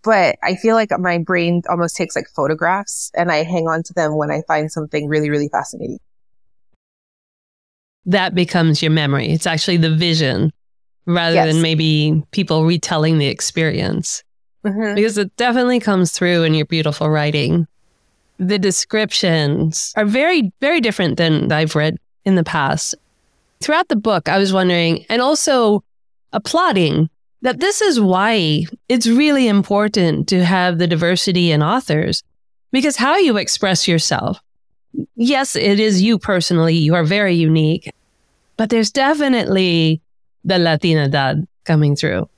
But 0.03 0.37
I 0.41 0.55
feel 0.55 0.75
like 0.75 0.91
my 0.97 1.17
brain 1.17 1.63
almost 1.67 1.97
takes 1.97 2.15
like 2.15 2.27
photographs 2.33 3.11
and 3.15 3.31
I 3.31 3.43
hang 3.43 3.67
on 3.67 3.83
to 3.83 3.93
them 3.93 4.15
when 4.15 4.31
I 4.31 4.41
find 4.47 4.71
something 4.71 5.07
really, 5.07 5.29
really 5.29 5.49
fascinating. 5.49 5.99
That 8.05 8.33
becomes 8.33 8.81
your 8.81 8.91
memory. 8.91 9.29
It's 9.29 9.47
actually 9.47 9.77
the 9.77 9.93
vision 9.93 10.53
rather 11.05 11.35
yes. 11.35 11.51
than 11.51 11.61
maybe 11.61 12.23
people 12.31 12.65
retelling 12.65 13.17
the 13.17 13.27
experience. 13.27 14.23
Mm-hmm. 14.65 14.95
Because 14.95 15.17
it 15.17 15.35
definitely 15.35 15.79
comes 15.79 16.11
through 16.11 16.43
in 16.43 16.53
your 16.53 16.67
beautiful 16.67 17.09
writing. 17.09 17.67
The 18.37 18.59
descriptions 18.59 19.91
are 19.97 20.05
very, 20.05 20.53
very 20.61 20.79
different 20.79 21.17
than 21.17 21.51
I've 21.51 21.75
read 21.75 21.97
in 22.25 22.35
the 22.35 22.43
past. 22.43 22.95
Throughout 23.61 23.89
the 23.89 23.95
book, 23.95 24.29
I 24.29 24.37
was 24.37 24.53
wondering, 24.53 25.05
and 25.09 25.21
also 25.21 25.83
applauding 26.31 27.09
that 27.41 27.59
this 27.59 27.81
is 27.81 27.99
why 27.99 28.65
it's 28.87 29.07
really 29.07 29.47
important 29.47 30.27
to 30.29 30.43
have 30.43 30.77
the 30.77 30.87
diversity 30.87 31.51
in 31.51 31.63
authors, 31.63 32.23
because 32.71 32.95
how 32.95 33.17
you 33.17 33.37
express 33.37 33.87
yourself. 33.87 34.39
Yes, 35.15 35.55
it 35.55 35.79
is 35.79 36.01
you 36.01 36.17
personally. 36.17 36.75
You 36.75 36.95
are 36.95 37.03
very 37.03 37.35
unique, 37.35 37.91
but 38.57 38.69
there's 38.69 38.91
definitely 38.91 40.01
the 40.43 40.55
Latinidad 40.55 41.45
coming 41.65 41.95
through. 41.95 42.29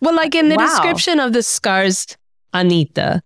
Well, 0.00 0.14
like 0.14 0.34
in 0.34 0.48
the 0.48 0.56
wow. 0.56 0.66
description 0.66 1.20
of 1.20 1.32
the 1.32 1.42
scars, 1.42 2.16
Anita, 2.52 3.22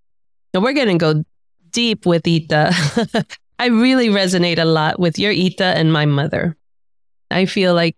Now 0.52 0.60
we're 0.60 0.72
going 0.72 0.88
to 0.88 0.98
go 0.98 1.24
deep 1.70 2.06
with 2.06 2.26
Ita. 2.26 3.26
I 3.58 3.66
really 3.66 4.08
resonate 4.08 4.58
a 4.58 4.64
lot 4.64 4.98
with 4.98 5.18
your 5.18 5.32
Ita 5.32 5.64
and 5.64 5.92
my 5.92 6.06
mother. 6.06 6.56
I 7.30 7.46
feel 7.46 7.74
like 7.74 7.96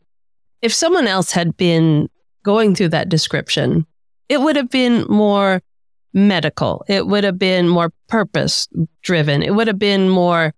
if 0.63 0.73
someone 0.73 1.07
else 1.07 1.31
had 1.31 1.57
been 1.57 2.09
going 2.43 2.75
through 2.75 2.91
that 2.91 3.09
description, 3.09 3.87
it 4.29 4.41
would 4.41 4.57
have 4.57 4.71
been 4.71 5.05
more 5.09 5.63
medical. 6.13 6.85
It 6.89 7.07
would 7.07 7.25
have 7.25 7.39
been 7.39 7.69
more 7.69 7.93
purpose 8.09 8.69
driven. 9.03 9.43
It 9.43 9.55
would 9.55 9.67
have 9.67 9.79
been 9.79 10.09
more 10.09 10.55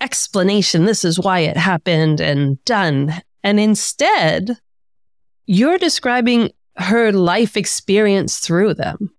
explanation. 0.00 0.84
This 0.84 1.04
is 1.04 1.18
why 1.18 1.40
it 1.40 1.56
happened 1.56 2.20
and 2.20 2.62
done. 2.64 3.14
And 3.42 3.60
instead, 3.60 4.58
you're 5.46 5.78
describing 5.78 6.50
her 6.76 7.12
life 7.12 7.56
experience 7.56 8.38
through 8.38 8.74
them. 8.74 9.12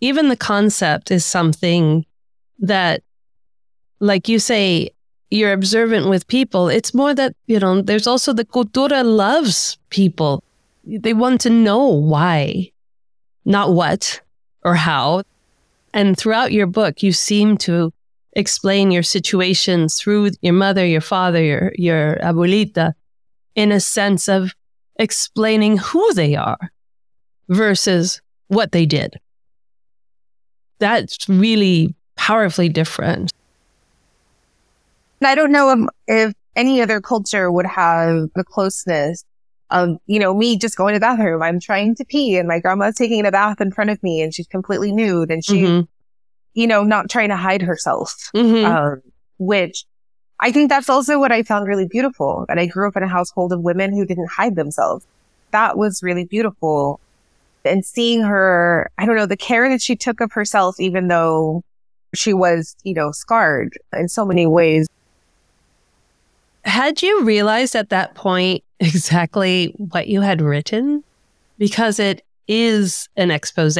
Even 0.00 0.28
the 0.28 0.36
concept 0.36 1.10
is 1.10 1.24
something 1.24 2.04
that, 2.58 3.02
like 4.00 4.28
you 4.28 4.38
say, 4.38 4.90
you're 5.34 5.52
observant 5.52 6.08
with 6.08 6.28
people. 6.28 6.68
It's 6.68 6.94
more 6.94 7.12
that, 7.14 7.34
you 7.46 7.58
know, 7.58 7.82
there's 7.82 8.06
also 8.06 8.32
the 8.32 8.44
cultura 8.44 9.04
loves 9.04 9.76
people. 9.90 10.44
They 10.84 11.12
want 11.12 11.40
to 11.40 11.50
know 11.50 11.88
why, 11.88 12.70
not 13.44 13.72
what 13.72 14.20
or 14.62 14.76
how. 14.76 15.24
And 15.92 16.16
throughout 16.16 16.52
your 16.52 16.66
book, 16.66 17.02
you 17.02 17.12
seem 17.12 17.56
to 17.58 17.92
explain 18.34 18.92
your 18.92 19.02
situations 19.02 19.98
through 19.98 20.30
your 20.40 20.54
mother, 20.54 20.86
your 20.86 21.00
father, 21.00 21.42
your, 21.42 21.72
your 21.74 22.16
abuelita 22.22 22.94
in 23.56 23.72
a 23.72 23.80
sense 23.80 24.28
of 24.28 24.54
explaining 24.96 25.78
who 25.78 26.14
they 26.14 26.36
are 26.36 26.70
versus 27.48 28.22
what 28.48 28.70
they 28.70 28.86
did. 28.86 29.18
That's 30.78 31.28
really 31.28 31.94
powerfully 32.16 32.68
different. 32.68 33.32
I 35.26 35.34
don't 35.34 35.52
know 35.52 35.88
if 36.06 36.32
any 36.56 36.80
other 36.80 37.00
culture 37.00 37.50
would 37.50 37.66
have 37.66 38.28
the 38.34 38.44
closeness 38.44 39.24
of, 39.70 39.96
you 40.06 40.18
know, 40.18 40.34
me 40.34 40.56
just 40.56 40.76
going 40.76 40.94
to 40.94 40.98
the 40.98 41.04
bathroom. 41.04 41.42
I'm 41.42 41.60
trying 41.60 41.94
to 41.96 42.04
pee 42.04 42.36
and 42.36 42.46
my 42.46 42.60
grandma's 42.60 42.94
taking 42.94 43.26
a 43.26 43.32
bath 43.32 43.60
in 43.60 43.72
front 43.72 43.90
of 43.90 44.02
me 44.02 44.22
and 44.22 44.32
she's 44.32 44.46
completely 44.46 44.92
nude 44.92 45.30
and 45.30 45.44
she, 45.44 45.62
mm-hmm. 45.62 45.80
you 46.54 46.66
know, 46.66 46.84
not 46.84 47.10
trying 47.10 47.30
to 47.30 47.36
hide 47.36 47.62
herself, 47.62 48.30
mm-hmm. 48.34 48.64
um, 48.64 49.02
which 49.38 49.84
I 50.40 50.52
think 50.52 50.68
that's 50.68 50.88
also 50.88 51.18
what 51.18 51.32
I 51.32 51.42
found 51.42 51.66
really 51.66 51.88
beautiful. 51.88 52.44
And 52.48 52.60
I 52.60 52.66
grew 52.66 52.86
up 52.86 52.96
in 52.96 53.02
a 53.02 53.08
household 53.08 53.52
of 53.52 53.62
women 53.62 53.92
who 53.92 54.04
didn't 54.04 54.30
hide 54.30 54.56
themselves. 54.56 55.06
That 55.50 55.78
was 55.78 56.02
really 56.02 56.24
beautiful. 56.24 57.00
And 57.64 57.84
seeing 57.84 58.22
her, 58.22 58.90
I 58.98 59.06
don't 59.06 59.16
know, 59.16 59.26
the 59.26 59.36
care 59.36 59.68
that 59.70 59.80
she 59.80 59.96
took 59.96 60.20
of 60.20 60.32
herself, 60.32 60.78
even 60.78 61.08
though 61.08 61.62
she 62.14 62.32
was, 62.32 62.76
you 62.84 62.94
know, 62.94 63.10
scarred 63.10 63.78
in 63.92 64.08
so 64.08 64.24
many 64.24 64.46
ways. 64.46 64.86
Had 66.64 67.02
you 67.02 67.22
realized 67.24 67.76
at 67.76 67.90
that 67.90 68.14
point 68.14 68.64
exactly 68.80 69.74
what 69.76 70.08
you 70.08 70.20
had 70.20 70.40
written? 70.40 71.04
Because 71.58 71.98
it 71.98 72.24
is 72.48 73.08
an 73.16 73.30
expose 73.30 73.78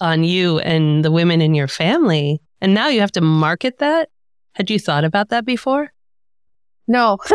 on 0.00 0.24
you 0.24 0.58
and 0.60 1.04
the 1.04 1.10
women 1.10 1.40
in 1.40 1.54
your 1.54 1.68
family. 1.68 2.40
And 2.60 2.74
now 2.74 2.88
you 2.88 3.00
have 3.00 3.12
to 3.12 3.20
market 3.20 3.78
that. 3.78 4.08
Had 4.52 4.70
you 4.70 4.78
thought 4.78 5.04
about 5.04 5.28
that 5.30 5.44
before? 5.44 5.92
No. 6.88 7.18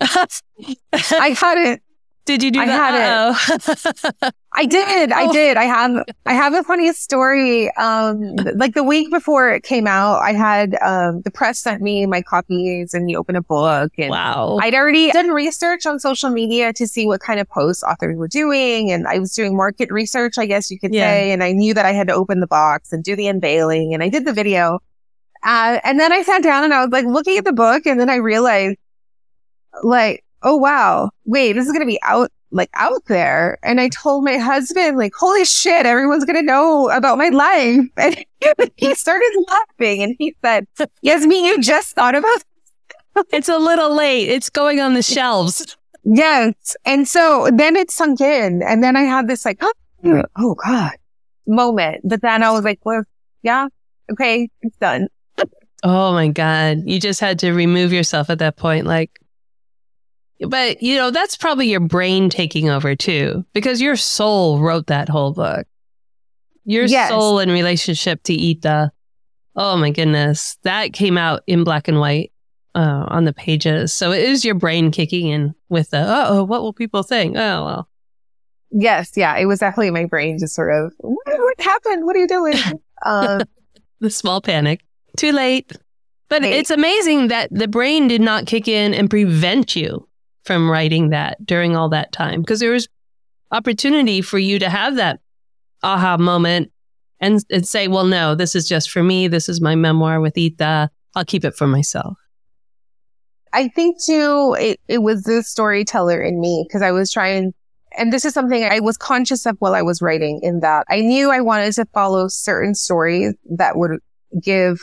I 0.00 1.30
hadn't. 1.30 1.82
Did 2.24 2.42
you 2.42 2.52
do 2.52 2.60
I 2.60 2.66
that? 2.66 2.94
had 2.94 4.22
it. 4.22 4.34
I 4.52 4.64
did. 4.64 5.10
I 5.10 5.24
oh. 5.24 5.32
did. 5.32 5.56
I 5.56 5.64
have. 5.64 6.04
I 6.24 6.34
have 6.34 6.54
a 6.54 6.62
funny 6.62 6.92
story. 6.92 7.74
Um, 7.76 8.36
like 8.54 8.74
the 8.74 8.84
week 8.84 9.10
before 9.10 9.50
it 9.50 9.64
came 9.64 9.88
out, 9.88 10.20
I 10.22 10.32
had 10.32 10.76
um, 10.82 11.22
the 11.22 11.32
press 11.32 11.58
sent 11.58 11.82
me 11.82 12.06
my 12.06 12.22
copies, 12.22 12.94
and 12.94 13.10
you 13.10 13.18
open 13.18 13.34
a 13.34 13.42
book. 13.42 13.92
And 13.98 14.10
wow! 14.10 14.58
I'd 14.62 14.74
already 14.74 15.10
done 15.10 15.30
research 15.30 15.84
on 15.84 15.98
social 15.98 16.30
media 16.30 16.72
to 16.74 16.86
see 16.86 17.06
what 17.06 17.20
kind 17.20 17.40
of 17.40 17.48
posts 17.48 17.82
authors 17.82 18.16
were 18.16 18.28
doing, 18.28 18.92
and 18.92 19.08
I 19.08 19.18
was 19.18 19.34
doing 19.34 19.56
market 19.56 19.90
research, 19.90 20.38
I 20.38 20.46
guess 20.46 20.70
you 20.70 20.78
could 20.78 20.94
yeah. 20.94 21.10
say. 21.10 21.32
And 21.32 21.42
I 21.42 21.50
knew 21.50 21.74
that 21.74 21.86
I 21.86 21.92
had 21.92 22.06
to 22.06 22.14
open 22.14 22.38
the 22.38 22.46
box 22.46 22.92
and 22.92 23.02
do 23.02 23.16
the 23.16 23.26
unveiling, 23.26 23.94
and 23.94 24.02
I 24.02 24.08
did 24.08 24.26
the 24.26 24.32
video. 24.32 24.78
Uh, 25.42 25.80
and 25.82 25.98
then 25.98 26.12
I 26.12 26.22
sat 26.22 26.44
down 26.44 26.62
and 26.62 26.72
I 26.72 26.82
was 26.84 26.92
like 26.92 27.04
looking 27.04 27.36
at 27.36 27.44
the 27.44 27.52
book, 27.52 27.84
and 27.84 27.98
then 27.98 28.08
I 28.08 28.16
realized, 28.16 28.76
like 29.82 30.24
oh 30.42 30.56
wow, 30.56 31.10
wait, 31.24 31.52
this 31.52 31.66
is 31.66 31.72
going 31.72 31.82
to 31.82 31.86
be 31.86 32.00
out, 32.02 32.30
like 32.50 32.70
out 32.74 33.04
there. 33.06 33.58
And 33.62 33.80
I 33.80 33.88
told 33.88 34.24
my 34.24 34.36
husband, 34.38 34.96
like, 34.96 35.14
holy 35.14 35.44
shit, 35.44 35.86
everyone's 35.86 36.24
going 36.24 36.38
to 36.38 36.42
know 36.42 36.90
about 36.90 37.18
my 37.18 37.28
life. 37.28 37.86
And 38.58 38.72
he 38.76 38.92
started 38.96 39.32
laughing 39.48 40.02
and 40.02 40.16
he 40.18 40.34
said, 40.44 40.66
Yasmin, 41.00 41.44
you 41.44 41.62
just 41.62 41.94
thought 41.94 42.16
about 42.16 42.42
it's 43.32 43.48
a 43.48 43.56
little 43.56 43.94
late. 43.94 44.28
It's 44.28 44.50
going 44.50 44.80
on 44.80 44.94
the 44.94 45.02
shelves. 45.02 45.76
Yes. 46.02 46.76
And 46.84 47.06
so 47.06 47.48
then 47.52 47.76
it 47.76 47.92
sunk 47.92 48.20
in. 48.20 48.62
And 48.64 48.82
then 48.82 48.96
I 48.96 49.02
had 49.02 49.28
this 49.28 49.44
like, 49.44 49.62
oh, 49.62 49.72
oh 50.36 50.56
God 50.56 50.90
moment. 51.46 52.00
But 52.04 52.22
then 52.22 52.42
I 52.42 52.50
was 52.50 52.64
like, 52.64 52.80
well, 52.84 53.04
yeah, 53.42 53.68
okay, 54.10 54.48
it's 54.62 54.76
done. 54.78 55.08
Oh 55.84 56.12
my 56.12 56.28
God. 56.28 56.82
You 56.84 57.00
just 57.00 57.20
had 57.20 57.38
to 57.40 57.52
remove 57.52 57.92
yourself 57.92 58.30
at 58.30 58.38
that 58.38 58.56
point. 58.56 58.86
Like, 58.86 59.18
but, 60.48 60.82
you 60.82 60.96
know, 60.96 61.10
that's 61.10 61.36
probably 61.36 61.68
your 61.68 61.80
brain 61.80 62.28
taking 62.30 62.68
over 62.70 62.94
too, 62.96 63.44
because 63.52 63.80
your 63.80 63.96
soul 63.96 64.60
wrote 64.60 64.86
that 64.88 65.08
whole 65.08 65.32
book. 65.32 65.66
Your 66.64 66.84
yes. 66.84 67.08
soul 67.08 67.38
in 67.38 67.50
relationship 67.50 68.22
to 68.24 68.34
Ita. 68.34 68.92
Oh 69.56 69.76
my 69.76 69.90
goodness. 69.90 70.58
That 70.62 70.92
came 70.92 71.18
out 71.18 71.42
in 71.46 71.64
black 71.64 71.88
and 71.88 71.98
white. 72.00 72.32
uh, 72.74 73.04
on 73.08 73.24
the 73.24 73.32
pages. 73.32 73.92
So 73.92 74.12
it 74.12 74.22
is 74.22 74.44
your 74.44 74.54
brain 74.54 74.90
kicking 74.90 75.28
in 75.28 75.54
with 75.68 75.90
the, 75.90 76.04
oh, 76.06 76.44
what 76.44 76.62
will 76.62 76.72
people 76.72 77.02
think? 77.02 77.36
Oh, 77.36 77.64
well. 77.64 77.88
Yes. 78.70 79.12
Yeah. 79.16 79.36
It 79.36 79.44
was 79.46 79.58
definitely 79.58 79.90
my 79.90 80.06
brain 80.06 80.38
just 80.38 80.54
sort 80.54 80.72
of, 80.72 80.92
what, 80.98 81.26
what 81.26 81.60
happened? 81.60 82.06
What 82.06 82.16
are 82.16 82.20
you 82.20 82.28
doing? 82.28 82.54
Um, 83.04 83.40
the 83.98 84.10
small 84.10 84.40
panic. 84.40 84.84
Too 85.16 85.32
late. 85.32 85.72
But 86.28 86.44
it's 86.44 86.70
amazing 86.70 87.28
that 87.28 87.48
the 87.50 87.66
brain 87.66 88.06
did 88.06 88.20
not 88.20 88.46
kick 88.46 88.68
in 88.68 88.94
and 88.94 89.10
prevent 89.10 89.74
you 89.74 90.08
from 90.44 90.70
writing 90.70 91.10
that 91.10 91.44
during 91.44 91.76
all 91.76 91.88
that 91.90 92.12
time 92.12 92.40
because 92.40 92.60
there 92.60 92.72
was 92.72 92.88
opportunity 93.50 94.20
for 94.20 94.38
you 94.38 94.58
to 94.58 94.68
have 94.68 94.96
that 94.96 95.20
aha 95.82 96.16
moment 96.16 96.72
and, 97.20 97.40
and 97.50 97.66
say, 97.66 97.86
well, 97.88 98.04
no, 98.04 98.34
this 98.34 98.54
is 98.54 98.68
just 98.68 98.90
for 98.90 99.02
me. 99.02 99.28
This 99.28 99.48
is 99.48 99.60
my 99.60 99.76
memoir 99.76 100.20
with 100.20 100.36
Ita. 100.36 100.90
I'll 101.14 101.24
keep 101.24 101.44
it 101.44 101.54
for 101.54 101.66
myself. 101.66 102.18
I 103.52 103.68
think 103.68 104.02
too, 104.02 104.56
it, 104.58 104.80
it 104.88 104.98
was 104.98 105.22
the 105.24 105.42
storyteller 105.42 106.20
in 106.20 106.40
me 106.40 106.64
because 106.66 106.82
I 106.82 106.90
was 106.90 107.12
trying, 107.12 107.52
and 107.96 108.12
this 108.12 108.24
is 108.24 108.34
something 108.34 108.64
I 108.64 108.80
was 108.80 108.96
conscious 108.96 109.46
of 109.46 109.56
while 109.58 109.74
I 109.74 109.82
was 109.82 110.00
writing 110.00 110.40
in 110.42 110.60
that 110.60 110.86
I 110.88 111.00
knew 111.00 111.30
I 111.30 111.40
wanted 111.40 111.72
to 111.74 111.84
follow 111.92 112.28
certain 112.28 112.74
stories 112.74 113.34
that 113.56 113.76
would 113.76 114.00
give 114.42 114.80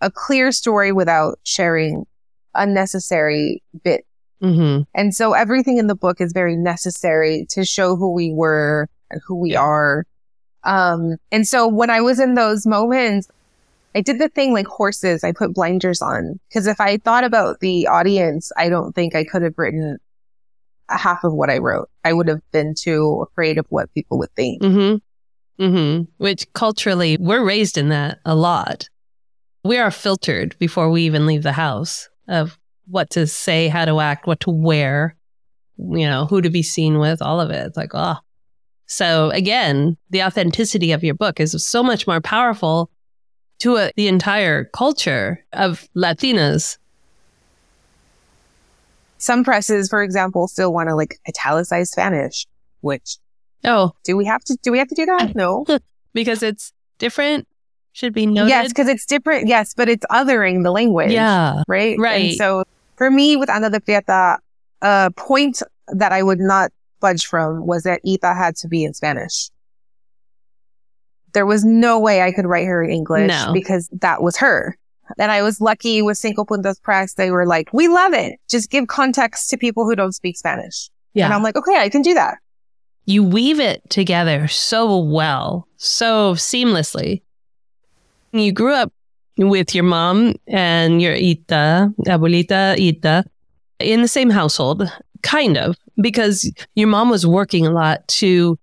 a 0.00 0.10
clear 0.10 0.52
story 0.52 0.92
without 0.92 1.38
sharing 1.44 2.04
unnecessary 2.54 3.62
bit. 3.82 4.04
Mm-hmm. 4.42 4.82
And 4.94 5.14
so 5.14 5.32
everything 5.32 5.78
in 5.78 5.86
the 5.86 5.94
book 5.94 6.20
is 6.20 6.32
very 6.32 6.56
necessary 6.56 7.46
to 7.50 7.64
show 7.64 7.96
who 7.96 8.12
we 8.12 8.32
were 8.32 8.88
and 9.10 9.20
who 9.26 9.36
we 9.36 9.56
are. 9.56 10.06
Um, 10.64 11.16
and 11.30 11.46
so 11.46 11.68
when 11.68 11.90
I 11.90 12.00
was 12.00 12.18
in 12.18 12.34
those 12.34 12.66
moments, 12.66 13.28
I 13.94 14.00
did 14.00 14.18
the 14.18 14.28
thing 14.28 14.52
like 14.52 14.66
horses. 14.66 15.22
I 15.22 15.32
put 15.32 15.54
blinders 15.54 16.02
on 16.02 16.40
because 16.48 16.66
if 16.66 16.80
I 16.80 16.96
thought 16.98 17.24
about 17.24 17.60
the 17.60 17.86
audience, 17.86 18.50
I 18.56 18.68
don't 18.68 18.92
think 18.92 19.14
I 19.14 19.24
could 19.24 19.42
have 19.42 19.54
written 19.56 19.98
half 20.88 21.24
of 21.24 21.32
what 21.32 21.50
I 21.50 21.58
wrote. 21.58 21.88
I 22.04 22.12
would 22.12 22.28
have 22.28 22.40
been 22.50 22.74
too 22.74 23.24
afraid 23.30 23.58
of 23.58 23.66
what 23.68 23.92
people 23.94 24.18
would 24.18 24.34
think. 24.34 24.62
Mm-hmm. 24.62 25.62
Mm-hmm. 25.62 26.02
Which 26.18 26.52
culturally, 26.52 27.16
we're 27.18 27.44
raised 27.44 27.78
in 27.78 27.90
that 27.90 28.18
a 28.24 28.34
lot. 28.34 28.88
We 29.62 29.78
are 29.78 29.90
filtered 29.90 30.56
before 30.58 30.90
we 30.90 31.02
even 31.02 31.26
leave 31.26 31.42
the 31.42 31.52
house 31.52 32.08
of 32.28 32.58
what 32.86 33.10
to 33.10 33.26
say, 33.26 33.68
how 33.68 33.84
to 33.84 34.00
act, 34.00 34.26
what 34.26 34.40
to 34.40 34.50
wear, 34.50 35.16
you 35.78 36.06
know, 36.06 36.26
who 36.26 36.40
to 36.40 36.50
be 36.50 36.62
seen 36.62 36.98
with, 36.98 37.22
all 37.22 37.40
of 37.40 37.50
it. 37.50 37.66
It's 37.66 37.76
like, 37.76 37.90
oh. 37.94 38.16
So 38.86 39.30
again, 39.30 39.96
the 40.10 40.22
authenticity 40.22 40.92
of 40.92 41.02
your 41.02 41.14
book 41.14 41.40
is 41.40 41.64
so 41.64 41.82
much 41.82 42.06
more 42.06 42.20
powerful 42.20 42.90
to 43.60 43.76
a, 43.76 43.90
the 43.96 44.08
entire 44.08 44.64
culture 44.64 45.44
of 45.52 45.88
Latinas. 45.96 46.78
Some 49.18 49.42
presses, 49.42 49.88
for 49.88 50.02
example, 50.02 50.48
still 50.48 50.72
want 50.72 50.90
to 50.90 50.94
like 50.94 51.18
italicize 51.26 51.90
Spanish, 51.90 52.46
which 52.82 53.16
oh, 53.64 53.92
do 54.04 54.16
we 54.16 54.26
have 54.26 54.44
to 54.44 54.58
do 54.62 54.70
we 54.70 54.78
have 54.78 54.88
to 54.88 54.94
do 54.94 55.06
that? 55.06 55.34
No, 55.34 55.64
because 56.12 56.42
it's 56.42 56.72
different. 56.98 57.48
Should 57.92 58.12
be 58.12 58.26
noted. 58.26 58.50
Yes, 58.50 58.68
because 58.68 58.88
it's 58.88 59.06
different. 59.06 59.46
Yes, 59.46 59.72
but 59.72 59.88
it's 59.88 60.04
othering 60.10 60.64
the 60.64 60.72
language. 60.72 61.12
Yeah, 61.12 61.62
right, 61.68 61.96
right. 61.98 62.30
And 62.30 62.34
so 62.34 62.64
for 62.96 63.10
me, 63.10 63.36
with 63.36 63.48
Ándale, 63.48 63.84
Prieta, 63.84 64.38
a 64.82 65.10
point 65.16 65.62
that 65.88 66.12
I 66.12 66.22
would 66.22 66.40
not 66.40 66.70
budge 67.00 67.26
from 67.26 67.66
was 67.66 67.82
that 67.82 68.00
Ita 68.06 68.34
had 68.34 68.56
to 68.56 68.68
be 68.68 68.84
in 68.84 68.94
Spanish. 68.94 69.50
There 71.32 71.46
was 71.46 71.64
no 71.64 71.98
way 71.98 72.22
I 72.22 72.32
could 72.32 72.46
write 72.46 72.66
her 72.66 72.82
in 72.82 72.90
English 72.90 73.28
No. 73.28 73.52
because 73.52 73.88
that 74.00 74.22
was 74.22 74.36
her. 74.36 74.76
And 75.18 75.30
I 75.30 75.42
was 75.42 75.60
lucky 75.60 76.00
with 76.00 76.16
Cinco 76.16 76.44
Puntos 76.44 76.80
Press. 76.80 77.14
They 77.14 77.30
were 77.30 77.44
like, 77.46 77.68
we 77.72 77.88
love 77.88 78.14
it. 78.14 78.38
Just 78.48 78.70
give 78.70 78.86
context 78.86 79.50
to 79.50 79.58
people 79.58 79.84
who 79.84 79.94
don't 79.96 80.12
speak 80.12 80.38
Spanish. 80.38 80.88
Yeah. 81.12 81.26
And 81.26 81.34
I'm 81.34 81.42
like, 81.42 81.56
okay, 81.56 81.76
I 81.76 81.88
can 81.88 82.02
do 82.02 82.14
that. 82.14 82.38
you 83.04 83.22
weave 83.22 83.60
it 83.60 83.82
together 83.90 84.48
so 84.48 84.98
well, 84.98 85.68
so 85.76 86.32
seamlessly. 86.34 87.20
You 88.32 88.50
grew 88.50 88.72
up 88.72 88.92
with 89.36 89.74
your 89.74 89.84
mom 89.84 90.34
and 90.46 91.02
your 91.02 91.14
Ita, 91.14 91.92
abuelita 92.06 92.78
Ita, 92.78 93.24
in 93.80 94.02
the 94.02 94.08
same 94.08 94.30
household, 94.30 94.90
kind 95.22 95.56
of, 95.56 95.76
because 96.00 96.50
your 96.74 96.88
mom 96.88 97.10
was 97.10 97.26
working 97.26 97.66
a 97.66 97.72
lot 97.72 98.06
to 98.08 98.58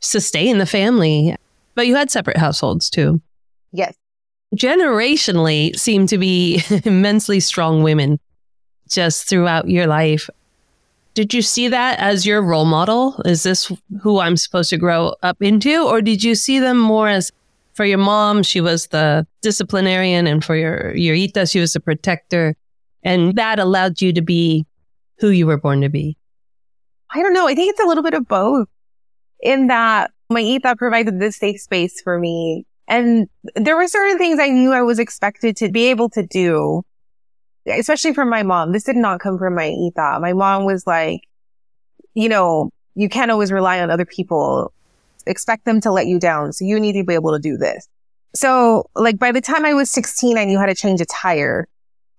sustain 0.00 0.58
the 0.58 0.66
family, 0.66 1.34
but 1.74 1.86
you 1.86 1.96
had 1.96 2.10
separate 2.10 2.36
households 2.36 2.90
too. 2.90 3.20
Yes. 3.72 3.94
Generationally, 4.54 5.76
seem 5.76 6.06
to 6.06 6.18
be 6.18 6.62
immensely 6.84 7.40
strong 7.40 7.82
women 7.82 8.20
just 8.88 9.28
throughout 9.28 9.68
your 9.68 9.86
life. 9.86 10.28
Did 11.14 11.32
you 11.32 11.42
see 11.42 11.68
that 11.68 11.98
as 12.00 12.26
your 12.26 12.42
role 12.42 12.64
model? 12.64 13.20
Is 13.24 13.44
this 13.44 13.70
who 14.02 14.18
I'm 14.18 14.36
supposed 14.36 14.70
to 14.70 14.76
grow 14.76 15.14
up 15.22 15.40
into? 15.40 15.84
Or 15.84 16.02
did 16.02 16.22
you 16.24 16.34
see 16.34 16.58
them 16.58 16.78
more 16.78 17.08
as 17.08 17.30
for 17.74 17.84
your 17.84 17.98
mom, 17.98 18.42
she 18.42 18.60
was 18.60 18.86
the 18.88 19.26
disciplinarian, 19.42 20.26
and 20.26 20.44
for 20.44 20.56
your, 20.56 20.94
your 20.96 21.14
Ita, 21.14 21.46
she 21.46 21.60
was 21.60 21.72
the 21.72 21.80
protector. 21.80 22.56
And 23.02 23.36
that 23.36 23.58
allowed 23.58 24.00
you 24.00 24.12
to 24.12 24.22
be 24.22 24.64
who 25.18 25.28
you 25.28 25.46
were 25.46 25.58
born 25.58 25.80
to 25.82 25.88
be. 25.88 26.16
I 27.10 27.22
don't 27.22 27.34
know. 27.34 27.46
I 27.46 27.54
think 27.54 27.70
it's 27.70 27.80
a 27.80 27.86
little 27.86 28.02
bit 28.02 28.14
of 28.14 28.26
both 28.26 28.68
in 29.40 29.66
that 29.66 30.10
my 30.30 30.40
Ita 30.40 30.76
provided 30.76 31.20
this 31.20 31.36
safe 31.36 31.60
space 31.60 32.00
for 32.00 32.18
me. 32.18 32.66
And 32.88 33.28
there 33.56 33.76
were 33.76 33.88
certain 33.88 34.18
things 34.18 34.38
I 34.40 34.48
knew 34.48 34.72
I 34.72 34.82
was 34.82 34.98
expected 34.98 35.56
to 35.58 35.70
be 35.70 35.86
able 35.86 36.08
to 36.10 36.26
do, 36.26 36.82
especially 37.66 38.14
from 38.14 38.28
my 38.28 38.42
mom. 38.42 38.72
This 38.72 38.84
did 38.84 38.96
not 38.96 39.20
come 39.20 39.38
from 39.38 39.54
my 39.54 39.66
Ita. 39.66 40.20
My 40.20 40.32
mom 40.32 40.64
was 40.64 40.86
like, 40.86 41.22
you 42.14 42.28
know, 42.28 42.70
you 42.94 43.08
can't 43.08 43.30
always 43.30 43.52
rely 43.52 43.80
on 43.80 43.90
other 43.90 44.04
people. 44.04 44.72
Expect 45.26 45.64
them 45.64 45.80
to 45.82 45.90
let 45.90 46.06
you 46.06 46.18
down. 46.18 46.52
So 46.52 46.64
you 46.64 46.78
need 46.78 46.92
to 46.94 47.04
be 47.04 47.14
able 47.14 47.32
to 47.32 47.38
do 47.38 47.56
this. 47.56 47.88
So 48.34 48.86
like 48.94 49.18
by 49.18 49.32
the 49.32 49.40
time 49.40 49.64
I 49.64 49.74
was 49.74 49.90
16, 49.90 50.36
I 50.36 50.44
knew 50.44 50.58
how 50.58 50.66
to 50.66 50.74
change 50.74 51.00
a 51.00 51.06
tire. 51.06 51.68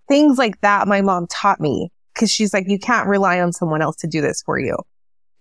Things 0.08 0.38
like 0.38 0.62
that 0.62 0.88
my 0.88 1.02
mom 1.02 1.28
taught 1.28 1.60
me 1.60 1.92
because 2.14 2.32
she's 2.32 2.54
like, 2.54 2.66
you 2.68 2.80
can't 2.80 3.08
rely 3.08 3.42
on 3.42 3.52
someone 3.52 3.82
else 3.82 3.98
to 3.98 4.08
do 4.08 4.22
this 4.22 4.42
for 4.42 4.58
you. 4.58 4.78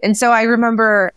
And 0.02 0.16
so 0.16 0.32
I 0.32 0.42
remember 0.42 1.12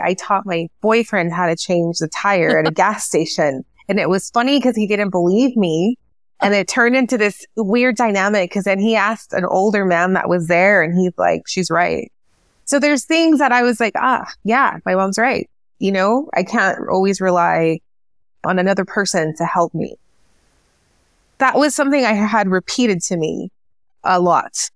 I 0.00 0.14
taught 0.14 0.44
my 0.44 0.68
boyfriend 0.80 1.32
how 1.32 1.46
to 1.46 1.56
change 1.56 1.98
the 1.98 2.08
tire 2.08 2.58
at 2.58 2.68
a 2.68 2.70
gas 2.74 3.04
station. 3.04 3.64
And 3.88 4.00
it 4.00 4.08
was 4.08 4.30
funny 4.30 4.58
because 4.58 4.76
he 4.76 4.86
didn't 4.86 5.10
believe 5.10 5.56
me. 5.56 5.96
And 6.40 6.52
it 6.52 6.68
turned 6.68 6.96
into 6.96 7.16
this 7.16 7.46
weird 7.56 7.96
dynamic 7.96 8.50
because 8.50 8.64
then 8.64 8.78
he 8.78 8.94
asked 8.94 9.32
an 9.32 9.44
older 9.44 9.86
man 9.86 10.12
that 10.14 10.28
was 10.28 10.48
there 10.48 10.82
and 10.82 10.98
he's 10.98 11.16
like, 11.16 11.42
she's 11.46 11.70
right. 11.70 12.12
So 12.66 12.78
there's 12.78 13.04
things 13.04 13.38
that 13.38 13.52
I 13.52 13.62
was 13.62 13.80
like, 13.80 13.94
ah, 13.96 14.30
yeah, 14.44 14.78
my 14.84 14.94
mom's 14.96 15.18
right. 15.18 15.48
You 15.78 15.92
know, 15.92 16.28
I 16.34 16.42
can't 16.42 16.78
always 16.88 17.20
rely 17.20 17.80
on 18.44 18.58
another 18.58 18.84
person 18.84 19.34
to 19.36 19.44
help 19.44 19.74
me. 19.74 19.96
That 21.38 21.56
was 21.56 21.74
something 21.74 22.04
I 22.04 22.14
had 22.14 22.48
repeated 22.48 23.02
to 23.02 23.16
me 23.16 23.50
a 24.04 24.20
lot. 24.20 24.70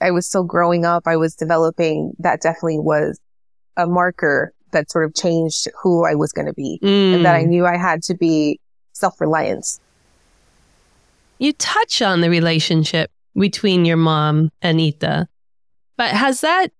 I 0.00 0.12
was 0.12 0.26
still 0.26 0.44
growing 0.44 0.84
up. 0.84 1.04
I 1.06 1.16
was 1.16 1.34
developing. 1.34 2.12
That 2.20 2.40
definitely 2.40 2.78
was 2.78 3.18
a 3.76 3.86
marker 3.86 4.52
that 4.72 4.90
sort 4.90 5.04
of 5.04 5.14
changed 5.14 5.68
who 5.82 6.04
I 6.06 6.14
was 6.14 6.32
going 6.32 6.46
to 6.46 6.54
be 6.54 6.78
and 6.82 7.24
that 7.24 7.34
I 7.34 7.42
Mm. 7.44 7.48
knew 7.48 7.66
I 7.66 7.76
had 7.76 8.02
to 8.04 8.14
be 8.14 8.60
self 8.92 9.20
reliant. 9.20 9.80
You 11.38 11.52
touch 11.54 12.02
on 12.02 12.20
the 12.20 12.30
relationship 12.30 13.10
between 13.34 13.84
your 13.84 13.96
mom 13.96 14.50
and 14.62 14.80
Ita, 14.80 15.26
but 15.96 16.10
has 16.10 16.40
that 16.42 16.70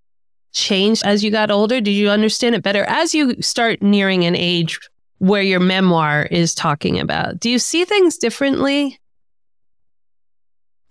changed 0.52 1.02
as 1.04 1.22
you 1.22 1.30
got 1.30 1.50
older? 1.50 1.80
Did 1.80 1.92
you 1.92 2.10
understand 2.10 2.54
it 2.54 2.62
better 2.62 2.84
as 2.84 3.14
you 3.14 3.40
start 3.40 3.82
nearing 3.82 4.24
an 4.24 4.36
age 4.36 4.78
where 5.18 5.42
your 5.42 5.60
memoir 5.60 6.22
is 6.30 6.54
talking 6.54 6.98
about? 6.98 7.38
Do 7.38 7.50
you 7.50 7.58
see 7.58 7.84
things 7.84 8.16
differently? 8.16 8.98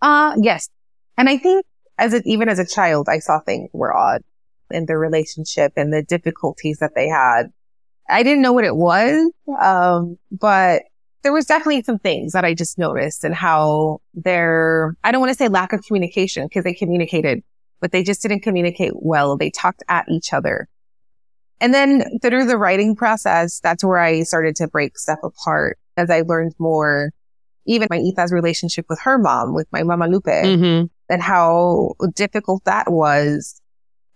Uh, 0.02 0.34
yes. 0.38 0.70
And 1.18 1.28
I 1.28 1.38
think 1.38 1.66
as 1.98 2.14
a, 2.14 2.22
even 2.26 2.48
as 2.48 2.60
a 2.60 2.66
child, 2.66 3.10
I 3.10 3.20
saw 3.20 3.40
things 3.40 3.70
were 3.74 3.96
odd 3.96 4.24
in 4.72 4.86
their 4.86 5.00
relationship 5.00 5.74
and 5.76 5.92
the 5.92 6.04
difficulties 6.04 6.78
that 6.80 6.96
they 6.96 7.08
had. 7.08 7.52
I 8.10 8.24
didn't 8.24 8.42
know 8.42 8.54
what 8.54 8.66
it 8.66 8.76
was. 8.76 9.32
Um, 9.62 10.18
but 10.32 10.84
there 11.24 11.34
was 11.34 11.46
definitely 11.46 11.84
some 11.84 12.00
things 12.00 12.32
that 12.32 12.46
I 12.46 12.54
just 12.54 12.78
noticed 12.78 13.24
and 13.24 13.36
how 13.36 14.00
their, 14.14 14.96
I 15.04 15.12
don't 15.12 15.20
want 15.20 15.32
to 15.32 15.38
say 15.38 15.48
lack 15.50 15.74
of 15.74 15.84
communication 15.84 16.48
because 16.48 16.64
they 16.64 16.74
communicated, 16.74 17.44
but 17.82 17.92
they 17.92 18.04
just 18.04 18.22
didn't 18.22 18.42
communicate 18.42 18.94
well. 18.96 19.38
They 19.38 19.50
talked 19.50 19.84
at 19.88 20.08
each 20.10 20.34
other. 20.34 20.68
And 21.62 21.74
then 21.74 22.20
through 22.22 22.46
the 22.46 22.58
writing 22.58 22.96
process, 22.96 23.60
that's 23.60 23.84
where 23.84 23.98
I 24.00 24.24
started 24.24 24.56
to 24.58 24.68
break 24.68 24.98
stuff 24.98 25.20
apart 25.24 25.78
as 25.98 26.10
I 26.10 26.22
learned 26.22 26.54
more, 26.58 27.12
even 27.66 27.88
my 27.90 27.98
Ita's 27.98 28.32
relationship 28.32 28.86
with 28.90 29.00
her 29.02 29.18
mom, 29.18 29.54
with 29.54 29.68
my 29.72 29.84
Mama 29.84 30.08
Lupe 30.08 30.24
Mm-hmm. 30.26 30.86
and 31.10 31.22
how 31.22 31.96
difficult 32.16 32.64
that 32.66 32.92
was. 32.92 33.60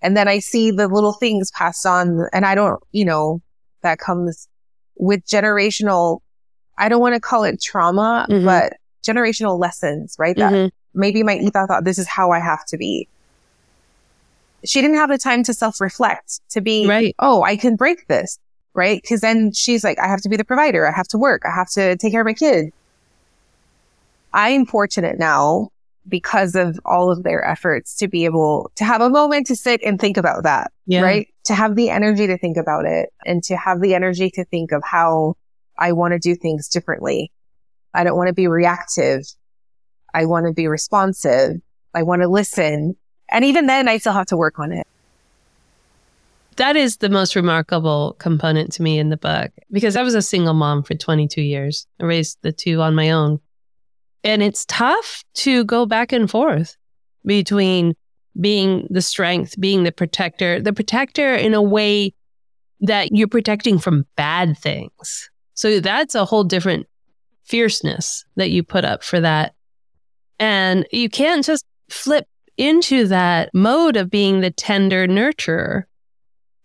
And 0.02 0.16
then 0.16 0.28
I 0.28 0.40
see 0.40 0.72
the 0.72 0.88
little 0.88 1.14
things 1.14 1.52
passed 1.52 1.86
on 1.86 2.28
and 2.34 2.46
I 2.46 2.56
don't, 2.56 2.82
you 2.92 3.06
know, 3.06 3.42
that 3.82 4.00
comes 4.00 4.48
with 4.98 5.26
generational, 5.26 6.20
I 6.78 6.88
don't 6.88 7.02
want 7.02 7.16
to 7.16 7.20
call 7.22 7.44
it 7.44 7.62
trauma, 7.62 8.26
Mhm. 8.30 8.46
but 8.46 8.74
generational 9.06 9.60
lessons, 9.60 10.16
right? 10.18 10.36
That 10.38 10.54
Mm-hmm. 10.54 10.68
maybe 11.00 11.24
my 11.24 11.34
Ita 11.34 11.66
thought 11.68 11.84
this 11.84 11.98
is 12.00 12.08
how 12.08 12.32
I 12.32 12.40
have 12.40 12.64
to 12.68 12.78
be. 12.78 13.10
She 14.66 14.82
didn't 14.82 14.98
have 14.98 15.10
the 15.10 15.18
time 15.18 15.44
to 15.44 15.54
self 15.54 15.80
reflect, 15.82 16.40
to 16.52 16.62
be, 16.62 16.88
Right. 16.88 17.16
oh, 17.20 17.44
I 17.44 17.56
can 17.58 17.76
break 17.76 18.08
this, 18.08 18.40
right? 18.74 19.02
Because 19.02 19.22
then 19.22 19.52
she's 19.54 19.84
like, 19.84 20.00
I 20.00 20.08
have 20.08 20.22
to 20.22 20.30
be 20.30 20.38
the 20.38 20.46
provider. 20.46 20.88
I 20.88 20.92
have 20.96 21.08
to 21.10 21.18
work. 21.18 21.44
I 21.46 21.52
have 21.54 21.70
to 21.72 21.96
take 21.98 22.12
care 22.12 22.22
of 22.22 22.26
my 22.26 22.34
kid. 22.34 22.72
I'm 24.34 24.66
fortunate 24.66 25.20
now 25.20 25.70
because 26.08 26.56
of 26.56 26.80
all 26.86 27.12
of 27.12 27.24
their 27.24 27.46
efforts 27.46 27.96
to 27.98 28.08
be 28.08 28.26
able 28.26 28.72
to 28.76 28.84
have 28.84 29.00
a 29.02 29.10
moment 29.10 29.48
to 29.48 29.56
sit 29.56 29.82
and 29.84 30.00
think 30.00 30.18
about 30.18 30.44
that, 30.44 30.72
Yeah. 30.86 31.02
right? 31.02 31.28
To 31.46 31.56
have 31.56 31.76
the 31.76 31.90
energy 31.90 32.28
to 32.28 32.38
think 32.38 32.58
about 32.58 32.86
it 32.86 33.10
and 33.26 33.44
to 33.46 33.56
have 33.56 33.80
the 33.82 33.96
energy 33.96 34.30
to 34.32 34.44
think 34.46 34.72
of 34.72 34.84
how 34.84 35.36
I 35.78 35.92
want 35.94 36.12
to 36.14 36.20
do 36.20 36.36
things 36.36 36.68
differently. 36.68 37.32
I 37.94 38.04
don't 38.04 38.18
want 38.18 38.28
to 38.28 38.34
be 38.34 38.48
reactive. 38.48 39.24
I 40.14 40.26
want 40.26 40.46
to 40.48 40.54
be 40.54 40.68
responsive. 40.68 41.62
I 41.94 42.04
want 42.04 42.22
to 42.22 42.28
listen. 42.28 42.96
And 43.30 43.46
even 43.46 43.66
then, 43.68 43.88
I 43.88 43.98
still 43.98 44.14
have 44.14 44.28
to 44.28 44.38
work 44.38 44.60
on 44.60 44.72
it. 44.72 44.88
That 46.58 46.76
is 46.76 46.98
the 46.98 47.10
most 47.10 47.36
remarkable 47.36 48.16
component 48.20 48.72
to 48.74 48.84
me 48.84 49.00
in 49.00 49.10
the 49.10 49.18
book 49.18 49.52
because 49.72 49.96
I 49.96 50.04
was 50.04 50.14
a 50.14 50.22
single 50.22 50.54
mom 50.54 50.84
for 50.84 50.94
22 50.94 51.42
years. 51.42 51.88
I 52.00 52.06
raised 52.06 52.38
the 52.42 52.52
two 52.52 52.82
on 52.82 52.94
my 52.94 53.10
own. 53.10 53.40
And 54.24 54.44
it's 54.44 54.66
tough 54.66 55.24
to 55.36 55.64
go 55.66 55.86
back 55.86 56.12
and 56.12 56.30
forth 56.30 56.78
between 57.26 57.96
being 58.40 58.88
the 58.90 59.02
strength, 59.02 59.60
being 59.60 59.84
the 59.84 59.92
protector, 59.92 60.62
the 60.62 60.74
protector 60.74 61.36
in 61.36 61.54
a 61.54 61.62
way 61.62 62.14
that 62.82 63.10
you're 63.12 63.28
protecting 63.28 63.80
from 63.80 64.06
bad 64.16 64.58
things. 64.58 65.30
So 65.56 65.80
that's 65.80 66.16
a 66.16 66.26
whole 66.26 66.44
different 66.44 66.88
fierceness 67.44 68.26
that 68.36 68.52
you 68.52 68.64
put 68.64 68.86
up 68.86 69.04
for 69.04 69.20
that. 69.20 69.54
And 70.40 70.86
you 70.92 71.10
can't 71.10 71.46
just 71.46 71.66
flip 71.90 72.28
into 72.58 73.08
that 73.08 73.50
mode 73.54 73.98
of 73.98 74.10
being 74.10 74.42
the 74.42 74.52
tender 74.52 75.08
nurturer. 75.08 75.84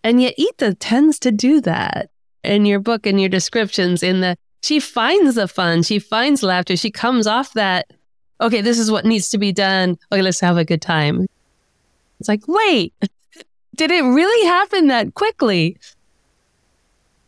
And 0.04 0.20
yet 0.20 0.34
Ita 0.38 0.74
tends 0.74 1.18
to 1.20 1.32
do 1.32 1.60
that 1.62 2.10
in 2.44 2.66
your 2.66 2.80
book 2.80 3.06
and 3.06 3.20
your 3.20 3.28
descriptions 3.28 4.02
in 4.02 4.20
the 4.20 4.36
she 4.62 4.80
finds 4.80 5.36
the 5.36 5.46
fun, 5.48 5.82
she 5.82 5.98
finds 5.98 6.42
laughter, 6.42 6.76
she 6.76 6.90
comes 6.90 7.26
off 7.26 7.52
that, 7.52 7.86
okay, 8.40 8.60
this 8.60 8.78
is 8.78 8.90
what 8.90 9.04
needs 9.04 9.30
to 9.30 9.38
be 9.38 9.52
done. 9.52 9.96
Okay, 10.10 10.22
let's 10.22 10.40
have 10.40 10.56
a 10.56 10.64
good 10.64 10.82
time. 10.82 11.26
It's 12.18 12.28
like, 12.28 12.42
wait, 12.48 12.92
did 13.76 13.90
it 13.90 14.02
really 14.02 14.48
happen 14.48 14.88
that 14.88 15.14
quickly? 15.14 15.76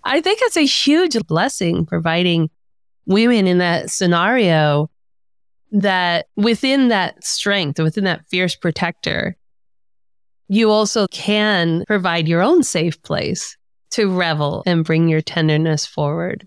I 0.02 0.20
think 0.20 0.40
it's 0.42 0.56
a 0.56 0.66
huge 0.66 1.16
blessing 1.26 1.86
providing 1.86 2.50
women 3.06 3.46
in 3.46 3.58
that 3.58 3.90
scenario 3.90 4.90
that 5.72 6.26
within 6.36 6.88
that 6.88 7.24
strength, 7.24 7.78
within 7.78 8.04
that 8.04 8.26
fierce 8.26 8.56
protector, 8.56 9.36
you 10.48 10.70
also 10.70 11.06
can 11.08 11.84
provide 11.86 12.26
your 12.26 12.42
own 12.42 12.62
safe 12.62 13.00
place 13.02 13.56
to 13.90 14.10
revel 14.10 14.62
and 14.66 14.84
bring 14.84 15.08
your 15.08 15.20
tenderness 15.20 15.86
forward. 15.86 16.46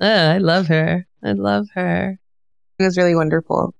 Oh, 0.00 0.30
I 0.30 0.38
love 0.38 0.66
her. 0.68 1.06
I 1.22 1.32
love 1.32 1.68
her. 1.74 2.18
It 2.78 2.82
was 2.82 2.96
really 2.96 3.14
wonderful. 3.14 3.74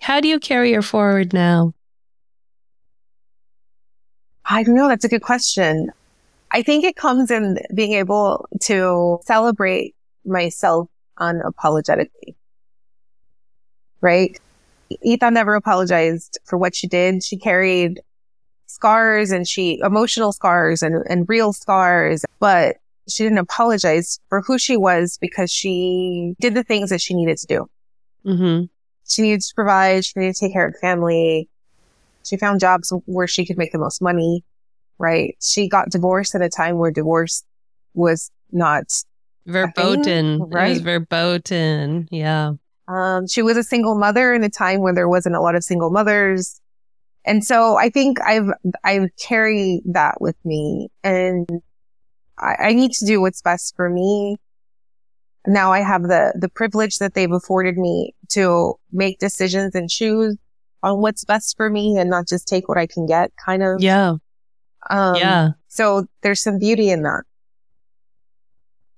How 0.00 0.20
do 0.20 0.28
you 0.28 0.38
carry 0.38 0.72
her 0.72 0.82
forward 0.82 1.32
now? 1.32 1.72
I 4.44 4.62
don't 4.62 4.74
know. 4.74 4.88
That's 4.88 5.04
a 5.04 5.08
good 5.08 5.22
question. 5.22 5.90
I 6.50 6.62
think 6.62 6.84
it 6.84 6.96
comes 6.96 7.30
in 7.30 7.58
being 7.74 7.92
able 7.92 8.46
to 8.62 9.18
celebrate 9.24 9.94
myself 10.24 10.88
unapologetically. 11.18 12.34
Right? 14.04 14.38
Ita 15.02 15.30
never 15.30 15.54
apologized 15.54 16.38
for 16.44 16.58
what 16.58 16.76
she 16.76 16.86
did. 16.86 17.24
She 17.24 17.38
carried 17.38 18.02
scars 18.66 19.30
and 19.30 19.48
she 19.48 19.80
emotional 19.82 20.30
scars 20.32 20.82
and, 20.82 21.02
and 21.08 21.26
real 21.26 21.54
scars, 21.54 22.22
but 22.38 22.76
she 23.08 23.22
didn't 23.22 23.38
apologize 23.38 24.20
for 24.28 24.42
who 24.42 24.58
she 24.58 24.76
was 24.76 25.16
because 25.22 25.50
she 25.50 26.34
did 26.38 26.54
the 26.54 26.62
things 26.62 26.90
that 26.90 27.00
she 27.00 27.14
needed 27.14 27.38
to 27.38 27.46
do. 27.46 27.66
Mm-hmm. 28.26 28.64
She 29.08 29.22
needed 29.22 29.40
to 29.40 29.54
provide. 29.54 30.04
She 30.04 30.12
needed 30.16 30.34
to 30.34 30.40
take 30.40 30.52
care 30.52 30.66
of 30.66 30.74
the 30.74 30.78
family. 30.80 31.48
She 32.24 32.36
found 32.36 32.60
jobs 32.60 32.92
where 33.06 33.26
she 33.26 33.46
could 33.46 33.56
make 33.56 33.72
the 33.72 33.78
most 33.78 34.02
money, 34.02 34.44
right? 34.98 35.34
She 35.40 35.66
got 35.66 35.88
divorced 35.88 36.34
at 36.34 36.42
a 36.42 36.50
time 36.50 36.76
where 36.76 36.90
divorce 36.90 37.42
was 37.94 38.30
not, 38.52 38.84
Verboten. 39.46 40.40
It 40.40 40.44
right? 40.54 40.80
verboten. 40.80 42.08
Yeah. 42.10 42.52
Um, 42.88 43.26
she 43.26 43.42
was 43.42 43.56
a 43.56 43.62
single 43.62 43.94
mother 43.94 44.34
in 44.34 44.44
a 44.44 44.50
time 44.50 44.80
when 44.80 44.94
there 44.94 45.08
wasn't 45.08 45.36
a 45.36 45.40
lot 45.40 45.54
of 45.54 45.64
single 45.64 45.90
mothers. 45.90 46.60
And 47.24 47.44
so 47.44 47.76
I 47.76 47.88
think 47.88 48.20
I've, 48.20 48.48
I've 48.82 49.08
carried 49.16 49.82
that 49.86 50.20
with 50.20 50.36
me 50.44 50.88
and 51.02 51.48
I, 52.38 52.56
I 52.58 52.72
need 52.72 52.92
to 52.92 53.06
do 53.06 53.20
what's 53.20 53.40
best 53.40 53.74
for 53.76 53.88
me. 53.88 54.36
Now 55.46 55.72
I 55.72 55.80
have 55.80 56.02
the, 56.02 56.34
the 56.38 56.48
privilege 56.48 56.98
that 56.98 57.14
they've 57.14 57.32
afforded 57.32 57.78
me 57.78 58.14
to 58.30 58.74
make 58.92 59.18
decisions 59.18 59.74
and 59.74 59.88
choose 59.88 60.36
on 60.82 61.00
what's 61.00 61.24
best 61.24 61.56
for 61.56 61.70
me 61.70 61.96
and 61.96 62.10
not 62.10 62.28
just 62.28 62.46
take 62.46 62.68
what 62.68 62.76
I 62.76 62.86
can 62.86 63.06
get 63.06 63.32
kind 63.42 63.62
of. 63.62 63.82
Yeah. 63.82 64.16
Um, 64.90 65.14
yeah. 65.14 65.50
So 65.68 66.06
there's 66.20 66.42
some 66.42 66.58
beauty 66.58 66.90
in 66.90 67.02
that. 67.02 67.22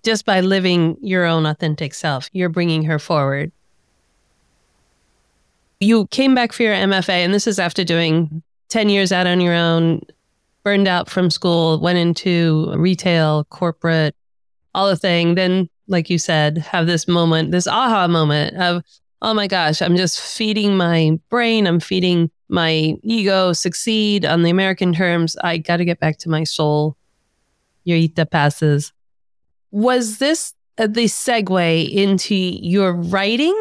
Just 0.03 0.25
by 0.25 0.41
living 0.41 0.97
your 1.01 1.25
own 1.25 1.47
authentic 1.47 1.95
self, 1.95 2.29
you're 2.33 2.49
bringing 2.49 2.85
her 2.85 2.99
forward. 2.99 3.53
You 5.81 6.07
came 6.07 6.35
back 6.35 6.53
for 6.53 6.63
your 6.63 6.75
MFA, 6.75 7.25
and 7.25 7.35
this 7.35 7.47
is 7.47 7.59
after 7.59 7.85
doing 7.85 8.43
10 8.71 8.89
years 8.89 9.13
out 9.13 9.27
on 9.27 9.41
your 9.41 9.55
own, 9.55 10.01
burned 10.63 10.89
out 10.89 11.11
from 11.11 11.31
school, 11.31 11.81
went 11.81 11.99
into 11.99 12.73
retail, 12.77 13.45
corporate, 13.45 14.17
all 14.75 14.89
the 14.89 14.97
thing. 14.97 15.35
Then, 15.35 15.69
like 15.87 16.09
you 16.09 16.19
said, 16.19 16.59
have 16.59 16.87
this 16.87 17.07
moment, 17.07 17.53
this 17.53 17.67
aha 17.67 18.09
moment 18.09 18.57
of, 18.57 18.83
oh 19.23 19.35
my 19.35 19.47
gosh, 19.47 19.83
I'm 19.83 19.97
just 19.97 20.21
feeding 20.21 20.77
my 20.77 21.19
brain, 21.29 21.67
I'm 21.67 21.81
feeding 21.81 22.31
my 22.49 22.95
ego, 23.03 23.53
succeed 23.53 24.25
on 24.25 24.43
the 24.43 24.51
American 24.51 24.93
terms. 24.93 25.37
I 25.43 25.59
got 25.59 25.79
to 25.79 25.85
get 25.85 26.01
back 26.01 26.19
to 26.19 26.29
my 26.29 26.45
soul. 26.45 26.97
Your 27.85 27.99
Ita 27.99 28.27
passes. 28.27 28.93
Was 29.71 30.19
this 30.19 30.55
the 30.77 31.05
segue 31.05 31.91
into 31.93 32.35
your 32.35 32.93
writing 32.93 33.55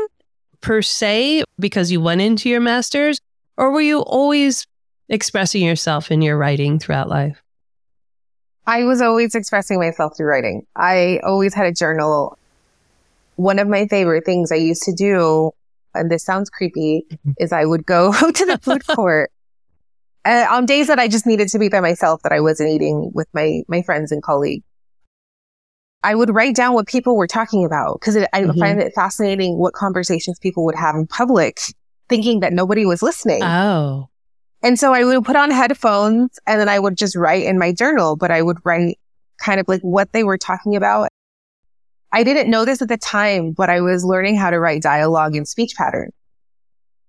per 0.65 0.81
se 0.81 1.43
because 1.59 1.91
you 1.91 2.01
went 2.01 2.21
into 2.21 2.49
your 2.49 2.59
master's, 2.59 3.19
or 3.55 3.71
were 3.71 3.81
you 3.81 3.99
always 3.99 4.65
expressing 5.09 5.63
yourself 5.63 6.11
in 6.11 6.23
your 6.23 6.35
writing 6.35 6.79
throughout 6.79 7.07
life? 7.07 7.39
I 8.65 8.83
was 8.83 8.99
always 8.99 9.35
expressing 9.35 9.77
myself 9.79 10.17
through 10.17 10.25
writing. 10.25 10.65
I 10.75 11.19
always 11.23 11.53
had 11.53 11.67
a 11.67 11.71
journal. 11.71 12.39
One 13.35 13.59
of 13.59 13.67
my 13.67 13.85
favorite 13.87 14.25
things 14.25 14.51
I 14.51 14.55
used 14.55 14.81
to 14.83 14.91
do, 14.91 15.51
and 15.93 16.09
this 16.09 16.23
sounds 16.23 16.49
creepy, 16.49 17.05
is 17.37 17.53
I 17.53 17.65
would 17.65 17.85
go 17.85 18.11
to 18.31 18.45
the 18.45 18.57
food 18.57 18.87
court 18.95 19.31
uh, 20.25 20.47
on 20.49 20.65
days 20.65 20.87
that 20.87 20.97
I 20.97 21.07
just 21.07 21.27
needed 21.27 21.47
to 21.49 21.59
be 21.59 21.69
by 21.69 21.79
myself, 21.79 22.23
that 22.23 22.31
I 22.31 22.39
wasn't 22.39 22.71
eating 22.71 23.11
with 23.13 23.27
my, 23.35 23.61
my 23.67 23.83
friends 23.83 24.11
and 24.11 24.23
colleagues. 24.23 24.65
I 26.05 26.13
would 26.15 26.29
write 26.33 26.55
down 26.55 26.73
what 26.75 26.87
people 26.87 27.17
were 27.17 27.27
talking 27.27 27.65
about 27.65 27.99
because 27.99 28.15
I 28.15 28.27
Mhm. 28.43 28.59
find 28.59 28.79
it 28.79 28.93
fascinating 28.93 29.57
what 29.57 29.73
conversations 29.73 30.37
people 30.39 30.63
would 30.65 30.75
have 30.75 30.95
in 30.95 31.07
public, 31.07 31.59
thinking 32.09 32.39
that 32.41 32.53
nobody 32.53 32.85
was 32.85 33.01
listening. 33.01 33.41
Oh, 33.43 34.07
And 34.61 34.79
so 34.79 34.93
I 34.93 35.03
would 35.03 35.23
put 35.25 35.35
on 35.35 35.51
headphones 35.51 36.39
and 36.47 36.59
then 36.59 36.69
I 36.69 36.79
would 36.79 36.95
just 36.97 37.15
write 37.15 37.43
in 37.45 37.59
my 37.59 37.71
journal, 37.71 38.15
but 38.15 38.31
I 38.31 38.41
would 38.41 38.57
write 38.63 38.97
kind 39.39 39.59
of 39.59 39.67
like 39.67 39.81
what 39.81 40.11
they 40.13 40.23
were 40.23 40.37
talking 40.37 40.75
about. 40.75 41.09
I 42.11 42.23
didn't 42.23 42.49
know 42.49 42.65
this 42.65 42.81
at 42.81 42.87
the 42.87 42.97
time, 42.97 43.51
but 43.51 43.69
I 43.69 43.81
was 43.81 44.05
learning 44.05 44.37
how 44.37 44.49
to 44.49 44.59
write 44.59 44.81
dialogue 44.81 45.35
and 45.35 45.47
speech 45.47 45.73
pattern. 45.75 46.11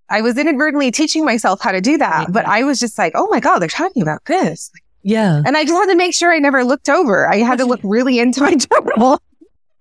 I 0.09 0.21
was 0.21 0.37
inadvertently 0.37 0.91
teaching 0.91 1.23
myself 1.25 1.61
how 1.61 1.71
to 1.71 1.81
do 1.81 1.97
that, 1.97 2.31
but 2.31 2.45
I 2.45 2.63
was 2.63 2.79
just 2.79 2.97
like, 2.97 3.13
oh 3.15 3.27
my 3.29 3.39
God, 3.39 3.59
they're 3.59 3.67
talking 3.69 4.01
about 4.01 4.25
this. 4.25 4.69
Yeah. 5.03 5.41
And 5.45 5.55
I 5.55 5.63
just 5.63 5.73
had 5.73 5.87
to 5.87 5.95
make 5.95 6.13
sure 6.13 6.33
I 6.33 6.39
never 6.39 6.63
looked 6.63 6.89
over. 6.89 7.27
I 7.27 7.37
had 7.37 7.59
to 7.59 7.65
look 7.65 7.79
really 7.83 8.19
into 8.19 8.41
my 8.41 8.55
journal. 8.55 9.21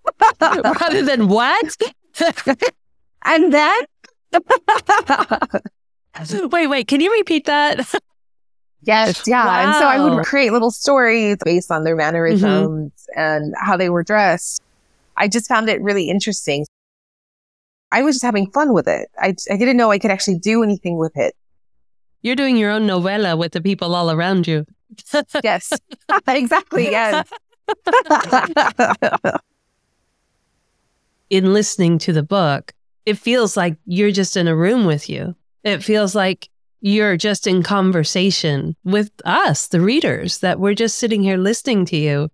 Rather 0.41 1.03
than 1.03 1.29
what? 1.29 1.77
and 3.25 3.53
then 3.53 3.83
wait, 6.51 6.67
wait. 6.69 6.89
Can 6.89 7.01
you 7.01 7.13
repeat 7.13 7.47
that? 7.47 7.95
Yes, 8.83 9.23
yeah. 9.27 9.65
And 9.65 9.75
so 9.77 9.87
I 9.87 9.99
would 9.99 10.25
create 10.25 10.53
little 10.53 10.71
stories 10.71 11.39
based 11.45 11.73
on 11.73 11.85
their 11.85 11.97
mannerisms 11.97 12.93
mm-hmm. 12.93 13.21
and 13.21 13.55
how 13.61 13.77
they 13.77 13.91
were 13.91 14.05
dressed. 14.05 14.63
I 15.17 15.29
just 15.29 15.49
found 15.49 15.69
it 15.69 15.83
really 15.83 16.09
interesting. 16.09 16.67
I 17.91 18.03
was 18.03 18.17
just 18.17 18.25
having 18.25 18.51
fun 18.51 18.73
with 18.73 18.87
it. 18.87 19.09
I, 19.19 19.35
I 19.51 19.57
didn't 19.57 19.77
know 19.77 19.91
I 19.91 19.99
could 19.99 20.11
actually 20.11 20.39
do 20.39 20.63
anything 20.63 20.99
with 20.99 21.17
it. 21.17 21.35
You're 22.23 22.37
doing 22.37 22.57
your 22.57 22.71
own 22.71 22.87
novella 22.87 23.37
with 23.37 23.53
the 23.53 23.61
people 23.61 23.95
all 23.95 24.11
around 24.11 24.47
you. 24.47 24.67
Yes, 25.43 25.73
exactly. 26.29 26.91
Yes. 26.91 27.29
In 31.31 31.53
listening 31.53 31.99
to 31.99 32.13
the 32.13 32.23
book, 32.23 32.73
it 33.05 33.19
feels 33.19 33.57
like 33.57 33.77
you're 33.87 34.13
just 34.13 34.37
in 34.37 34.49
a 34.49 34.57
room 34.57 34.87
with 34.87 35.09
you. 35.09 35.35
It 35.65 35.83
feels 35.83 36.15
like 36.15 36.49
you're 36.81 37.17
just 37.17 37.47
in 37.47 37.63
conversation 37.63 38.77
with 38.85 39.11
us, 39.25 39.69
the 39.69 39.81
readers, 39.81 40.39
that 40.39 40.61
we're 40.61 40.75
just 40.75 40.99
sitting 40.99 41.23
here 41.23 41.37
listening 41.37 41.85
to 41.87 41.97
you. 41.97 42.29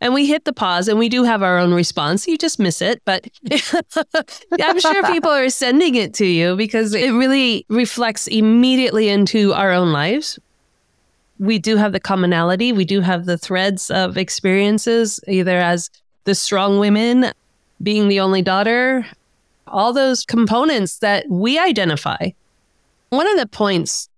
And 0.00 0.14
we 0.14 0.26
hit 0.26 0.44
the 0.44 0.52
pause 0.52 0.86
and 0.86 0.98
we 0.98 1.08
do 1.08 1.24
have 1.24 1.42
our 1.42 1.58
own 1.58 1.74
response. 1.74 2.28
You 2.28 2.38
just 2.38 2.60
miss 2.60 2.80
it, 2.80 3.02
but 3.04 3.26
I'm 4.60 4.78
sure 4.78 5.02
people 5.08 5.32
are 5.32 5.48
sending 5.50 5.96
it 5.96 6.14
to 6.14 6.26
you 6.26 6.54
because 6.54 6.94
it 6.94 7.10
really 7.10 7.66
reflects 7.68 8.28
immediately 8.28 9.08
into 9.08 9.52
our 9.54 9.72
own 9.72 9.92
lives. 9.92 10.38
We 11.38 11.58
do 11.58 11.76
have 11.76 11.92
the 11.92 12.00
commonality, 12.00 12.72
we 12.72 12.84
do 12.84 13.00
have 13.00 13.26
the 13.26 13.38
threads 13.38 13.90
of 13.90 14.16
experiences, 14.16 15.20
either 15.28 15.58
as 15.58 15.88
the 16.24 16.34
strong 16.34 16.78
women, 16.78 17.32
being 17.82 18.08
the 18.08 18.20
only 18.20 18.42
daughter, 18.42 19.06
all 19.66 19.92
those 19.92 20.24
components 20.24 20.98
that 20.98 21.26
we 21.28 21.58
identify. 21.58 22.30
One 23.10 23.28
of 23.28 23.38
the 23.38 23.46
points 23.46 24.08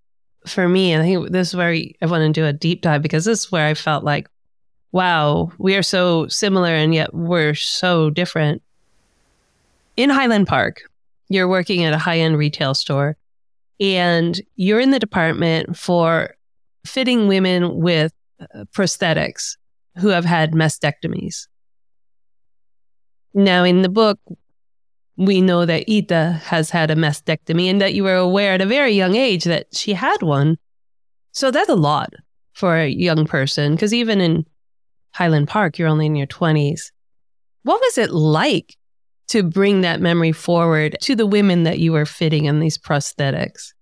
for 0.46 0.68
me, 0.68 0.92
and 0.92 1.02
I 1.02 1.06
think 1.06 1.30
this 1.30 1.48
is 1.48 1.56
where 1.56 1.70
I 1.70 2.06
want 2.06 2.22
to 2.22 2.40
do 2.40 2.46
a 2.46 2.52
deep 2.52 2.82
dive 2.82 3.02
because 3.02 3.24
this 3.24 3.40
is 3.40 3.52
where 3.52 3.66
I 3.66 3.74
felt 3.74 4.04
like, 4.04 4.28
wow, 4.92 5.52
we 5.58 5.76
are 5.76 5.82
so 5.82 6.26
similar 6.28 6.74
and 6.74 6.94
yet 6.94 7.14
we're 7.14 7.54
so 7.54 8.10
different. 8.10 8.62
In 9.96 10.10
Highland 10.10 10.46
Park, 10.46 10.82
you're 11.28 11.48
working 11.48 11.84
at 11.84 11.92
a 11.92 11.98
high 11.98 12.18
end 12.18 12.38
retail 12.38 12.74
store 12.74 13.16
and 13.78 14.40
you're 14.56 14.80
in 14.80 14.90
the 14.90 14.98
department 14.98 15.76
for 15.76 16.34
fitting 16.84 17.28
women 17.28 17.76
with 17.76 18.12
uh, 18.40 18.64
prosthetics 18.72 19.56
who 19.98 20.08
have 20.08 20.24
had 20.24 20.52
mastectomies. 20.52 21.46
Now, 23.34 23.64
in 23.64 23.82
the 23.82 23.88
book, 23.88 24.18
we 25.16 25.40
know 25.40 25.66
that 25.66 25.84
Ita 25.88 26.40
has 26.44 26.70
had 26.70 26.90
a 26.90 26.96
mastectomy 26.96 27.66
and 27.66 27.80
that 27.80 27.94
you 27.94 28.04
were 28.04 28.16
aware 28.16 28.54
at 28.54 28.62
a 28.62 28.66
very 28.66 28.92
young 28.92 29.14
age 29.14 29.44
that 29.44 29.66
she 29.72 29.92
had 29.92 30.22
one. 30.22 30.56
So 31.32 31.50
that's 31.50 31.68
a 31.68 31.74
lot 31.74 32.14
for 32.54 32.76
a 32.76 32.88
young 32.88 33.26
person 33.26 33.74
because 33.74 33.92
even 33.92 34.20
in 34.20 34.46
Highland 35.12 35.48
Park, 35.48 35.78
you're 35.78 35.88
only 35.88 36.06
in 36.06 36.16
your 36.16 36.26
20s. 36.26 36.90
What 37.62 37.80
was 37.80 37.98
it 37.98 38.10
like 38.10 38.76
to 39.28 39.42
bring 39.42 39.82
that 39.82 40.00
memory 40.00 40.32
forward 40.32 40.96
to 41.02 41.14
the 41.14 41.26
women 41.26 41.64
that 41.64 41.78
you 41.78 41.92
were 41.92 42.06
fitting 42.06 42.46
in 42.46 42.58
these 42.58 42.78
prosthetics? 42.78 43.72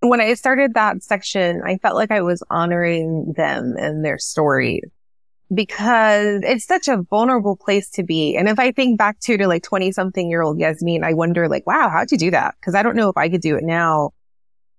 When 0.00 0.20
I 0.20 0.34
started 0.34 0.74
that 0.74 1.02
section, 1.02 1.62
I 1.64 1.78
felt 1.78 1.96
like 1.96 2.10
I 2.10 2.20
was 2.20 2.42
honoring 2.50 3.34
them 3.36 3.74
and 3.76 4.04
their 4.04 4.18
stories 4.18 4.84
because 5.52 6.40
it's 6.44 6.66
such 6.66 6.88
a 6.88 7.02
vulnerable 7.02 7.56
place 7.56 7.90
to 7.90 8.02
be. 8.02 8.36
And 8.36 8.48
if 8.48 8.58
I 8.58 8.70
think 8.70 8.98
back 8.98 9.18
to, 9.20 9.36
to 9.36 9.48
like 9.48 9.62
20 9.62 9.92
something 9.92 10.28
year 10.28 10.42
old 10.42 10.58
Yasmin, 10.58 11.04
I 11.04 11.14
wonder 11.14 11.48
like, 11.48 11.66
wow, 11.66 11.88
how'd 11.88 12.12
you 12.12 12.18
do 12.18 12.30
that? 12.30 12.54
Cause 12.60 12.74
I 12.74 12.82
don't 12.82 12.96
know 12.96 13.08
if 13.08 13.16
I 13.16 13.28
could 13.28 13.40
do 13.40 13.56
it 13.56 13.64
now, 13.64 14.10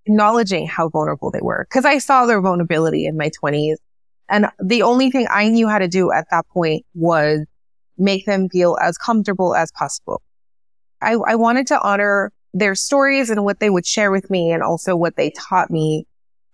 acknowledging 0.06 0.68
how 0.68 0.90
vulnerable 0.90 1.32
they 1.32 1.42
were. 1.42 1.68
Cause 1.72 1.86
I 1.86 1.98
saw 1.98 2.26
their 2.26 2.42
vulnerability 2.42 3.06
in 3.06 3.18
my 3.18 3.30
twenties. 3.30 3.80
And 4.30 4.48
the 4.64 4.84
only 4.84 5.10
thing 5.10 5.28
I 5.30 5.50
knew 5.50 5.68
how 5.68 5.80
to 5.80 5.88
do 5.88 6.12
at 6.12 6.28
that 6.30 6.48
point 6.50 6.86
was 6.94 7.46
make 7.98 8.26
them 8.26 8.48
feel 8.48 8.78
as 8.80 8.98
comfortable 8.98 9.56
as 9.56 9.72
possible. 9.72 10.22
I, 11.02 11.14
I 11.14 11.36
wanted 11.36 11.68
to 11.68 11.82
honor 11.82 12.32
their 12.54 12.76
stories 12.76 13.30
and 13.30 13.43
what 13.43 13.60
they 13.60 13.70
would 13.70 13.86
share 13.86 14.12
with 14.12 14.30
me 14.30 14.52
and 14.52 14.64
also 14.64 14.95
what 14.95 15.16
they 15.16 15.32
taught 15.32 15.70
me 15.70 16.06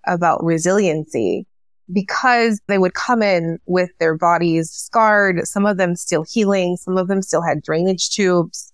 about 0.05 0.43
resiliency 0.43 1.47
because 1.91 2.59
they 2.67 2.77
would 2.79 2.95
come 2.95 3.21
in 3.21 3.59
with 3.67 3.91
their 3.99 4.17
bodies 4.17 4.71
scarred, 4.71 5.47
some 5.47 5.65
of 5.65 5.77
them 5.77 5.95
still 5.95 6.23
healing, 6.23 6.77
some 6.77 6.97
of 6.97 7.07
them 7.07 7.21
still 7.21 7.43
had 7.43 7.61
drainage 7.61 8.09
tubes. 8.09 8.73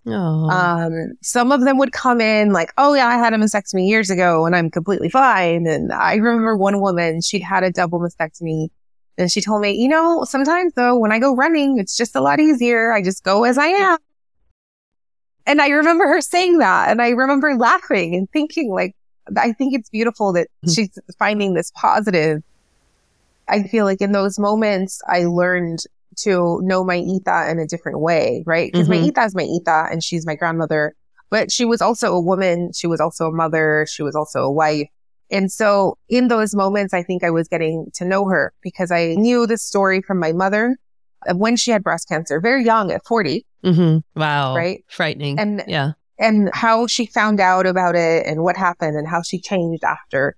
Um, 0.49 1.13
some 1.21 1.51
of 1.51 1.61
them 1.61 1.77
would 1.77 1.91
come 1.91 2.21
in 2.21 2.53
like, 2.53 2.71
oh 2.77 2.93
yeah, 2.93 3.07
I 3.07 3.15
had 3.17 3.33
a 3.33 3.37
mastectomy 3.37 3.87
years 3.87 4.09
ago 4.09 4.45
and 4.45 4.55
I'm 4.55 4.69
completely 4.69 5.09
fine. 5.09 5.67
And 5.67 5.91
I 5.91 6.15
remember 6.15 6.55
one 6.55 6.79
woman, 6.79 7.21
she'd 7.21 7.43
had 7.43 7.63
a 7.63 7.71
double 7.71 7.99
mastectomy 7.99 8.69
and 9.17 9.29
she 9.29 9.41
told 9.41 9.61
me, 9.61 9.73
you 9.73 9.89
know, 9.89 10.23
sometimes 10.23 10.73
though, 10.75 10.97
when 10.97 11.11
I 11.11 11.19
go 11.19 11.35
running, 11.35 11.79
it's 11.79 11.97
just 11.97 12.15
a 12.15 12.21
lot 12.21 12.39
easier. 12.39 12.93
I 12.93 13.03
just 13.03 13.23
go 13.23 13.43
as 13.43 13.57
I 13.57 13.67
am. 13.67 13.97
And 15.45 15.61
I 15.61 15.69
remember 15.69 16.07
her 16.07 16.21
saying 16.21 16.59
that 16.59 16.89
and 16.89 17.01
I 17.01 17.09
remember 17.09 17.55
laughing 17.55 18.15
and 18.15 18.29
thinking 18.31 18.71
like, 18.71 18.95
I 19.37 19.53
think 19.53 19.73
it's 19.73 19.89
beautiful 19.89 20.33
that 20.33 20.47
hmm. 20.63 20.71
she's 20.71 20.97
finding 21.17 21.53
this 21.53 21.71
positive 21.75 22.43
I 23.51 23.63
feel 23.63 23.85
like 23.85 24.01
in 24.01 24.13
those 24.13 24.39
moments, 24.39 25.01
I 25.07 25.25
learned 25.25 25.83
to 26.19 26.59
know 26.63 26.83
my 26.83 26.95
Ita 26.95 27.51
in 27.51 27.59
a 27.59 27.67
different 27.67 27.99
way, 27.99 28.43
right? 28.45 28.71
Because 28.71 28.87
mm-hmm. 28.87 29.01
my 29.01 29.07
Ita 29.07 29.23
is 29.25 29.35
my 29.35 29.43
Ita 29.43 29.91
and 29.91 30.03
she's 30.03 30.25
my 30.25 30.35
grandmother, 30.35 30.95
but 31.29 31.51
she 31.51 31.65
was 31.65 31.81
also 31.81 32.15
a 32.15 32.21
woman. 32.21 32.71
She 32.73 32.87
was 32.87 33.01
also 33.01 33.27
a 33.27 33.31
mother. 33.31 33.85
She 33.89 34.03
was 34.03 34.15
also 34.15 34.43
a 34.43 34.51
wife. 34.51 34.87
And 35.29 35.51
so 35.51 35.97
in 36.09 36.27
those 36.27 36.55
moments, 36.55 36.93
I 36.93 37.03
think 37.03 37.23
I 37.23 37.29
was 37.29 37.47
getting 37.47 37.87
to 37.95 38.05
know 38.05 38.27
her 38.27 38.53
because 38.61 38.91
I 38.91 39.15
knew 39.15 39.47
the 39.47 39.57
story 39.57 40.01
from 40.01 40.19
my 40.19 40.31
mother 40.31 40.77
when 41.33 41.55
she 41.55 41.71
had 41.71 41.83
breast 41.83 42.07
cancer, 42.07 42.39
very 42.39 42.63
young 42.63 42.91
at 42.91 43.05
40. 43.05 43.45
Mm-hmm. 43.63 44.19
Wow. 44.19 44.55
Right. 44.55 44.83
Frightening. 44.87 45.39
And 45.39 45.63
yeah. 45.67 45.93
And 46.19 46.49
how 46.53 46.87
she 46.87 47.05
found 47.05 47.39
out 47.39 47.65
about 47.65 47.95
it 47.95 48.25
and 48.27 48.43
what 48.43 48.55
happened 48.55 48.95
and 48.95 49.07
how 49.07 49.21
she 49.21 49.39
changed 49.39 49.83
after. 49.83 50.35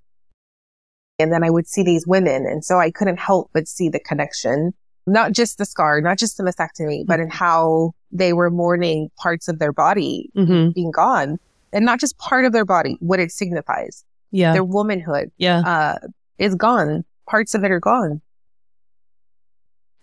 And 1.19 1.31
then 1.31 1.43
I 1.43 1.49
would 1.49 1.67
see 1.67 1.83
these 1.83 2.07
women. 2.07 2.45
And 2.45 2.63
so 2.63 2.79
I 2.79 2.89
couldn't 2.89 3.19
help 3.19 3.49
but 3.53 3.67
see 3.67 3.89
the 3.89 3.99
connection, 3.99 4.73
not 5.05 5.33
just 5.33 5.57
the 5.57 5.65
scar, 5.65 5.99
not 6.01 6.17
just 6.17 6.37
the 6.37 6.43
mastectomy, 6.43 7.05
but 7.05 7.19
in 7.19 7.29
how 7.29 7.91
they 8.11 8.33
were 8.33 8.49
mourning 8.49 9.09
parts 9.17 9.47
of 9.47 9.59
their 9.59 9.73
body 9.73 10.31
mm-hmm. 10.35 10.69
being 10.71 10.91
gone 10.91 11.37
and 11.73 11.85
not 11.85 11.99
just 11.99 12.17
part 12.17 12.45
of 12.45 12.53
their 12.53 12.65
body, 12.65 12.97
what 12.99 13.19
it 13.19 13.31
signifies. 13.31 14.05
Yeah. 14.31 14.53
Their 14.53 14.63
womanhood. 14.63 15.31
Yeah. 15.37 15.59
Uh, 15.59 16.07
is 16.37 16.55
gone. 16.55 17.03
Parts 17.29 17.53
of 17.53 17.63
it 17.63 17.71
are 17.71 17.79
gone. 17.79 18.21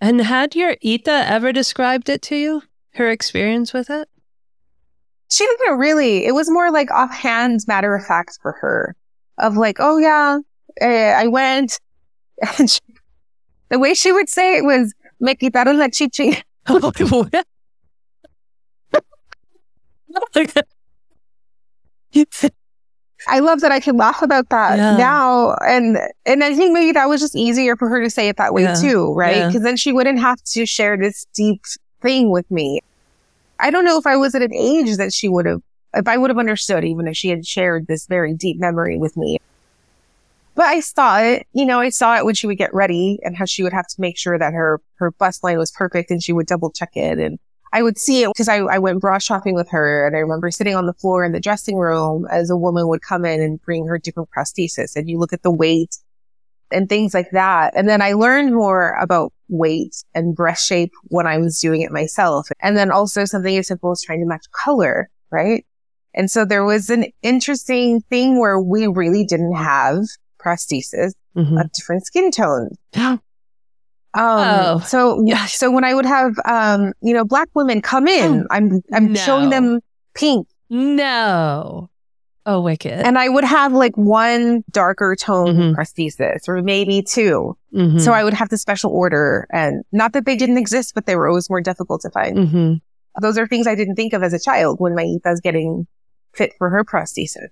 And 0.00 0.22
had 0.22 0.54
your 0.54 0.76
Ita 0.84 1.10
ever 1.10 1.52
described 1.52 2.08
it 2.08 2.22
to 2.22 2.36
you? 2.36 2.62
Her 2.94 3.10
experience 3.10 3.72
with 3.72 3.90
it? 3.90 4.08
She 5.28 5.44
didn't 5.44 5.78
really. 5.78 6.26
It 6.26 6.34
was 6.34 6.50
more 6.50 6.70
like 6.70 6.90
offhand 6.90 7.60
matter 7.68 7.94
of 7.94 8.04
fact 8.04 8.38
for 8.40 8.52
her 8.60 8.96
of 9.38 9.56
like, 9.56 9.76
oh 9.78 9.98
yeah, 9.98 10.38
uh, 10.80 10.84
I 10.84 11.28
went 11.28 11.78
and 12.58 12.70
she, 12.70 12.80
the 13.68 13.78
way 13.78 13.94
she 13.94 14.12
would 14.12 14.28
say 14.28 14.56
it 14.56 14.64
was, 14.64 14.94
me 15.20 15.34
quitaron 15.34 15.78
la 15.78 15.88
chichi. 15.88 16.42
I 23.28 23.40
love 23.40 23.60
that 23.60 23.72
I 23.72 23.80
can 23.80 23.96
laugh 23.96 24.22
about 24.22 24.48
that 24.48 24.78
yeah. 24.78 24.96
now. 24.96 25.54
And, 25.66 25.98
and 26.26 26.42
I 26.42 26.54
think 26.54 26.72
maybe 26.72 26.92
that 26.92 27.08
was 27.08 27.20
just 27.20 27.36
easier 27.36 27.76
for 27.76 27.88
her 27.88 28.02
to 28.02 28.10
say 28.10 28.28
it 28.28 28.36
that 28.38 28.54
way 28.54 28.62
yeah. 28.62 28.74
too, 28.74 29.12
right? 29.14 29.46
Because 29.46 29.54
yeah. 29.54 29.60
then 29.60 29.76
she 29.76 29.92
wouldn't 29.92 30.18
have 30.20 30.42
to 30.42 30.66
share 30.66 30.96
this 30.96 31.26
deep 31.34 31.62
thing 32.00 32.30
with 32.30 32.50
me. 32.50 32.80
I 33.58 33.70
don't 33.70 33.84
know 33.84 33.98
if 33.98 34.06
I 34.06 34.16
was 34.16 34.34
at 34.34 34.42
an 34.42 34.54
age 34.54 34.96
that 34.96 35.12
she 35.12 35.28
would 35.28 35.46
have, 35.46 35.60
if 35.94 36.08
I 36.08 36.16
would 36.16 36.30
have 36.30 36.38
understood, 36.38 36.84
even 36.84 37.06
if 37.06 37.16
she 37.16 37.28
had 37.28 37.46
shared 37.46 37.86
this 37.86 38.06
very 38.06 38.34
deep 38.34 38.58
memory 38.58 38.96
with 38.96 39.16
me. 39.16 39.38
But 40.54 40.66
I 40.66 40.80
saw 40.80 41.20
it, 41.20 41.46
you 41.52 41.64
know, 41.64 41.80
I 41.80 41.90
saw 41.90 42.16
it 42.16 42.24
when 42.24 42.34
she 42.34 42.46
would 42.46 42.58
get 42.58 42.74
ready 42.74 43.18
and 43.22 43.36
how 43.36 43.44
she 43.44 43.62
would 43.62 43.72
have 43.72 43.86
to 43.86 44.00
make 44.00 44.18
sure 44.18 44.38
that 44.38 44.52
her, 44.52 44.80
her 44.96 45.10
bus 45.10 45.42
line 45.42 45.58
was 45.58 45.70
perfect 45.70 46.10
and 46.10 46.22
she 46.22 46.32
would 46.32 46.46
double 46.46 46.70
check 46.70 46.90
it. 46.96 47.18
And 47.18 47.38
I 47.72 47.82
would 47.82 47.98
see 47.98 48.22
it 48.22 48.28
because 48.28 48.48
I, 48.48 48.58
I 48.58 48.78
went 48.78 49.00
bra 49.00 49.18
shopping 49.18 49.54
with 49.54 49.68
her 49.70 50.06
and 50.06 50.16
I 50.16 50.20
remember 50.20 50.50
sitting 50.50 50.74
on 50.74 50.86
the 50.86 50.92
floor 50.92 51.24
in 51.24 51.32
the 51.32 51.40
dressing 51.40 51.76
room 51.76 52.26
as 52.30 52.50
a 52.50 52.56
woman 52.56 52.88
would 52.88 53.02
come 53.02 53.24
in 53.24 53.40
and 53.40 53.62
bring 53.62 53.86
her 53.86 53.98
different 53.98 54.28
prosthesis 54.36 54.96
and 54.96 55.08
you 55.08 55.18
look 55.18 55.32
at 55.32 55.42
the 55.42 55.52
weight 55.52 55.96
and 56.72 56.88
things 56.88 57.14
like 57.14 57.30
that. 57.32 57.72
And 57.76 57.88
then 57.88 58.02
I 58.02 58.12
learned 58.12 58.54
more 58.54 58.96
about 59.00 59.32
weight 59.48 60.02
and 60.14 60.34
breast 60.34 60.66
shape 60.66 60.92
when 61.04 61.26
I 61.26 61.38
was 61.38 61.60
doing 61.60 61.82
it 61.82 61.92
myself. 61.92 62.48
And 62.60 62.76
then 62.76 62.90
also 62.90 63.24
something 63.24 63.56
as 63.56 63.68
simple 63.68 63.90
as 63.90 64.02
trying 64.02 64.20
to 64.20 64.26
match 64.26 64.46
color, 64.52 65.08
right? 65.30 65.64
And 66.14 66.30
so 66.30 66.44
there 66.44 66.64
was 66.64 66.90
an 66.90 67.06
interesting 67.22 68.00
thing 68.02 68.38
where 68.38 68.60
we 68.60 68.86
really 68.86 69.24
didn't 69.24 69.54
have 69.54 70.02
prosthesis 70.40 71.12
mm-hmm. 71.36 71.58
of 71.58 71.70
different 71.72 72.06
skin 72.06 72.30
tones. 72.30 72.76
Um, 74.14 74.24
oh, 74.24 74.78
so, 74.86 75.22
yeah. 75.24 75.46
so 75.46 75.70
when 75.70 75.84
I 75.84 75.94
would 75.94 76.06
have, 76.06 76.34
um, 76.44 76.92
you 77.00 77.14
know, 77.14 77.24
black 77.24 77.48
women 77.54 77.82
come 77.82 78.08
in, 78.08 78.42
oh, 78.42 78.46
I'm, 78.50 78.82
I'm 78.92 79.12
no. 79.12 79.20
showing 79.20 79.50
them 79.50 79.80
pink. 80.14 80.48
No. 80.68 81.90
Oh, 82.46 82.60
wicked. 82.62 82.92
And 82.92 83.18
I 83.18 83.28
would 83.28 83.44
have 83.44 83.72
like 83.72 83.96
one 83.96 84.64
darker 84.70 85.14
tone 85.14 85.56
mm-hmm. 85.56 85.78
prosthesis 85.78 86.48
or 86.48 86.62
maybe 86.62 87.02
2 87.02 87.56
mm-hmm. 87.74 87.98
So 87.98 88.12
I 88.12 88.24
would 88.24 88.34
have 88.34 88.48
the 88.48 88.56
special 88.56 88.90
order 88.90 89.46
and 89.52 89.84
not 89.92 90.14
that 90.14 90.24
they 90.24 90.36
didn't 90.36 90.58
exist, 90.58 90.94
but 90.94 91.06
they 91.06 91.16
were 91.16 91.28
always 91.28 91.50
more 91.50 91.60
difficult 91.60 92.00
to 92.02 92.10
find. 92.10 92.38
Mm-hmm. 92.38 92.74
Those 93.20 93.36
are 93.36 93.46
things 93.46 93.66
I 93.66 93.74
didn't 93.74 93.96
think 93.96 94.14
of 94.14 94.22
as 94.22 94.32
a 94.32 94.38
child 94.38 94.80
when 94.80 94.94
my 94.94 95.02
Ita 95.02 95.30
was 95.30 95.40
getting 95.40 95.86
fit 96.32 96.52
for 96.56 96.70
her 96.70 96.82
prosthesis 96.84 97.48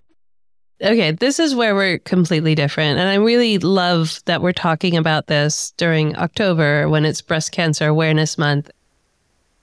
okay, 0.82 1.12
this 1.12 1.38
is 1.38 1.54
where 1.54 1.74
we're 1.74 1.98
completely 1.98 2.54
different. 2.54 2.98
And 2.98 3.08
I 3.08 3.14
really 3.14 3.58
love 3.58 4.20
that 4.26 4.42
we're 4.42 4.52
talking 4.52 4.96
about 4.96 5.26
this 5.26 5.72
during 5.76 6.16
October 6.16 6.88
when 6.88 7.04
it's 7.04 7.20
Breast 7.20 7.52
Cancer 7.52 7.86
Awareness 7.86 8.38
Month. 8.38 8.70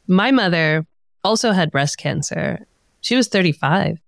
My 0.07 0.31
mother 0.31 0.85
also 1.23 1.51
had 1.51 1.71
breast 1.71 1.97
cancer. 1.97 2.65
She 3.01 3.15
was 3.15 3.27
35 3.27 3.99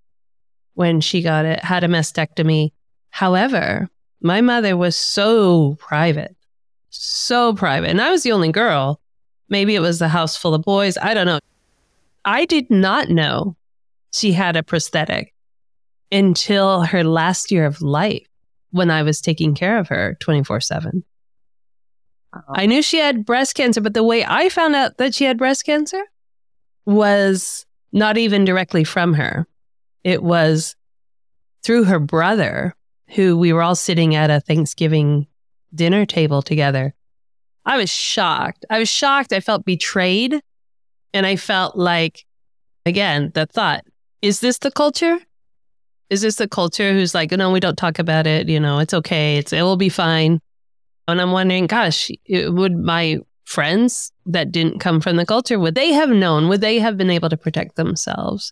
when 0.74 1.02
she 1.02 1.22
got 1.22 1.46
it, 1.46 1.64
had 1.64 1.84
a 1.84 1.88
mastectomy. 1.88 2.72
However, 3.10 3.90
my 4.22 4.42
mother 4.42 4.78
was 4.78 4.96
so 4.96 5.76
private, 5.80 6.36
so 6.90 7.54
private. 7.54 7.90
And 7.90 8.02
I 8.02 8.12
was 8.12 8.24
the 8.24 8.32
only 8.32 8.52
girl. 8.52 9.00
Maybe 9.50 9.76
it 9.76 9.80
was 9.80 10.00
the 10.00 10.10
house 10.10 10.36
full 10.36 10.54
of 10.54 10.62
boys. 10.64 10.98
I 10.98 11.14
don't 11.14 11.26
know. 11.26 11.40
I 12.26 12.46
did 12.46 12.70
not 12.70 13.10
know 13.10 13.56
she 14.14 14.34
had 14.34 14.56
a 14.56 14.64
prosthetic 14.64 15.34
until 16.12 16.82
her 16.82 17.04
last 17.04 17.52
year 17.52 17.66
of 17.66 17.82
life 17.82 18.28
when 18.72 18.90
I 18.90 19.04
was 19.04 19.22
taking 19.22 19.56
care 19.56 19.78
of 19.78 19.88
her 19.90 20.18
24 20.20 20.62
7. 20.62 21.04
I 22.50 22.66
knew 22.66 22.82
she 22.82 22.98
had 22.98 23.26
breast 23.26 23.56
cancer, 23.56 23.82
but 23.82 23.94
the 23.94 24.04
way 24.04 24.24
I 24.26 24.50
found 24.50 24.76
out 24.76 24.98
that 24.98 25.16
she 25.16 25.24
had 25.24 25.38
breast 25.38 25.66
cancer 25.66 26.04
was 26.86 27.66
not 27.92 28.18
even 28.18 28.46
directly 28.46 28.84
from 28.84 29.14
her. 29.14 29.48
It 30.04 30.22
was 30.22 30.76
through 31.64 31.86
her 31.86 32.00
brother, 32.00 32.76
who 33.10 33.38
we 33.38 33.54
were 33.54 33.62
all 33.62 33.76
sitting 33.76 34.16
at 34.16 34.30
a 34.30 34.40
Thanksgiving 34.40 35.28
dinner 35.74 36.06
table 36.06 36.42
together. 36.42 36.94
I 37.66 37.78
was 37.78 37.90
shocked. 37.90 38.66
I 38.70 38.80
was 38.80 38.90
shocked. 38.90 39.34
I 39.34 39.40
felt 39.40 39.66
betrayed. 39.66 40.42
And 41.14 41.26
I 41.26 41.36
felt 41.36 41.76
like, 41.76 42.26
again, 42.86 43.32
the 43.34 43.46
thought 43.46 43.86
is 44.22 44.40
this 44.40 44.60
the 44.60 44.72
culture? 44.72 45.20
Is 46.10 46.22
this 46.22 46.36
the 46.38 46.48
culture 46.48 46.94
who's 46.94 47.14
like, 47.14 47.32
no, 47.32 47.52
we 47.52 47.60
don't 47.60 47.78
talk 47.78 48.00
about 48.00 48.28
it. 48.28 48.48
You 48.48 48.60
know, 48.60 48.80
it's 48.80 48.94
okay. 48.94 49.38
It's, 49.38 49.52
it 49.52 49.62
will 49.62 49.78
be 49.78 49.90
fine. 49.90 50.40
And 51.08 51.22
I'm 51.22 51.32
wondering, 51.32 51.68
gosh, 51.68 52.10
would 52.30 52.78
my 52.78 53.20
friends 53.44 54.12
that 54.26 54.52
didn't 54.52 54.80
come 54.80 55.00
from 55.00 55.16
the 55.16 55.26
culture, 55.26 55.58
would 55.58 55.76
they 55.76 55.94
have 55.94 56.10
known? 56.10 56.50
Would 56.50 56.60
they 56.62 56.80
have 56.80 56.98
been 56.98 57.10
able 57.10 57.30
to 57.30 57.38
protect 57.38 57.78
themselves? 57.78 58.52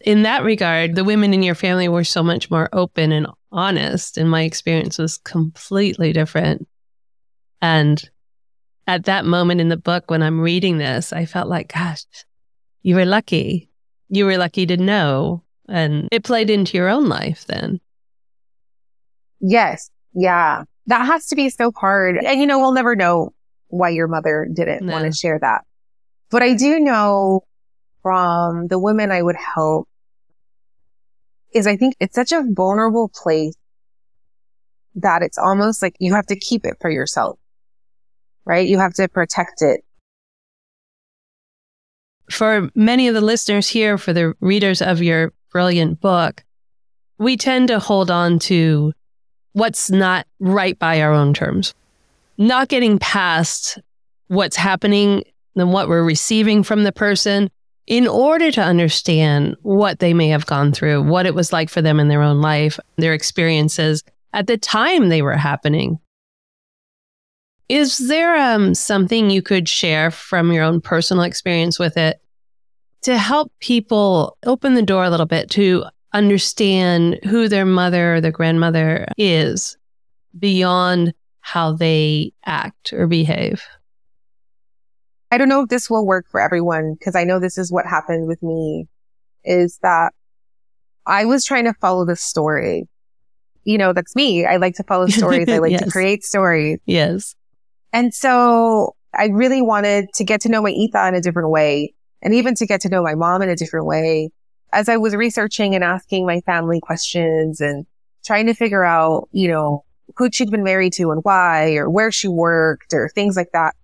In 0.00 0.22
that 0.22 0.44
regard, 0.44 0.94
the 0.94 1.04
women 1.04 1.34
in 1.34 1.42
your 1.42 1.56
family 1.56 1.88
were 1.88 2.04
so 2.04 2.22
much 2.22 2.50
more 2.50 2.68
open 2.72 3.10
and 3.12 3.26
honest, 3.50 4.18
and 4.18 4.30
my 4.30 4.42
experience 4.42 4.98
was 4.98 5.18
completely 5.18 6.12
different. 6.12 6.68
And 7.60 8.08
at 8.86 9.04
that 9.04 9.24
moment 9.24 9.60
in 9.60 9.68
the 9.68 9.76
book, 9.76 10.10
when 10.10 10.22
I'm 10.22 10.40
reading 10.40 10.78
this, 10.78 11.12
I 11.12 11.24
felt 11.24 11.48
like, 11.48 11.72
gosh, 11.72 12.04
you 12.82 12.96
were 12.96 13.04
lucky. 13.04 13.68
You 14.08 14.26
were 14.26 14.38
lucky 14.38 14.66
to 14.66 14.76
know. 14.76 15.42
And 15.68 16.08
it 16.10 16.24
played 16.24 16.50
into 16.50 16.76
your 16.76 16.88
own 16.88 17.08
life 17.08 17.44
then. 17.46 17.80
Yes. 19.40 19.90
Yeah. 20.14 20.64
That 20.86 21.06
has 21.06 21.26
to 21.26 21.36
be 21.36 21.48
so 21.48 21.72
hard. 21.76 22.16
And 22.16 22.40
you 22.40 22.46
know, 22.46 22.58
we'll 22.58 22.72
never 22.72 22.96
know 22.96 23.32
why 23.68 23.90
your 23.90 24.08
mother 24.08 24.48
didn't 24.52 24.84
no. 24.84 24.92
want 24.92 25.04
to 25.04 25.12
share 25.12 25.38
that. 25.40 25.62
But 26.30 26.42
I 26.42 26.54
do 26.54 26.80
know 26.80 27.44
from 28.02 28.66
the 28.68 28.78
women 28.78 29.10
I 29.10 29.22
would 29.22 29.36
help 29.36 29.88
is 31.52 31.66
I 31.66 31.76
think 31.76 31.94
it's 32.00 32.14
such 32.14 32.32
a 32.32 32.42
vulnerable 32.46 33.10
place 33.14 33.54
that 34.96 35.22
it's 35.22 35.38
almost 35.38 35.82
like 35.82 35.96
you 35.98 36.14
have 36.14 36.26
to 36.26 36.36
keep 36.38 36.64
it 36.64 36.76
for 36.80 36.90
yourself, 36.90 37.38
right? 38.44 38.66
You 38.66 38.78
have 38.78 38.94
to 38.94 39.08
protect 39.08 39.62
it. 39.62 39.82
For 42.30 42.70
many 42.74 43.08
of 43.08 43.14
the 43.14 43.20
listeners 43.20 43.68
here, 43.68 43.98
for 43.98 44.12
the 44.12 44.34
readers 44.40 44.80
of 44.80 45.02
your 45.02 45.32
brilliant 45.52 46.00
book, 46.00 46.42
we 47.18 47.36
tend 47.36 47.68
to 47.68 47.78
hold 47.78 48.10
on 48.10 48.38
to 48.40 48.92
what's 49.52 49.90
not 49.90 50.26
right 50.40 50.78
by 50.78 51.00
our 51.02 51.12
own 51.12 51.34
terms, 51.34 51.74
not 52.38 52.68
getting 52.68 52.98
past 52.98 53.78
what's 54.28 54.56
happening 54.56 55.22
and 55.54 55.72
what 55.72 55.88
we're 55.88 56.02
receiving 56.02 56.62
from 56.62 56.84
the 56.84 56.92
person 56.92 57.50
in 57.86 58.06
order 58.06 58.50
to 58.50 58.62
understand 58.62 59.56
what 59.62 59.98
they 59.98 60.14
may 60.14 60.28
have 60.28 60.46
gone 60.46 60.72
through, 60.72 61.02
what 61.02 61.26
it 61.26 61.34
was 61.34 61.52
like 61.52 61.68
for 61.68 61.82
them 61.82 62.00
in 62.00 62.08
their 62.08 62.22
own 62.22 62.40
life, 62.40 62.78
their 62.96 63.12
experiences 63.12 64.02
at 64.32 64.46
the 64.46 64.56
time 64.56 65.08
they 65.08 65.20
were 65.20 65.36
happening. 65.36 65.98
Is 67.68 67.98
there 68.08 68.36
um, 68.36 68.74
something 68.74 69.30
you 69.30 69.42
could 69.42 69.68
share 69.68 70.10
from 70.10 70.52
your 70.52 70.64
own 70.64 70.80
personal 70.80 71.24
experience 71.24 71.78
with 71.78 71.96
it 71.96 72.21
to 73.02 73.18
help 73.18 73.52
people 73.60 74.36
open 74.44 74.74
the 74.74 74.82
door 74.82 75.04
a 75.04 75.10
little 75.10 75.26
bit 75.26 75.50
to 75.50 75.84
understand 76.12 77.18
who 77.24 77.48
their 77.48 77.64
mother 77.64 78.16
or 78.16 78.20
their 78.20 78.30
grandmother 78.30 79.06
is 79.16 79.76
beyond 80.38 81.12
how 81.40 81.72
they 81.72 82.32
act 82.44 82.92
or 82.92 83.06
behave. 83.06 83.62
I 85.30 85.38
don't 85.38 85.48
know 85.48 85.62
if 85.62 85.68
this 85.68 85.88
will 85.88 86.06
work 86.06 86.26
for 86.30 86.40
everyone 86.40 86.94
because 86.98 87.16
I 87.16 87.24
know 87.24 87.40
this 87.40 87.58
is 87.58 87.72
what 87.72 87.86
happened 87.86 88.28
with 88.28 88.42
me 88.42 88.86
is 89.44 89.78
that 89.82 90.12
I 91.06 91.24
was 91.24 91.44
trying 91.44 91.64
to 91.64 91.74
follow 91.74 92.04
the 92.04 92.16
story. 92.16 92.88
You 93.64 93.78
know, 93.78 93.92
that's 93.92 94.14
me. 94.14 94.44
I 94.44 94.56
like 94.56 94.74
to 94.74 94.84
follow 94.84 95.06
stories. 95.06 95.48
I 95.48 95.58
like 95.58 95.72
yes. 95.72 95.84
to 95.84 95.90
create 95.90 96.22
stories. 96.22 96.78
Yes. 96.84 97.34
And 97.92 98.14
so 98.14 98.94
I 99.14 99.26
really 99.26 99.62
wanted 99.62 100.06
to 100.14 100.24
get 100.24 100.40
to 100.42 100.48
know 100.48 100.62
my 100.62 100.70
Ita 100.70 101.08
in 101.08 101.14
a 101.14 101.20
different 101.20 101.50
way 101.50 101.94
and 102.22 102.34
even 102.34 102.54
to 102.54 102.66
get 102.66 102.80
to 102.82 102.88
know 102.88 103.02
my 103.02 103.14
mom 103.14 103.42
in 103.42 103.48
a 103.48 103.56
different 103.56 103.86
way 103.86 104.30
as 104.72 104.88
I 104.88 104.96
was 104.96 105.14
researching 105.14 105.74
and 105.74 105.84
asking 105.84 106.24
my 106.26 106.40
family 106.40 106.80
questions 106.80 107.60
and 107.60 107.84
trying 108.24 108.46
to 108.46 108.54
figure 108.54 108.84
out, 108.84 109.28
you 109.32 109.48
know, 109.48 109.84
who 110.16 110.30
she'd 110.32 110.50
been 110.50 110.64
married 110.64 110.92
to 110.94 111.10
and 111.10 111.20
why 111.24 111.74
or 111.74 111.90
where 111.90 112.10
she 112.10 112.28
worked 112.28 112.94
or 112.94 113.08
things 113.10 113.36
like 113.36 113.50
that, 113.52 113.74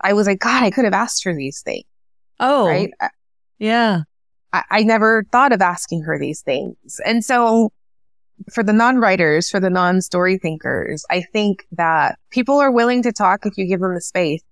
I 0.00 0.12
was 0.12 0.26
like, 0.26 0.40
God, 0.40 0.62
I 0.62 0.70
could 0.70 0.84
have 0.84 0.94
asked 0.94 1.24
her 1.24 1.34
these 1.34 1.62
things. 1.62 1.84
Oh, 2.40 2.66
right. 2.66 2.90
Yeah. 3.58 4.02
I, 4.52 4.64
I 4.70 4.82
never 4.82 5.24
thought 5.30 5.52
of 5.52 5.62
asking 5.62 6.02
her 6.02 6.18
these 6.18 6.42
things. 6.42 7.00
And 7.06 7.24
so 7.24 7.72
for 8.52 8.62
the 8.62 8.72
non-writers, 8.72 9.48
for 9.48 9.60
the 9.60 9.70
non-story 9.70 10.38
thinkers, 10.38 11.04
I 11.10 11.22
think 11.22 11.64
that 11.72 12.18
people 12.30 12.58
are 12.58 12.70
willing 12.70 13.02
to 13.04 13.12
talk 13.12 13.46
if 13.46 13.56
you 13.56 13.66
give 13.66 13.80
them 13.80 13.94
the 13.94 14.00
space. 14.00 14.42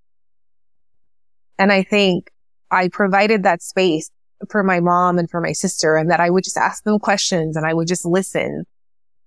And 1.59 1.72
I 1.72 1.82
think 1.82 2.30
I 2.73 2.89
provided 2.89 3.43
that 3.45 3.62
space 3.62 4.11
for 4.51 4.64
my 4.64 4.81
mom 4.81 5.18
and 5.18 5.31
for 5.31 5.41
my 5.41 5.53
sister 5.53 5.97
and 5.97 6.11
that 6.11 6.18
I 6.18 6.31
would 6.31 6.43
just 6.43 6.57
ask 6.57 6.83
them 6.83 6.99
questions 6.99 7.57
and 7.57 7.64
I 7.64 7.75
would 7.75 7.87
just 7.87 8.05
listen. 8.05 8.64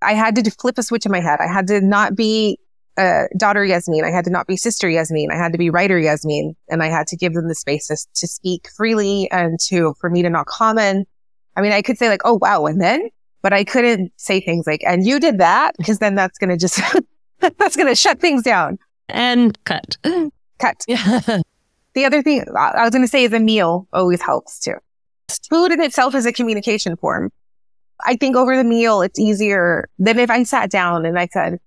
I 0.02 0.14
had 0.14 0.36
to 0.36 0.52
flip 0.52 0.78
a 0.78 0.84
switch 0.84 1.06
in 1.06 1.12
my 1.12 1.22
head. 1.22 1.39
I 1.39 1.48
had 1.48 1.68
to 1.68 1.80
not 1.80 2.16
be 2.16 2.60
uh, 2.98 3.26
daughter 3.38 3.64
Yasmin. 3.64 4.04
I 4.04 4.10
had 4.10 4.26
to 4.26 4.32
not 4.32 4.48
be 4.48 4.58
sister 4.58 4.89
Yasmin. 4.89 5.30
I 5.32 5.36
had 5.36 5.52
to 5.52 5.58
be 5.58 5.70
writer 5.70 6.00
Yasmin 6.00 6.56
and 6.70 6.84
I 6.84 6.88
had 6.88 7.08
to 7.08 7.18
give 7.18 7.34
them 7.34 7.48
the 7.48 7.56
space 7.56 7.88
to, 7.88 7.98
to 8.16 8.28
speak 8.28 8.68
freely 8.76 9.30
and 9.32 9.60
to, 9.68 9.93
for 10.00 10.10
me 10.10 10.22
to 10.22 10.30
not 10.30 10.48
comment. 10.48 11.08
I 11.56 11.62
mean, 11.62 11.72
I 11.72 11.82
could 11.82 11.98
say 11.98 12.10
like, 12.10 12.22
oh, 12.26 12.38
wow. 12.41 12.66
And 12.66 12.82
then, 12.82 13.10
but 13.41 13.54
I 13.54 13.64
couldn't 13.64 14.12
say 14.18 14.41
things 14.41 14.68
like, 14.68 14.82
and 14.86 15.06
you 15.06 15.20
did 15.20 15.38
that 15.38 15.78
because 15.78 16.00
then 16.00 16.16
that's 16.16 16.38
going 16.38 16.50
to 16.50 16.58
just, 16.58 16.82
that's 17.39 17.76
going 17.76 17.88
to 17.88 17.96
shut 17.96 18.20
things 18.20 18.43
down. 18.43 18.80
And 19.08 19.58
cut. 19.66 19.98
Cut. 20.60 20.84
Yeah. 20.88 21.41
The 21.96 22.06
other 22.06 22.22
thing 22.22 22.43
I 22.56 22.84
was 22.84 22.91
going 22.91 23.04
to 23.04 23.08
say 23.08 23.24
is 23.24 23.34
a 23.34 23.39
meal 23.39 23.88
always 23.93 24.22
helps 24.22 24.60
too. 24.60 24.76
Food 25.50 25.72
in 25.72 25.82
itself 25.82 26.14
is 26.14 26.26
a 26.26 26.34
communication 26.34 26.98
form. 26.98 27.32
I 28.06 28.18
think 28.18 28.36
over 28.36 28.58
the 28.58 28.66
meal, 28.66 29.02
it's 29.02 29.18
easier 29.18 29.88
than 29.98 30.20
if 30.20 30.30
I 30.30 30.43
sat 30.43 30.70
down 30.70 31.06
and 31.06 31.18
I 31.18 31.28
said, 31.28 31.60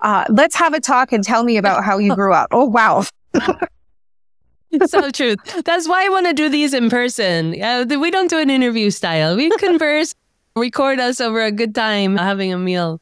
uh, 0.00 0.24
let's 0.28 0.54
have 0.56 0.74
a 0.74 0.80
talk 0.80 1.12
and 1.12 1.24
tell 1.24 1.42
me 1.42 1.56
about 1.56 1.82
how 1.82 1.98
you 1.98 2.14
grew 2.14 2.34
up. 2.34 2.48
Oh, 2.50 2.66
wow. 2.66 3.04
so 4.86 5.10
true. 5.10 5.36
That's 5.64 5.88
why 5.88 6.04
I 6.04 6.08
want 6.10 6.26
to 6.26 6.34
do 6.34 6.50
these 6.50 6.74
in 6.74 6.90
person. 6.90 7.60
Uh, 7.60 7.86
we 7.88 8.10
don't 8.10 8.28
do 8.28 8.38
an 8.38 8.50
interview 8.50 8.90
style. 8.90 9.36
We 9.36 9.50
converse, 9.56 10.14
record 10.56 11.00
us 11.00 11.20
over 11.20 11.42
a 11.42 11.50
good 11.50 11.74
time 11.74 12.16
having 12.16 12.52
a 12.52 12.58
meal. 12.58 13.00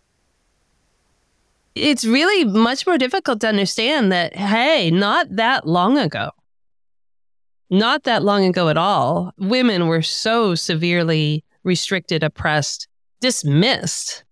It's 1.75 2.05
really 2.05 2.45
much 2.45 2.87
more 2.87 2.99
difficult 2.99 3.41
to 3.41 3.49
understand 3.49 4.11
that, 4.13 4.35
hey, 4.35 4.91
not 4.91 5.27
that 5.37 5.67
long 5.67 5.99
ago, 5.99 6.31
not 7.71 8.05
that 8.05 8.23
long 8.23 8.45
ago 8.45 8.69
at 8.69 8.77
all, 8.77 9.33
women 9.39 9.87
were 9.87 10.03
so 10.03 10.55
severely 10.55 11.45
restricted, 11.65 12.23
oppressed, 12.23 12.89
dismissed. 13.21 14.25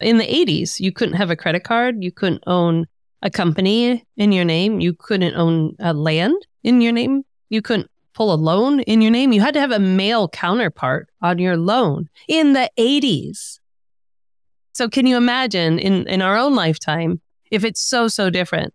In 0.00 0.18
the 0.18 0.26
80s, 0.26 0.80
you 0.80 0.92
couldn't 0.92 1.16
have 1.16 1.30
a 1.30 1.36
credit 1.36 1.64
card, 1.64 2.02
you 2.02 2.12
couldn't 2.12 2.44
own 2.46 2.86
a 3.22 3.30
company 3.30 4.04
in 4.16 4.32
your 4.32 4.44
name, 4.44 4.80
you 4.80 4.92
couldn't 4.92 5.34
own 5.34 5.74
a 5.78 5.92
land 5.92 6.46
in 6.62 6.80
your 6.80 6.92
name, 6.92 7.24
you 7.48 7.62
couldn't 7.62 7.90
pull 8.16 8.32
a 8.32 8.36
loan 8.36 8.80
in 8.80 9.02
your 9.02 9.10
name. 9.10 9.32
You 9.32 9.42
had 9.42 9.54
to 9.54 9.60
have 9.60 9.70
a 9.70 9.78
male 9.78 10.28
counterpart 10.28 11.08
on 11.20 11.38
your 11.38 11.56
loan 11.56 12.08
in 12.26 12.54
the 12.54 12.70
80s. 12.78 13.60
So 14.72 14.88
can 14.88 15.06
you 15.06 15.16
imagine 15.16 15.78
in, 15.78 16.08
in 16.08 16.22
our 16.22 16.36
own 16.36 16.54
lifetime 16.54 17.20
if 17.50 17.62
it's 17.62 17.80
so, 17.80 18.08
so 18.08 18.30
different? 18.30 18.72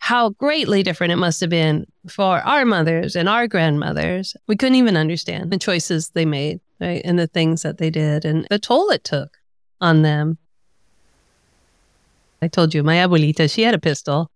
How 0.00 0.30
greatly 0.30 0.82
different 0.82 1.12
it 1.12 1.16
must 1.16 1.40
have 1.40 1.50
been 1.50 1.86
for 2.08 2.38
our 2.40 2.64
mothers 2.64 3.14
and 3.14 3.28
our 3.28 3.46
grandmothers. 3.46 4.34
We 4.48 4.56
couldn't 4.56 4.76
even 4.76 4.96
understand 4.96 5.50
the 5.50 5.58
choices 5.58 6.08
they 6.08 6.24
made, 6.24 6.60
right? 6.80 7.02
And 7.04 7.18
the 7.18 7.26
things 7.26 7.62
that 7.62 7.78
they 7.78 7.90
did 7.90 8.24
and 8.24 8.46
the 8.50 8.58
toll 8.58 8.88
it 8.88 9.04
took 9.04 9.36
on 9.80 10.02
them. 10.02 10.38
I 12.40 12.48
told 12.48 12.74
you, 12.74 12.82
my 12.82 12.96
abuelita, 12.96 13.52
she 13.52 13.62
had 13.62 13.74
a 13.74 13.78
pistol. 13.78 14.30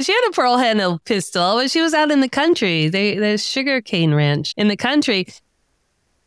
She 0.00 0.12
had 0.12 0.28
a 0.28 0.32
pearl 0.32 0.58
handle 0.58 0.98
pistol, 1.04 1.54
but 1.54 1.70
she 1.70 1.80
was 1.80 1.94
out 1.94 2.10
in 2.10 2.20
the 2.20 2.28
country. 2.28 2.88
They, 2.88 3.36
sugar 3.36 3.80
cane 3.80 4.12
ranch 4.12 4.52
in 4.56 4.66
the 4.66 4.76
country. 4.76 5.28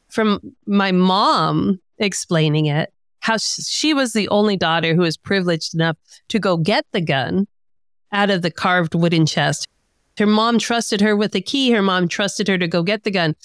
from 0.09 0.39
my 0.65 0.93
mom 0.93 1.81
explaining 1.97 2.67
it, 2.67 2.93
how 3.19 3.35
she 3.37 3.93
was 3.93 4.13
the 4.13 4.29
only 4.29 4.55
daughter 4.55 4.95
who 4.95 5.01
was 5.01 5.17
privileged 5.17 5.75
enough 5.75 5.97
to 6.29 6.39
go 6.39 6.55
get 6.55 6.85
the 6.93 7.01
gun 7.01 7.47
out 8.11 8.29
of 8.29 8.41
the 8.41 8.51
carved 8.51 8.95
wooden 8.95 9.25
chest. 9.25 9.67
Her 10.17 10.25
mom 10.25 10.59
trusted 10.59 11.01
her 11.01 11.15
with 11.15 11.31
the 11.31 11.41
key. 11.41 11.71
Her 11.71 11.81
mom 11.81 12.07
trusted 12.07 12.47
her 12.47 12.57
to 12.57 12.67
go 12.67 12.83
get 12.83 13.03
the 13.03 13.11
gun. 13.11 13.35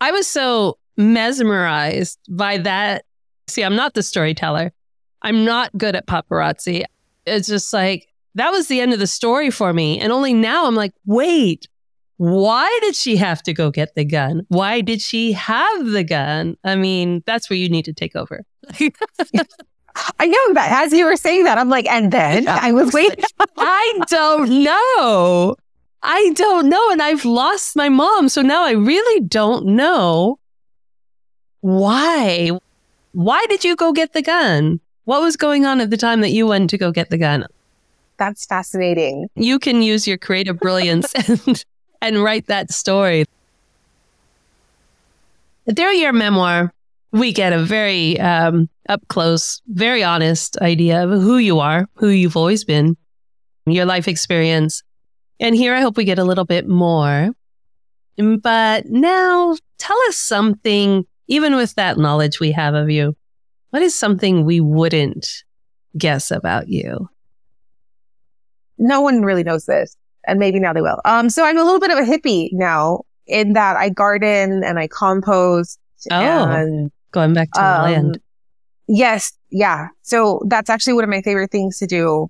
I 0.00 0.12
was 0.12 0.26
so 0.26 0.78
mesmerized 0.96 2.18
by 2.28 2.58
that. 2.58 3.04
See, 3.48 3.62
I'm 3.62 3.76
not 3.76 3.94
the 3.94 4.02
storyteller. 4.02 4.72
I'm 5.22 5.44
not 5.44 5.76
good 5.76 5.96
at 5.96 6.06
paparazzi. 6.06 6.84
It's 7.26 7.48
just 7.48 7.72
like, 7.72 8.08
that 8.34 8.50
was 8.50 8.68
the 8.68 8.80
end 8.80 8.92
of 8.92 8.98
the 8.98 9.06
story 9.06 9.50
for 9.50 9.72
me. 9.72 9.98
And 9.98 10.12
only 10.12 10.34
now 10.34 10.66
I'm 10.66 10.74
like, 10.74 10.92
wait, 11.06 11.68
why 12.18 12.78
did 12.82 12.94
she 12.94 13.16
have 13.16 13.42
to 13.44 13.52
go 13.52 13.70
get 13.70 13.94
the 13.94 14.04
gun? 14.04 14.42
Why 14.48 14.80
did 14.80 15.00
she 15.00 15.32
have 15.32 15.86
the 15.86 16.04
gun? 16.04 16.56
I 16.64 16.76
mean, 16.76 17.22
that's 17.26 17.50
where 17.50 17.58
you 17.58 17.68
need 17.68 17.84
to 17.86 17.92
take 17.92 18.14
over. 18.14 18.44
I 20.18 20.26
know 20.26 20.54
that 20.54 20.84
as 20.84 20.92
you 20.92 21.04
were 21.04 21.16
saying 21.16 21.44
that, 21.44 21.58
I'm 21.58 21.68
like, 21.68 21.86
and 21.86 22.12
then 22.12 22.48
I 22.48 22.72
was 22.72 22.92
waiting. 22.92 23.24
I 23.58 24.00
don't 24.08 24.62
know. 24.62 25.56
I 26.02 26.30
don't 26.34 26.68
know. 26.68 26.90
And 26.90 27.02
I've 27.02 27.24
lost 27.24 27.76
my 27.76 27.88
mom. 27.88 28.28
So 28.28 28.42
now 28.42 28.64
I 28.64 28.72
really 28.72 29.20
don't 29.20 29.66
know 29.66 30.38
why. 31.60 32.50
Why 33.12 33.46
did 33.48 33.64
you 33.64 33.76
go 33.76 33.92
get 33.92 34.12
the 34.12 34.22
gun? 34.22 34.80
What 35.04 35.22
was 35.22 35.36
going 35.36 35.64
on 35.64 35.80
at 35.80 35.90
the 35.90 35.96
time 35.96 36.20
that 36.20 36.30
you 36.30 36.46
went 36.46 36.70
to 36.70 36.78
go 36.78 36.92
get 36.92 37.10
the 37.10 37.18
gun? 37.18 37.46
That's 38.18 38.46
fascinating. 38.46 39.28
You 39.34 39.58
can 39.58 39.82
use 39.82 40.06
your 40.06 40.18
creative 40.18 40.58
brilliance 40.58 41.12
and, 41.28 41.64
and 42.00 42.22
write 42.22 42.46
that 42.46 42.72
story. 42.72 43.24
Through 45.74 45.96
your 45.96 46.12
memoir, 46.12 46.72
we 47.16 47.32
get 47.32 47.52
a 47.52 47.58
very 47.58 48.18
um, 48.20 48.68
up 48.88 49.06
close, 49.08 49.62
very 49.68 50.04
honest 50.04 50.56
idea 50.58 51.04
of 51.04 51.10
who 51.10 51.38
you 51.38 51.60
are, 51.60 51.88
who 51.94 52.08
you've 52.08 52.36
always 52.36 52.64
been, 52.64 52.96
your 53.66 53.84
life 53.84 54.06
experience. 54.06 54.82
And 55.40 55.54
here 55.54 55.74
I 55.74 55.80
hope 55.80 55.96
we 55.96 56.04
get 56.04 56.18
a 56.18 56.24
little 56.24 56.44
bit 56.44 56.68
more. 56.68 57.30
But 58.16 58.86
now 58.86 59.56
tell 59.78 59.98
us 60.08 60.16
something, 60.16 61.04
even 61.26 61.56
with 61.56 61.74
that 61.74 61.98
knowledge 61.98 62.40
we 62.40 62.52
have 62.52 62.74
of 62.74 62.90
you, 62.90 63.16
what 63.70 63.82
is 63.82 63.94
something 63.94 64.44
we 64.44 64.60
wouldn't 64.60 65.44
guess 65.98 66.30
about 66.30 66.68
you? 66.68 67.08
No 68.78 69.00
one 69.00 69.22
really 69.22 69.42
knows 69.42 69.66
this, 69.66 69.96
and 70.26 70.38
maybe 70.38 70.60
now 70.60 70.72
they 70.72 70.82
will. 70.82 71.00
Um, 71.04 71.30
so 71.30 71.44
I'm 71.44 71.58
a 71.58 71.64
little 71.64 71.80
bit 71.80 71.90
of 71.90 71.98
a 71.98 72.02
hippie 72.02 72.50
now 72.52 73.02
in 73.26 73.54
that 73.54 73.76
I 73.76 73.88
garden 73.88 74.62
and 74.64 74.78
I 74.78 74.86
compost. 74.86 75.78
Oh, 76.10 76.14
and, 76.14 76.90
going 77.16 77.32
back 77.32 77.50
to 77.52 77.64
um, 77.64 77.76
the 77.76 77.82
land. 77.82 78.20
Yes, 78.86 79.32
yeah. 79.50 79.88
So 80.02 80.42
that's 80.46 80.70
actually 80.70 80.92
one 80.92 81.04
of 81.04 81.10
my 81.10 81.22
favorite 81.22 81.50
things 81.50 81.78
to 81.78 81.86
do. 81.86 82.28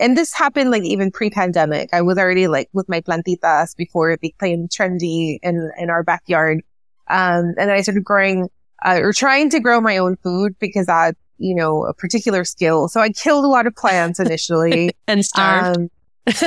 And 0.00 0.16
this 0.18 0.34
happened 0.34 0.72
like 0.72 0.82
even 0.82 1.12
pre-pandemic. 1.12 1.88
I 1.92 2.02
was 2.02 2.18
already 2.18 2.48
like 2.48 2.68
with 2.72 2.88
my 2.88 3.00
plantitas 3.00 3.76
before 3.76 4.10
it 4.10 4.20
became 4.20 4.66
trendy 4.68 5.38
in 5.42 5.70
in 5.78 5.88
our 5.88 6.02
backyard. 6.02 6.62
Um, 7.06 7.54
and 7.56 7.68
then 7.68 7.70
I 7.70 7.80
started 7.80 8.02
growing 8.02 8.48
uh, 8.84 8.98
or 9.00 9.12
trying 9.12 9.50
to 9.50 9.60
grow 9.60 9.80
my 9.80 9.96
own 9.96 10.16
food 10.16 10.56
because 10.58 10.88
I, 10.88 11.12
you 11.38 11.54
know, 11.54 11.84
a 11.84 11.94
particular 11.94 12.44
skill. 12.44 12.88
So 12.88 13.00
I 13.00 13.10
killed 13.10 13.44
a 13.44 13.48
lot 13.48 13.66
of 13.66 13.76
plants 13.76 14.18
initially 14.18 14.90
and 15.06 15.24
starved. 15.24 15.78
Um, 15.78 15.88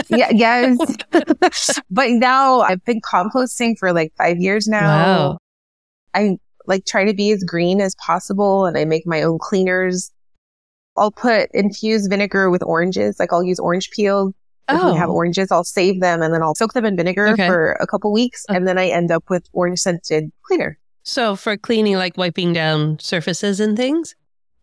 yeah, 0.10 0.30
yes. 0.34 0.78
but 1.90 2.10
now 2.12 2.60
I've 2.62 2.84
been 2.84 3.00
composting 3.02 3.78
for 3.80 3.94
like 3.94 4.12
five 4.18 4.38
years 4.40 4.68
now. 4.68 4.82
Wow. 4.82 5.38
I 6.14 6.38
like 6.68 6.86
try 6.86 7.04
to 7.06 7.14
be 7.14 7.32
as 7.32 7.44
green 7.44 7.82
as 7.82 7.96
possible 7.96 8.66
and 8.66 8.78
I 8.78 8.86
make 8.86 9.08
my 9.08 9.22
own 9.24 9.40
cleaners. 9.40 10.12
I'll 10.98 11.12
put 11.12 11.50
infused 11.54 12.10
vinegar 12.10 12.50
with 12.50 12.64
oranges. 12.64 13.20
Like 13.20 13.32
I'll 13.34 13.44
use 13.44 13.60
orange 13.60 13.90
peel. 13.92 14.34
If 14.70 14.84
we 14.84 14.96
have 14.98 15.10
Oh. 15.10 15.14
oranges, 15.14 15.50
I'll 15.52 15.64
save 15.64 16.02
them 16.02 16.22
and 16.22 16.34
then 16.34 16.44
I'll 16.44 16.56
soak 16.56 16.74
them 16.74 16.84
in 16.86 16.98
vinegar 16.98 17.30
Okay. 17.30 17.48
for 17.48 17.74
a 17.80 17.88
couple 17.88 18.12
weeks. 18.12 18.46
Okay. 18.50 18.58
And 18.58 18.68
then 18.68 18.78
I 18.78 18.88
end 18.90 19.12
up 19.12 19.24
with 19.30 19.48
orange 19.54 19.80
scented 19.80 20.30
cleaner. 20.44 20.78
So 21.04 21.38
for 21.38 21.56
cleaning, 21.56 21.96
like 21.96 22.18
wiping 22.18 22.52
down 22.52 23.00
surfaces 23.00 23.62
and 23.62 23.78
things? 23.78 24.14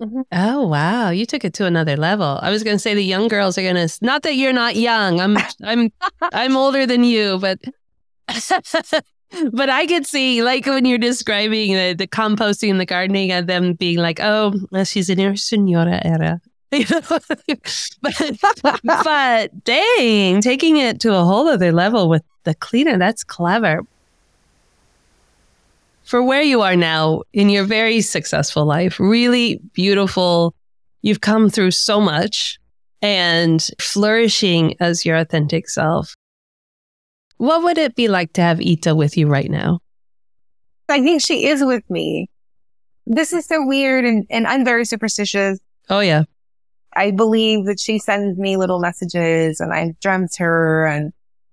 Mhm. 0.03 0.25
Oh, 0.33 0.67
wow. 0.67 1.09
You 1.11 1.25
took 1.25 1.45
it 1.45 1.55
to 1.55 1.65
another 1.67 1.97
level. 1.97 2.39
I 2.43 2.51
was 2.51 2.63
going 2.65 2.75
to 2.75 2.79
say 2.81 2.95
the 2.95 3.03
young 3.03 3.29
girls 3.29 3.57
are 3.57 3.63
going 3.63 3.77
to, 3.77 3.99
not 4.03 4.25
that 4.25 4.35
you're 4.35 4.53
not 4.53 4.77
young. 4.77 5.21
I'm, 5.21 5.39
I'm, 5.63 5.91
I'm 6.35 6.57
older 6.57 6.85
than 6.85 7.05
you, 7.05 7.39
but, 7.39 7.61
but 9.53 9.71
I 9.71 9.87
could 9.87 10.07
see 10.07 10.43
like 10.43 10.67
when 10.67 10.85
you're 10.85 10.99
describing 10.99 11.75
the, 11.75 11.95
the 11.95 12.07
composting 12.07 12.71
and 12.71 12.81
the 12.81 12.87
gardening 12.87 13.31
and 13.33 13.49
them 13.49 13.75
being 13.75 13.99
like, 13.99 14.21
oh, 14.21 14.55
she's 14.85 15.09
in 15.09 15.19
her 15.19 15.37
senora 15.37 16.01
era. 16.05 16.41
You 16.73 16.87
know? 16.91 17.03
but, 18.03 18.81
but 18.83 19.65
dang, 19.65 20.41
taking 20.41 20.77
it 20.77 20.99
to 21.03 21.15
a 21.15 21.25
whole 21.25 21.47
other 21.47 21.71
level 21.71 22.09
with 22.09 22.25
the 22.43 22.55
cleaner, 22.55 22.99
that's 22.99 23.23
clever. 23.23 23.83
For 26.03 26.21
where 26.21 26.43
you 26.43 26.63
are 26.63 26.75
now 26.75 27.23
in 27.33 27.49
your 27.49 27.63
very 27.63 28.01
successful 28.01 28.65
life, 28.65 28.99
really 28.99 29.61
beautiful. 29.73 30.53
You've 31.03 31.21
come 31.21 31.49
through 31.49 31.71
so 31.71 32.01
much 32.01 32.59
and 33.01 33.65
flourishing 33.81 34.75
as 34.81 35.05
your 35.07 35.17
authentic 35.17 35.69
self. 35.69 36.17
What 37.39 37.63
would 37.63 37.79
it 37.79 37.95
be 37.95 38.09
like 38.09 38.33
to 38.35 38.43
have 38.43 38.61
Ita 38.61 38.95
with 38.95 39.17
you 39.17 39.27
right 39.27 39.51
now? 39.51 39.81
I 40.89 41.01
think 41.03 41.23
she 41.23 41.47
is 41.47 41.65
with 41.65 41.89
me. 41.91 42.29
This 43.07 43.33
is 43.33 43.47
so 43.47 43.67
weird 43.67 44.05
and, 44.05 44.27
and 44.31 44.47
I'm 44.47 44.65
very 44.65 44.85
superstitious. 44.85 45.59
Oh, 45.91 46.01
yeah. 46.01 46.25
I 46.97 47.11
believe 47.11 47.67
that 47.67 47.81
she 47.81 47.99
sends 47.99 48.39
me 48.39 48.57
little 48.57 48.79
messages 48.81 49.61
and 49.61 49.73
I've 49.73 49.99
dreamt 50.01 50.37
her 50.39 50.87
and, 50.87 51.13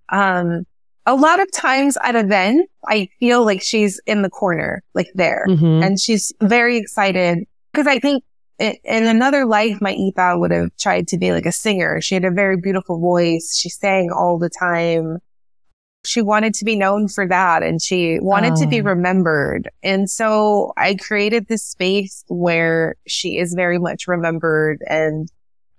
um, 0.09 0.65
a 1.07 1.15
lot 1.15 1.39
of 1.39 1.51
times 1.51 1.97
at 2.03 2.15
events, 2.15 2.71
I 2.85 3.09
feel 3.19 3.43
like 3.43 3.63
she's 3.63 3.99
in 4.05 4.21
the 4.21 4.29
corner, 4.29 4.83
like 4.93 5.07
there 5.15 5.45
Mhm. 5.49 5.83
and 5.83 5.99
she's 5.99 6.31
very 6.41 6.77
excited 6.77 7.39
because 7.73 7.87
I 7.87 7.97
think 7.97 8.23
in 8.59 9.07
another 9.07 9.45
life, 9.45 9.79
my 9.81 9.93
Ita 9.95 10.37
would 10.37 10.51
have 10.51 10.69
tried 10.77 11.07
to 11.07 11.17
be 11.17 11.31
like 11.31 11.47
a 11.47 11.51
singer. 11.51 11.99
She 12.01 12.13
had 12.13 12.23
a 12.23 12.29
very 12.29 12.55
beautiful 12.55 12.99
voice. 12.99 13.57
She 13.57 13.69
sang 13.69 14.11
all 14.11 14.37
the 14.37 14.49
time. 14.49 15.17
She 16.03 16.21
wanted 16.21 16.53
to 16.55 16.65
be 16.65 16.75
known 16.75 17.07
for 17.07 17.27
that 17.27 17.61
and 17.61 17.81
she 17.81 18.19
wanted 18.19 18.55
to 18.55 18.67
be 18.67 18.81
Oh. 18.81 18.85
remembered. 18.85 19.69
And 19.83 20.09
so 20.09 20.73
I 20.77 20.95
created 20.95 21.47
this 21.47 21.63
space 21.63 22.23
where 22.27 22.95
she 23.07 23.37
is 23.37 23.53
very 23.53 23.77
much 23.77 24.07
remembered 24.07 24.81
and 24.87 25.29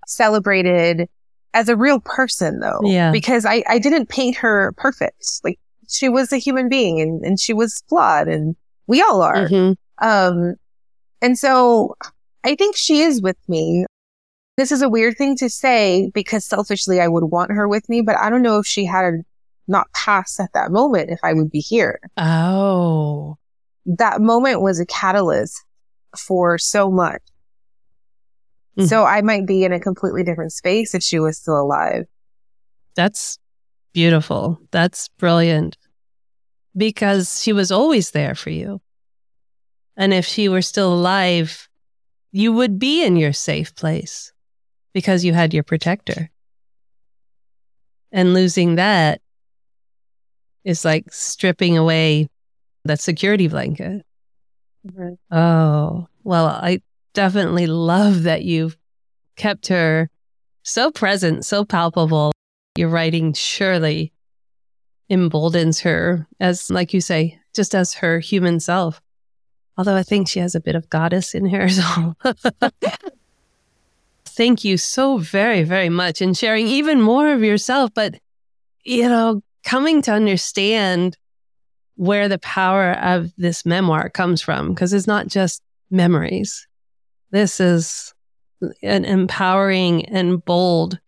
celebrated 0.07 1.09
as 1.53 1.69
a 1.69 1.75
real 1.75 1.99
person 1.99 2.59
though. 2.59 2.79
Yeah. 2.83 3.11
Because 3.11 3.45
I, 3.45 3.63
I 3.67 3.79
didn't 3.79 4.09
paint 4.09 4.37
her 4.37 4.73
perfect. 4.77 5.41
Like 5.43 5.59
she 5.89 6.09
was 6.09 6.31
a 6.31 6.37
human 6.37 6.69
being 6.69 7.01
and, 7.01 7.23
and 7.23 7.39
she 7.39 7.53
was 7.53 7.83
flawed 7.89 8.27
and 8.27 8.55
we 8.87 9.01
all 9.01 9.21
are. 9.21 9.47
Mhm. 9.47 9.75
Um, 10.01 10.55
and 11.21 11.37
so 11.37 11.95
I 12.43 12.55
think 12.55 12.75
she 12.77 13.01
is 13.01 13.21
with 13.21 13.37
me. 13.47 13.85
This 14.55 14.71
is 14.71 14.81
a 14.81 14.89
weird 14.89 15.17
thing 15.17 15.35
to 15.37 15.49
say 15.49 16.11
because 16.13 16.45
selfishly 16.45 17.01
I 17.01 17.07
would 17.07 17.25
want 17.25 17.51
her 17.51 17.67
with 17.67 17.89
me, 17.89 18.01
but 18.01 18.17
I 18.17 18.29
don't 18.29 18.41
know 18.41 18.59
if 18.59 18.65
she 18.65 18.85
had 18.85 19.23
not 19.67 19.91
passed 19.93 20.39
at 20.39 20.51
that 20.53 20.71
moment, 20.71 21.09
if 21.09 21.19
I 21.23 21.33
would 21.33 21.49
be 21.51 21.59
here. 21.59 21.99
Oh, 22.17 23.37
That 23.85 24.21
moment 24.21 24.61
was 24.61 24.79
a 24.79 24.85
catalyst 24.85 25.61
for 26.17 26.57
so 26.57 26.89
much. 26.91 27.21
Mhm. 28.77 28.87
So 28.87 29.03
I 29.05 29.21
might 29.21 29.45
be 29.45 29.63
in 29.65 29.73
a 29.73 29.79
completely 29.79 30.23
different 30.23 30.51
space 30.53 30.95
if 30.95 31.03
she 31.03 31.19
was 31.19 31.37
still 31.37 31.59
alive. 31.59 32.05
that's 32.95 33.39
beautiful. 33.91 34.59
That's 34.71 35.07
brilliant 35.17 35.77
because 36.77 37.41
she 37.41 37.53
was 37.53 37.71
always 37.71 38.11
there 38.11 38.35
for 38.35 38.51
you. 38.51 38.81
And 39.97 40.13
if 40.13 40.25
she 40.27 40.47
were 40.47 40.61
still 40.61 40.93
alive, 40.93 41.67
you 42.31 42.51
would 42.53 42.77
be 42.77 43.03
in 43.03 43.15
your 43.15 43.33
safe 43.33 43.73
place 43.75 44.31
because 44.93 45.25
you 45.25 45.33
had 45.33 45.53
your 45.55 45.63
protector. 45.63 46.29
And 48.11 48.35
losing 48.35 48.75
that 48.75 49.21
is 50.63 50.85
like 50.85 51.11
stripping 51.11 51.77
away 51.77 52.29
that 52.85 52.99
security 52.99 53.47
blanket. 53.47 54.05
Oh, 55.31 56.07
well, 56.23 56.47
I 56.47 56.81
definitely 57.13 57.67
love 57.67 58.23
that 58.23 58.43
you've 58.43 58.77
kept 59.35 59.67
her 59.67 60.09
so 60.63 60.91
present, 60.91 61.45
so 61.45 61.63
palpable. 61.65 62.31
Your 62.75 62.89
writing 62.89 63.33
surely 63.33 64.11
emboldens 65.09 65.81
her 65.81 66.27
as, 66.39 66.69
like 66.69 66.93
you 66.93 67.01
say, 67.01 67.39
just 67.53 67.75
as 67.75 67.95
her 67.95 68.19
human 68.19 68.59
self. 68.59 69.01
Although 69.77 69.95
I 69.95 70.03
think 70.03 70.27
she 70.27 70.39
has 70.39 70.55
a 70.55 70.61
bit 70.61 70.75
of 70.75 70.89
goddess 70.89 71.33
in 71.33 71.47
her. 71.47 71.69
So 71.69 72.15
thank 74.25 74.63
you 74.63 74.77
so 74.77 75.17
very, 75.17 75.63
very 75.63 75.89
much 75.89 76.21
in 76.21 76.33
sharing 76.33 76.67
even 76.67 77.01
more 77.01 77.29
of 77.31 77.43
yourself. 77.43 77.91
But, 77.93 78.15
you 78.83 79.07
know, 79.07 79.41
coming 79.63 80.01
to 80.03 80.11
understand 80.11 81.17
where 81.95 82.27
the 82.27 82.39
power 82.39 82.93
of 82.93 83.31
this 83.37 83.65
memoir 83.65 84.09
comes 84.09 84.41
from 84.41 84.69
because 84.69 84.93
it's 84.93 85.07
not 85.07 85.27
just 85.27 85.61
memories. 85.91 86.67
This 87.31 87.59
is 87.59 88.13
an 88.81 89.05
empowering 89.05 90.05
and 90.05 90.43
bold 90.43 90.99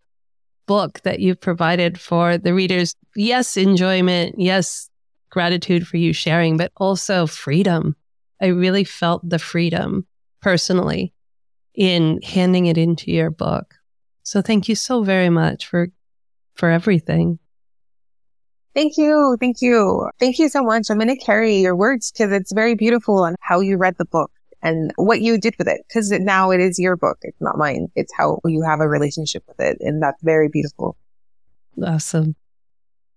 book 0.66 1.00
that 1.02 1.20
you've 1.20 1.40
provided 1.40 1.98
for 1.98 2.38
the 2.38 2.54
readers. 2.54 2.94
Yes, 3.14 3.56
enjoyment. 3.56 4.36
Yes, 4.38 4.90
gratitude 5.30 5.86
for 5.86 5.96
you 5.96 6.12
sharing, 6.12 6.56
but 6.56 6.72
also 6.76 7.26
freedom. 7.26 7.96
I 8.40 8.46
really 8.46 8.84
felt 8.84 9.28
the 9.28 9.38
freedom 9.38 10.06
personally 10.42 11.14
in 11.74 12.20
handing 12.22 12.66
it 12.66 12.78
into 12.78 13.10
your 13.10 13.30
book. 13.30 13.74
So 14.22 14.42
thank 14.42 14.68
you 14.68 14.74
so 14.74 15.02
very 15.02 15.30
much 15.30 15.66
for 15.66 15.88
for 16.54 16.70
everything. 16.70 17.38
Thank 18.76 18.98
you. 18.98 19.38
Thank 19.40 19.62
you. 19.62 20.10
Thank 20.20 20.38
you 20.38 20.50
so 20.50 20.62
much. 20.62 20.90
I'm 20.90 20.98
going 20.98 21.08
to 21.08 21.16
carry 21.16 21.56
your 21.56 21.74
words 21.74 22.12
because 22.12 22.30
it's 22.30 22.52
very 22.52 22.74
beautiful 22.74 23.20
on 23.24 23.34
how 23.40 23.60
you 23.60 23.78
read 23.78 23.96
the 23.96 24.04
book 24.04 24.30
and 24.62 24.92
what 24.96 25.22
you 25.22 25.40
did 25.40 25.54
with 25.58 25.66
it. 25.66 25.80
Cause 25.90 26.10
now 26.10 26.50
it 26.50 26.60
is 26.60 26.78
your 26.78 26.94
book. 26.94 27.16
It's 27.22 27.40
not 27.40 27.56
mine. 27.56 27.88
It's 27.96 28.12
how 28.14 28.38
you 28.44 28.60
have 28.60 28.80
a 28.80 28.88
relationship 28.88 29.44
with 29.48 29.58
it. 29.60 29.78
And 29.80 30.02
that's 30.02 30.22
very 30.22 30.50
beautiful. 30.50 30.94
Awesome. 31.82 32.36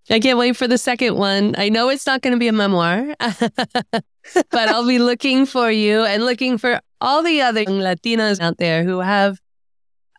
I 0.10 0.22
can't 0.22 0.40
wait 0.40 0.56
for 0.56 0.66
the 0.66 0.78
second 0.78 1.18
one. 1.18 1.56
I 1.58 1.68
know 1.68 1.90
it's 1.90 2.08
not 2.08 2.22
going 2.22 2.34
to 2.34 2.40
be 2.40 2.48
a 2.48 2.54
memoir, 2.54 3.14
but 3.20 4.06
I'll 4.54 4.88
be 4.88 5.00
looking 5.00 5.46
for 5.46 5.70
you 5.70 6.06
and 6.06 6.26
looking 6.26 6.58
for 6.58 6.80
all 7.02 7.22
the 7.22 7.42
other 7.42 7.66
Latinas 7.66 8.40
out 8.40 8.60
there 8.60 8.86
who 8.86 9.00
have 9.00 9.40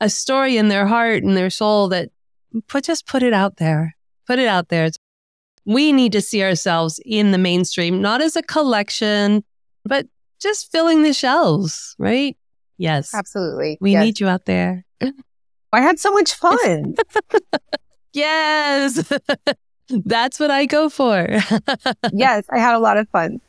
a 0.02 0.10
story 0.10 0.58
in 0.58 0.68
their 0.68 0.86
heart 0.86 1.22
and 1.22 1.34
their 1.34 1.48
soul 1.48 1.88
that 1.88 2.10
put 2.68 2.84
just 2.84 3.06
put 3.06 3.22
it 3.22 3.32
out 3.32 3.56
there. 3.56 3.96
Put 4.26 4.38
it 4.38 4.46
out 4.46 4.68
there. 4.68 4.90
We 5.70 5.92
need 5.92 6.10
to 6.12 6.20
see 6.20 6.42
ourselves 6.42 6.98
in 7.06 7.30
the 7.30 7.38
mainstream, 7.38 8.02
not 8.02 8.20
as 8.20 8.34
a 8.34 8.42
collection, 8.42 9.44
but 9.84 10.04
just 10.42 10.72
filling 10.72 11.04
the 11.04 11.12
shelves, 11.12 11.94
right? 11.96 12.36
Yes. 12.76 13.14
Absolutely. 13.14 13.78
We 13.80 13.92
yes. 13.92 14.04
need 14.04 14.18
you 14.18 14.26
out 14.26 14.46
there. 14.46 14.84
I 15.72 15.80
had 15.80 16.00
so 16.00 16.10
much 16.10 16.34
fun. 16.34 16.96
yes. 18.12 19.12
That's 19.88 20.40
what 20.40 20.50
I 20.50 20.66
go 20.66 20.88
for. 20.88 21.28
yes, 22.12 22.46
I 22.50 22.58
had 22.58 22.74
a 22.74 22.80
lot 22.80 22.96
of 22.96 23.08
fun. 23.10 23.40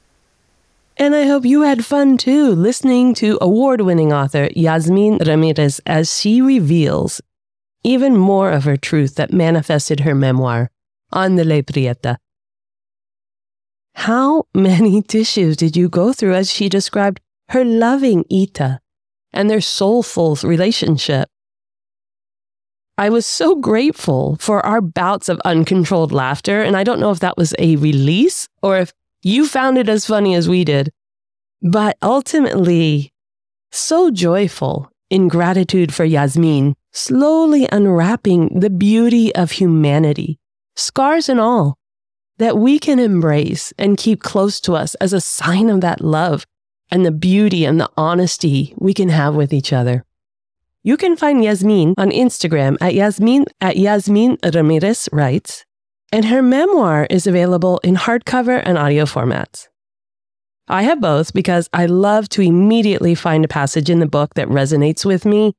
And 0.98 1.16
I 1.16 1.26
hope 1.26 1.44
you 1.44 1.64
had 1.64 1.84
fun 1.84 2.20
too, 2.20 2.52
listening 2.52 3.16
to 3.16 3.40
award 3.42 3.82
winning 3.82 4.14
author 4.14 4.48
Yasmin 4.56 5.18
Ramirez 5.26 5.82
as 5.88 6.16
she 6.20 6.40
reveals 6.40 7.20
even 7.84 8.16
more 8.16 8.52
of 8.52 8.66
her 8.66 8.78
truth 8.78 9.16
that 9.16 9.34
manifested 9.34 10.02
her 10.02 10.14
memoir, 10.14 10.70
Ándale 11.14 11.66
Prieta. 11.66 12.18
How 13.96 14.44
many 14.54 15.02
tissues 15.08 15.58
did 15.58 15.76
you 15.76 15.90
go 15.90 16.14
through 16.14 16.34
as 16.34 16.52
she 16.52 16.70
described 16.70 17.20
her 17.50 17.66
loving 17.66 18.26
Ita 18.32 18.80
and 19.34 19.50
their 19.50 19.62
soulful 19.62 20.38
relationship? 20.44 21.28
I 22.98 23.10
was 23.10 23.26
so 23.26 23.56
grateful 23.56 24.38
for 24.40 24.66
our 24.66 24.82
bouts 24.82 25.28
of 25.28 25.42
uncontrolled 25.44 26.12
laughter, 26.12 26.62
and 26.62 26.78
I 26.78 26.84
don't 26.84 27.00
know 27.00 27.12
if 27.12 27.20
that 27.20 27.38
was 27.38 27.56
a 27.58 27.76
release 27.78 28.48
or 28.62 28.78
if 28.78 28.94
you 29.24 29.48
found 29.48 29.78
it 29.78 29.90
as 29.90 30.06
funny 30.06 30.36
as 30.36 30.48
we 30.48 30.64
did, 30.64 30.92
but 31.62 31.98
ultimately, 32.02 33.14
so 33.72 34.12
joyful 34.12 34.92
in 35.10 35.28
gratitude 35.28 35.94
for 35.94 36.06
Yasmin, 36.06 36.76
slowly 36.92 37.68
unwrapping 37.72 38.60
the 38.60 38.70
beauty 38.70 39.34
of 39.36 39.52
humanity 39.52 40.41
scars 40.82 41.30
and 41.30 41.40
all, 41.40 41.78
that 42.38 42.58
we 42.58 42.80
can 42.80 43.00
embrace 43.00 43.72
and 43.78 43.98
keep 43.98 44.22
close 44.22 44.60
to 44.62 44.74
us 44.74 44.96
as 44.96 45.14
a 45.14 45.22
sign 45.22 45.70
of 45.70 45.82
that 45.82 46.02
love 46.02 46.46
and 46.90 47.06
the 47.06 47.12
beauty 47.12 47.66
and 47.66 47.80
the 47.80 47.90
honesty 47.96 48.74
we 48.78 48.94
can 48.94 49.10
have 49.10 49.36
with 49.36 49.54
each 49.54 49.72
other. 49.72 50.04
You 50.84 50.98
can 50.98 51.16
find 51.16 51.44
Yasmin 51.44 51.94
on 51.98 52.10
Instagram 52.10 52.78
at 52.82 52.96
Yasmin 52.96 53.46
at 53.62 53.78
Yasmin 53.78 54.38
Ramirez 54.44 55.08
Writes, 55.12 55.66
and 56.12 56.26
her 56.26 56.42
memoir 56.42 57.06
is 57.10 57.28
available 57.28 57.80
in 57.84 57.96
hardcover 57.96 58.62
and 58.66 58.78
audio 58.78 59.06
formats. 59.06 59.68
I 60.68 60.84
have 60.84 61.00
both 61.00 61.34
because 61.34 61.70
I 61.74 61.86
love 61.86 62.30
to 62.30 62.42
immediately 62.42 63.14
find 63.14 63.46
a 63.46 63.48
passage 63.48 63.90
in 63.90 64.00
the 64.00 64.08
book 64.08 64.34
that 64.34 64.48
resonates 64.48 65.06
with 65.06 65.26
me, 65.26 65.54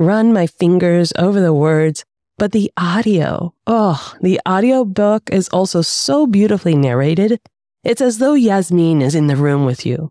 run 0.00 0.32
my 0.32 0.46
fingers 0.46 1.12
over 1.16 1.40
the 1.40 1.54
words, 1.54 2.04
but 2.38 2.52
the 2.52 2.70
audio, 2.76 3.54
oh, 3.66 4.14
the 4.20 4.40
audio 4.44 4.84
book 4.84 5.30
is 5.30 5.48
also 5.50 5.82
so 5.82 6.26
beautifully 6.26 6.74
narrated. 6.74 7.40
It's 7.84 8.00
as 8.00 8.18
though 8.18 8.34
Yasmin 8.34 9.02
is 9.02 9.14
in 9.14 9.28
the 9.28 9.36
room 9.36 9.64
with 9.64 9.86
you. 9.86 10.10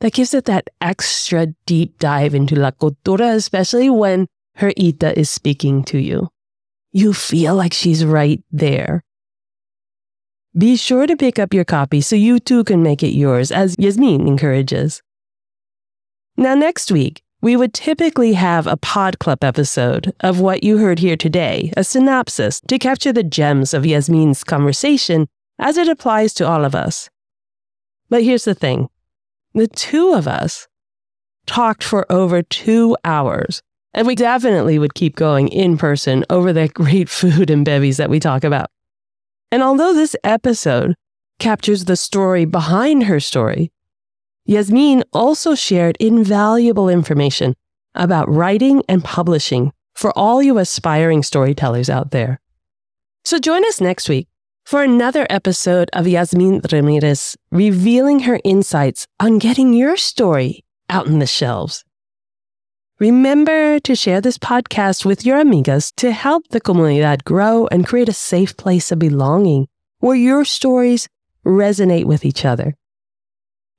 That 0.00 0.14
gives 0.14 0.34
it 0.34 0.46
that 0.46 0.70
extra 0.80 1.48
deep 1.66 1.98
dive 1.98 2.34
into 2.34 2.56
La 2.56 2.70
Cultura, 2.70 3.34
especially 3.34 3.90
when 3.90 4.26
her 4.56 4.72
Ita 4.78 5.18
is 5.18 5.30
speaking 5.30 5.84
to 5.84 5.98
you. 5.98 6.28
You 6.92 7.12
feel 7.12 7.54
like 7.54 7.72
she's 7.72 8.04
right 8.04 8.42
there. 8.50 9.04
Be 10.56 10.76
sure 10.76 11.06
to 11.06 11.16
pick 11.16 11.38
up 11.38 11.54
your 11.54 11.64
copy 11.64 12.00
so 12.00 12.16
you 12.16 12.40
too 12.40 12.64
can 12.64 12.82
make 12.82 13.02
it 13.04 13.14
yours, 13.14 13.52
as 13.52 13.76
Yasmin 13.78 14.26
encourages. 14.26 15.02
Now, 16.36 16.54
next 16.54 16.90
week, 16.90 17.22
we 17.42 17.56
would 17.56 17.72
typically 17.72 18.34
have 18.34 18.66
a 18.66 18.76
pod 18.76 19.18
club 19.18 19.42
episode 19.42 20.12
of 20.20 20.40
what 20.40 20.62
you 20.62 20.78
heard 20.78 20.98
here 20.98 21.16
today, 21.16 21.72
a 21.76 21.84
synopsis 21.84 22.60
to 22.68 22.78
capture 22.78 23.12
the 23.12 23.22
gems 23.22 23.72
of 23.72 23.86
Yasmin's 23.86 24.44
conversation 24.44 25.26
as 25.58 25.76
it 25.76 25.88
applies 25.88 26.34
to 26.34 26.46
all 26.46 26.64
of 26.64 26.74
us. 26.74 27.08
But 28.08 28.24
here's 28.24 28.44
the 28.44 28.54
thing 28.54 28.88
the 29.54 29.66
two 29.66 30.12
of 30.12 30.28
us 30.28 30.68
talked 31.46 31.82
for 31.82 32.10
over 32.12 32.42
two 32.42 32.96
hours, 33.04 33.62
and 33.94 34.06
we 34.06 34.14
definitely 34.14 34.78
would 34.78 34.94
keep 34.94 35.16
going 35.16 35.48
in 35.48 35.78
person 35.78 36.24
over 36.28 36.52
the 36.52 36.68
great 36.68 37.08
food 37.20 37.50
and 37.50 37.64
bevies 37.64 37.96
that 37.96 38.10
we 38.10 38.20
talk 38.20 38.44
about. 38.44 38.68
And 39.50 39.62
although 39.62 39.94
this 39.94 40.14
episode 40.22 40.94
captures 41.38 41.86
the 41.86 41.96
story 41.96 42.44
behind 42.44 43.04
her 43.04 43.18
story, 43.18 43.72
Yasmin 44.50 45.04
also 45.12 45.54
shared 45.54 45.96
invaluable 46.00 46.88
information 46.88 47.54
about 47.94 48.28
writing 48.28 48.82
and 48.88 49.04
publishing 49.04 49.72
for 49.94 50.10
all 50.18 50.42
you 50.42 50.58
aspiring 50.58 51.22
storytellers 51.22 51.88
out 51.88 52.10
there. 52.10 52.40
So 53.24 53.38
join 53.38 53.64
us 53.66 53.80
next 53.80 54.08
week 54.08 54.26
for 54.64 54.82
another 54.82 55.24
episode 55.30 55.88
of 55.92 56.08
Yasmin 56.08 56.62
Ramirez 56.72 57.36
revealing 57.52 58.18
her 58.20 58.40
insights 58.42 59.06
on 59.20 59.38
getting 59.38 59.72
your 59.72 59.96
story 59.96 60.64
out 60.88 61.06
in 61.06 61.20
the 61.20 61.28
shelves. 61.28 61.84
Remember 62.98 63.78
to 63.78 63.94
share 63.94 64.20
this 64.20 64.36
podcast 64.36 65.04
with 65.04 65.24
your 65.24 65.40
amigas 65.40 65.92
to 65.98 66.10
help 66.10 66.48
the 66.48 66.60
comunidad 66.60 67.22
grow 67.22 67.68
and 67.68 67.86
create 67.86 68.08
a 68.08 68.12
safe 68.12 68.56
place 68.56 68.90
of 68.90 68.98
belonging 68.98 69.68
where 70.00 70.16
your 70.16 70.44
stories 70.44 71.06
resonate 71.46 72.06
with 72.06 72.24
each 72.24 72.44
other. 72.44 72.74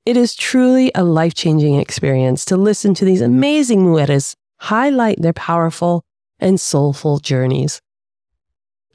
It 0.04 0.16
is 0.16 0.34
truly 0.34 0.90
a 0.96 1.04
life 1.04 1.32
changing 1.32 1.76
experience 1.76 2.44
to 2.46 2.56
listen 2.56 2.92
to 2.94 3.04
these 3.04 3.20
amazing 3.20 3.84
mujeres 3.84 4.34
highlight 4.58 5.22
their 5.22 5.32
powerful 5.32 6.02
and 6.40 6.60
soulful 6.60 7.18
journeys. 7.18 7.80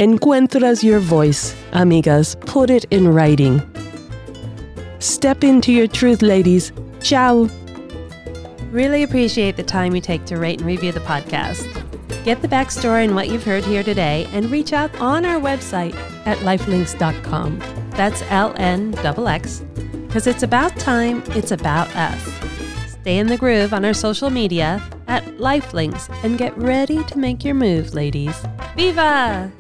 Encuentras 0.02 0.84
your 0.84 1.00
voice, 1.00 1.56
amigas. 1.72 2.38
Put 2.46 2.70
it 2.70 2.84
in 2.92 3.08
writing. 3.08 3.62
Step 5.00 5.46
into 5.46 5.72
your 5.72 5.88
truth, 5.88 6.22
ladies. 6.22 6.74
Ciao. 7.02 7.50
Really 8.72 9.04
appreciate 9.04 9.56
the 9.56 9.64
time 9.64 9.96
you 9.96 10.02
take 10.02 10.26
to 10.26 10.38
rate 10.38 10.60
and 10.60 10.68
review 10.68 10.92
the 10.92 11.00
podcast. 11.00 11.64
Get 12.26 12.42
the 12.42 12.50
backstory 12.50 13.06
and 13.06 13.16
what 13.16 13.30
you've 13.30 13.46
heard 13.46 13.64
here 13.64 13.82
today 13.82 14.28
and 14.34 14.52
reach 14.52 14.74
out 14.74 14.94
on 15.00 15.24
our 15.24 15.40
website 15.40 15.96
at 16.26 16.38
lifelinks.com. 16.40 17.60
That's 17.92 18.22
L 18.30 18.54
N 18.58 18.94
X 18.98 19.64
because 20.08 20.26
it's 20.26 20.44
about 20.44 20.76
time, 20.78 21.22
it's 21.28 21.52
about 21.52 21.88
us. 21.96 22.22
Stay 23.02 23.20
in 23.20 23.28
the 23.28 23.38
groove 23.38 23.74
on 23.74 23.86
our 23.86 23.94
social 23.94 24.30
media 24.30 24.82
at 25.08 25.24
Lifelinks 25.38 26.10
and 26.24 26.38
get 26.38 26.58
ready 26.58 27.04
to 27.06 27.18
make 27.18 27.46
your 27.46 27.56
move, 27.56 27.94
ladies. 27.94 28.36
Viva! 28.76 29.52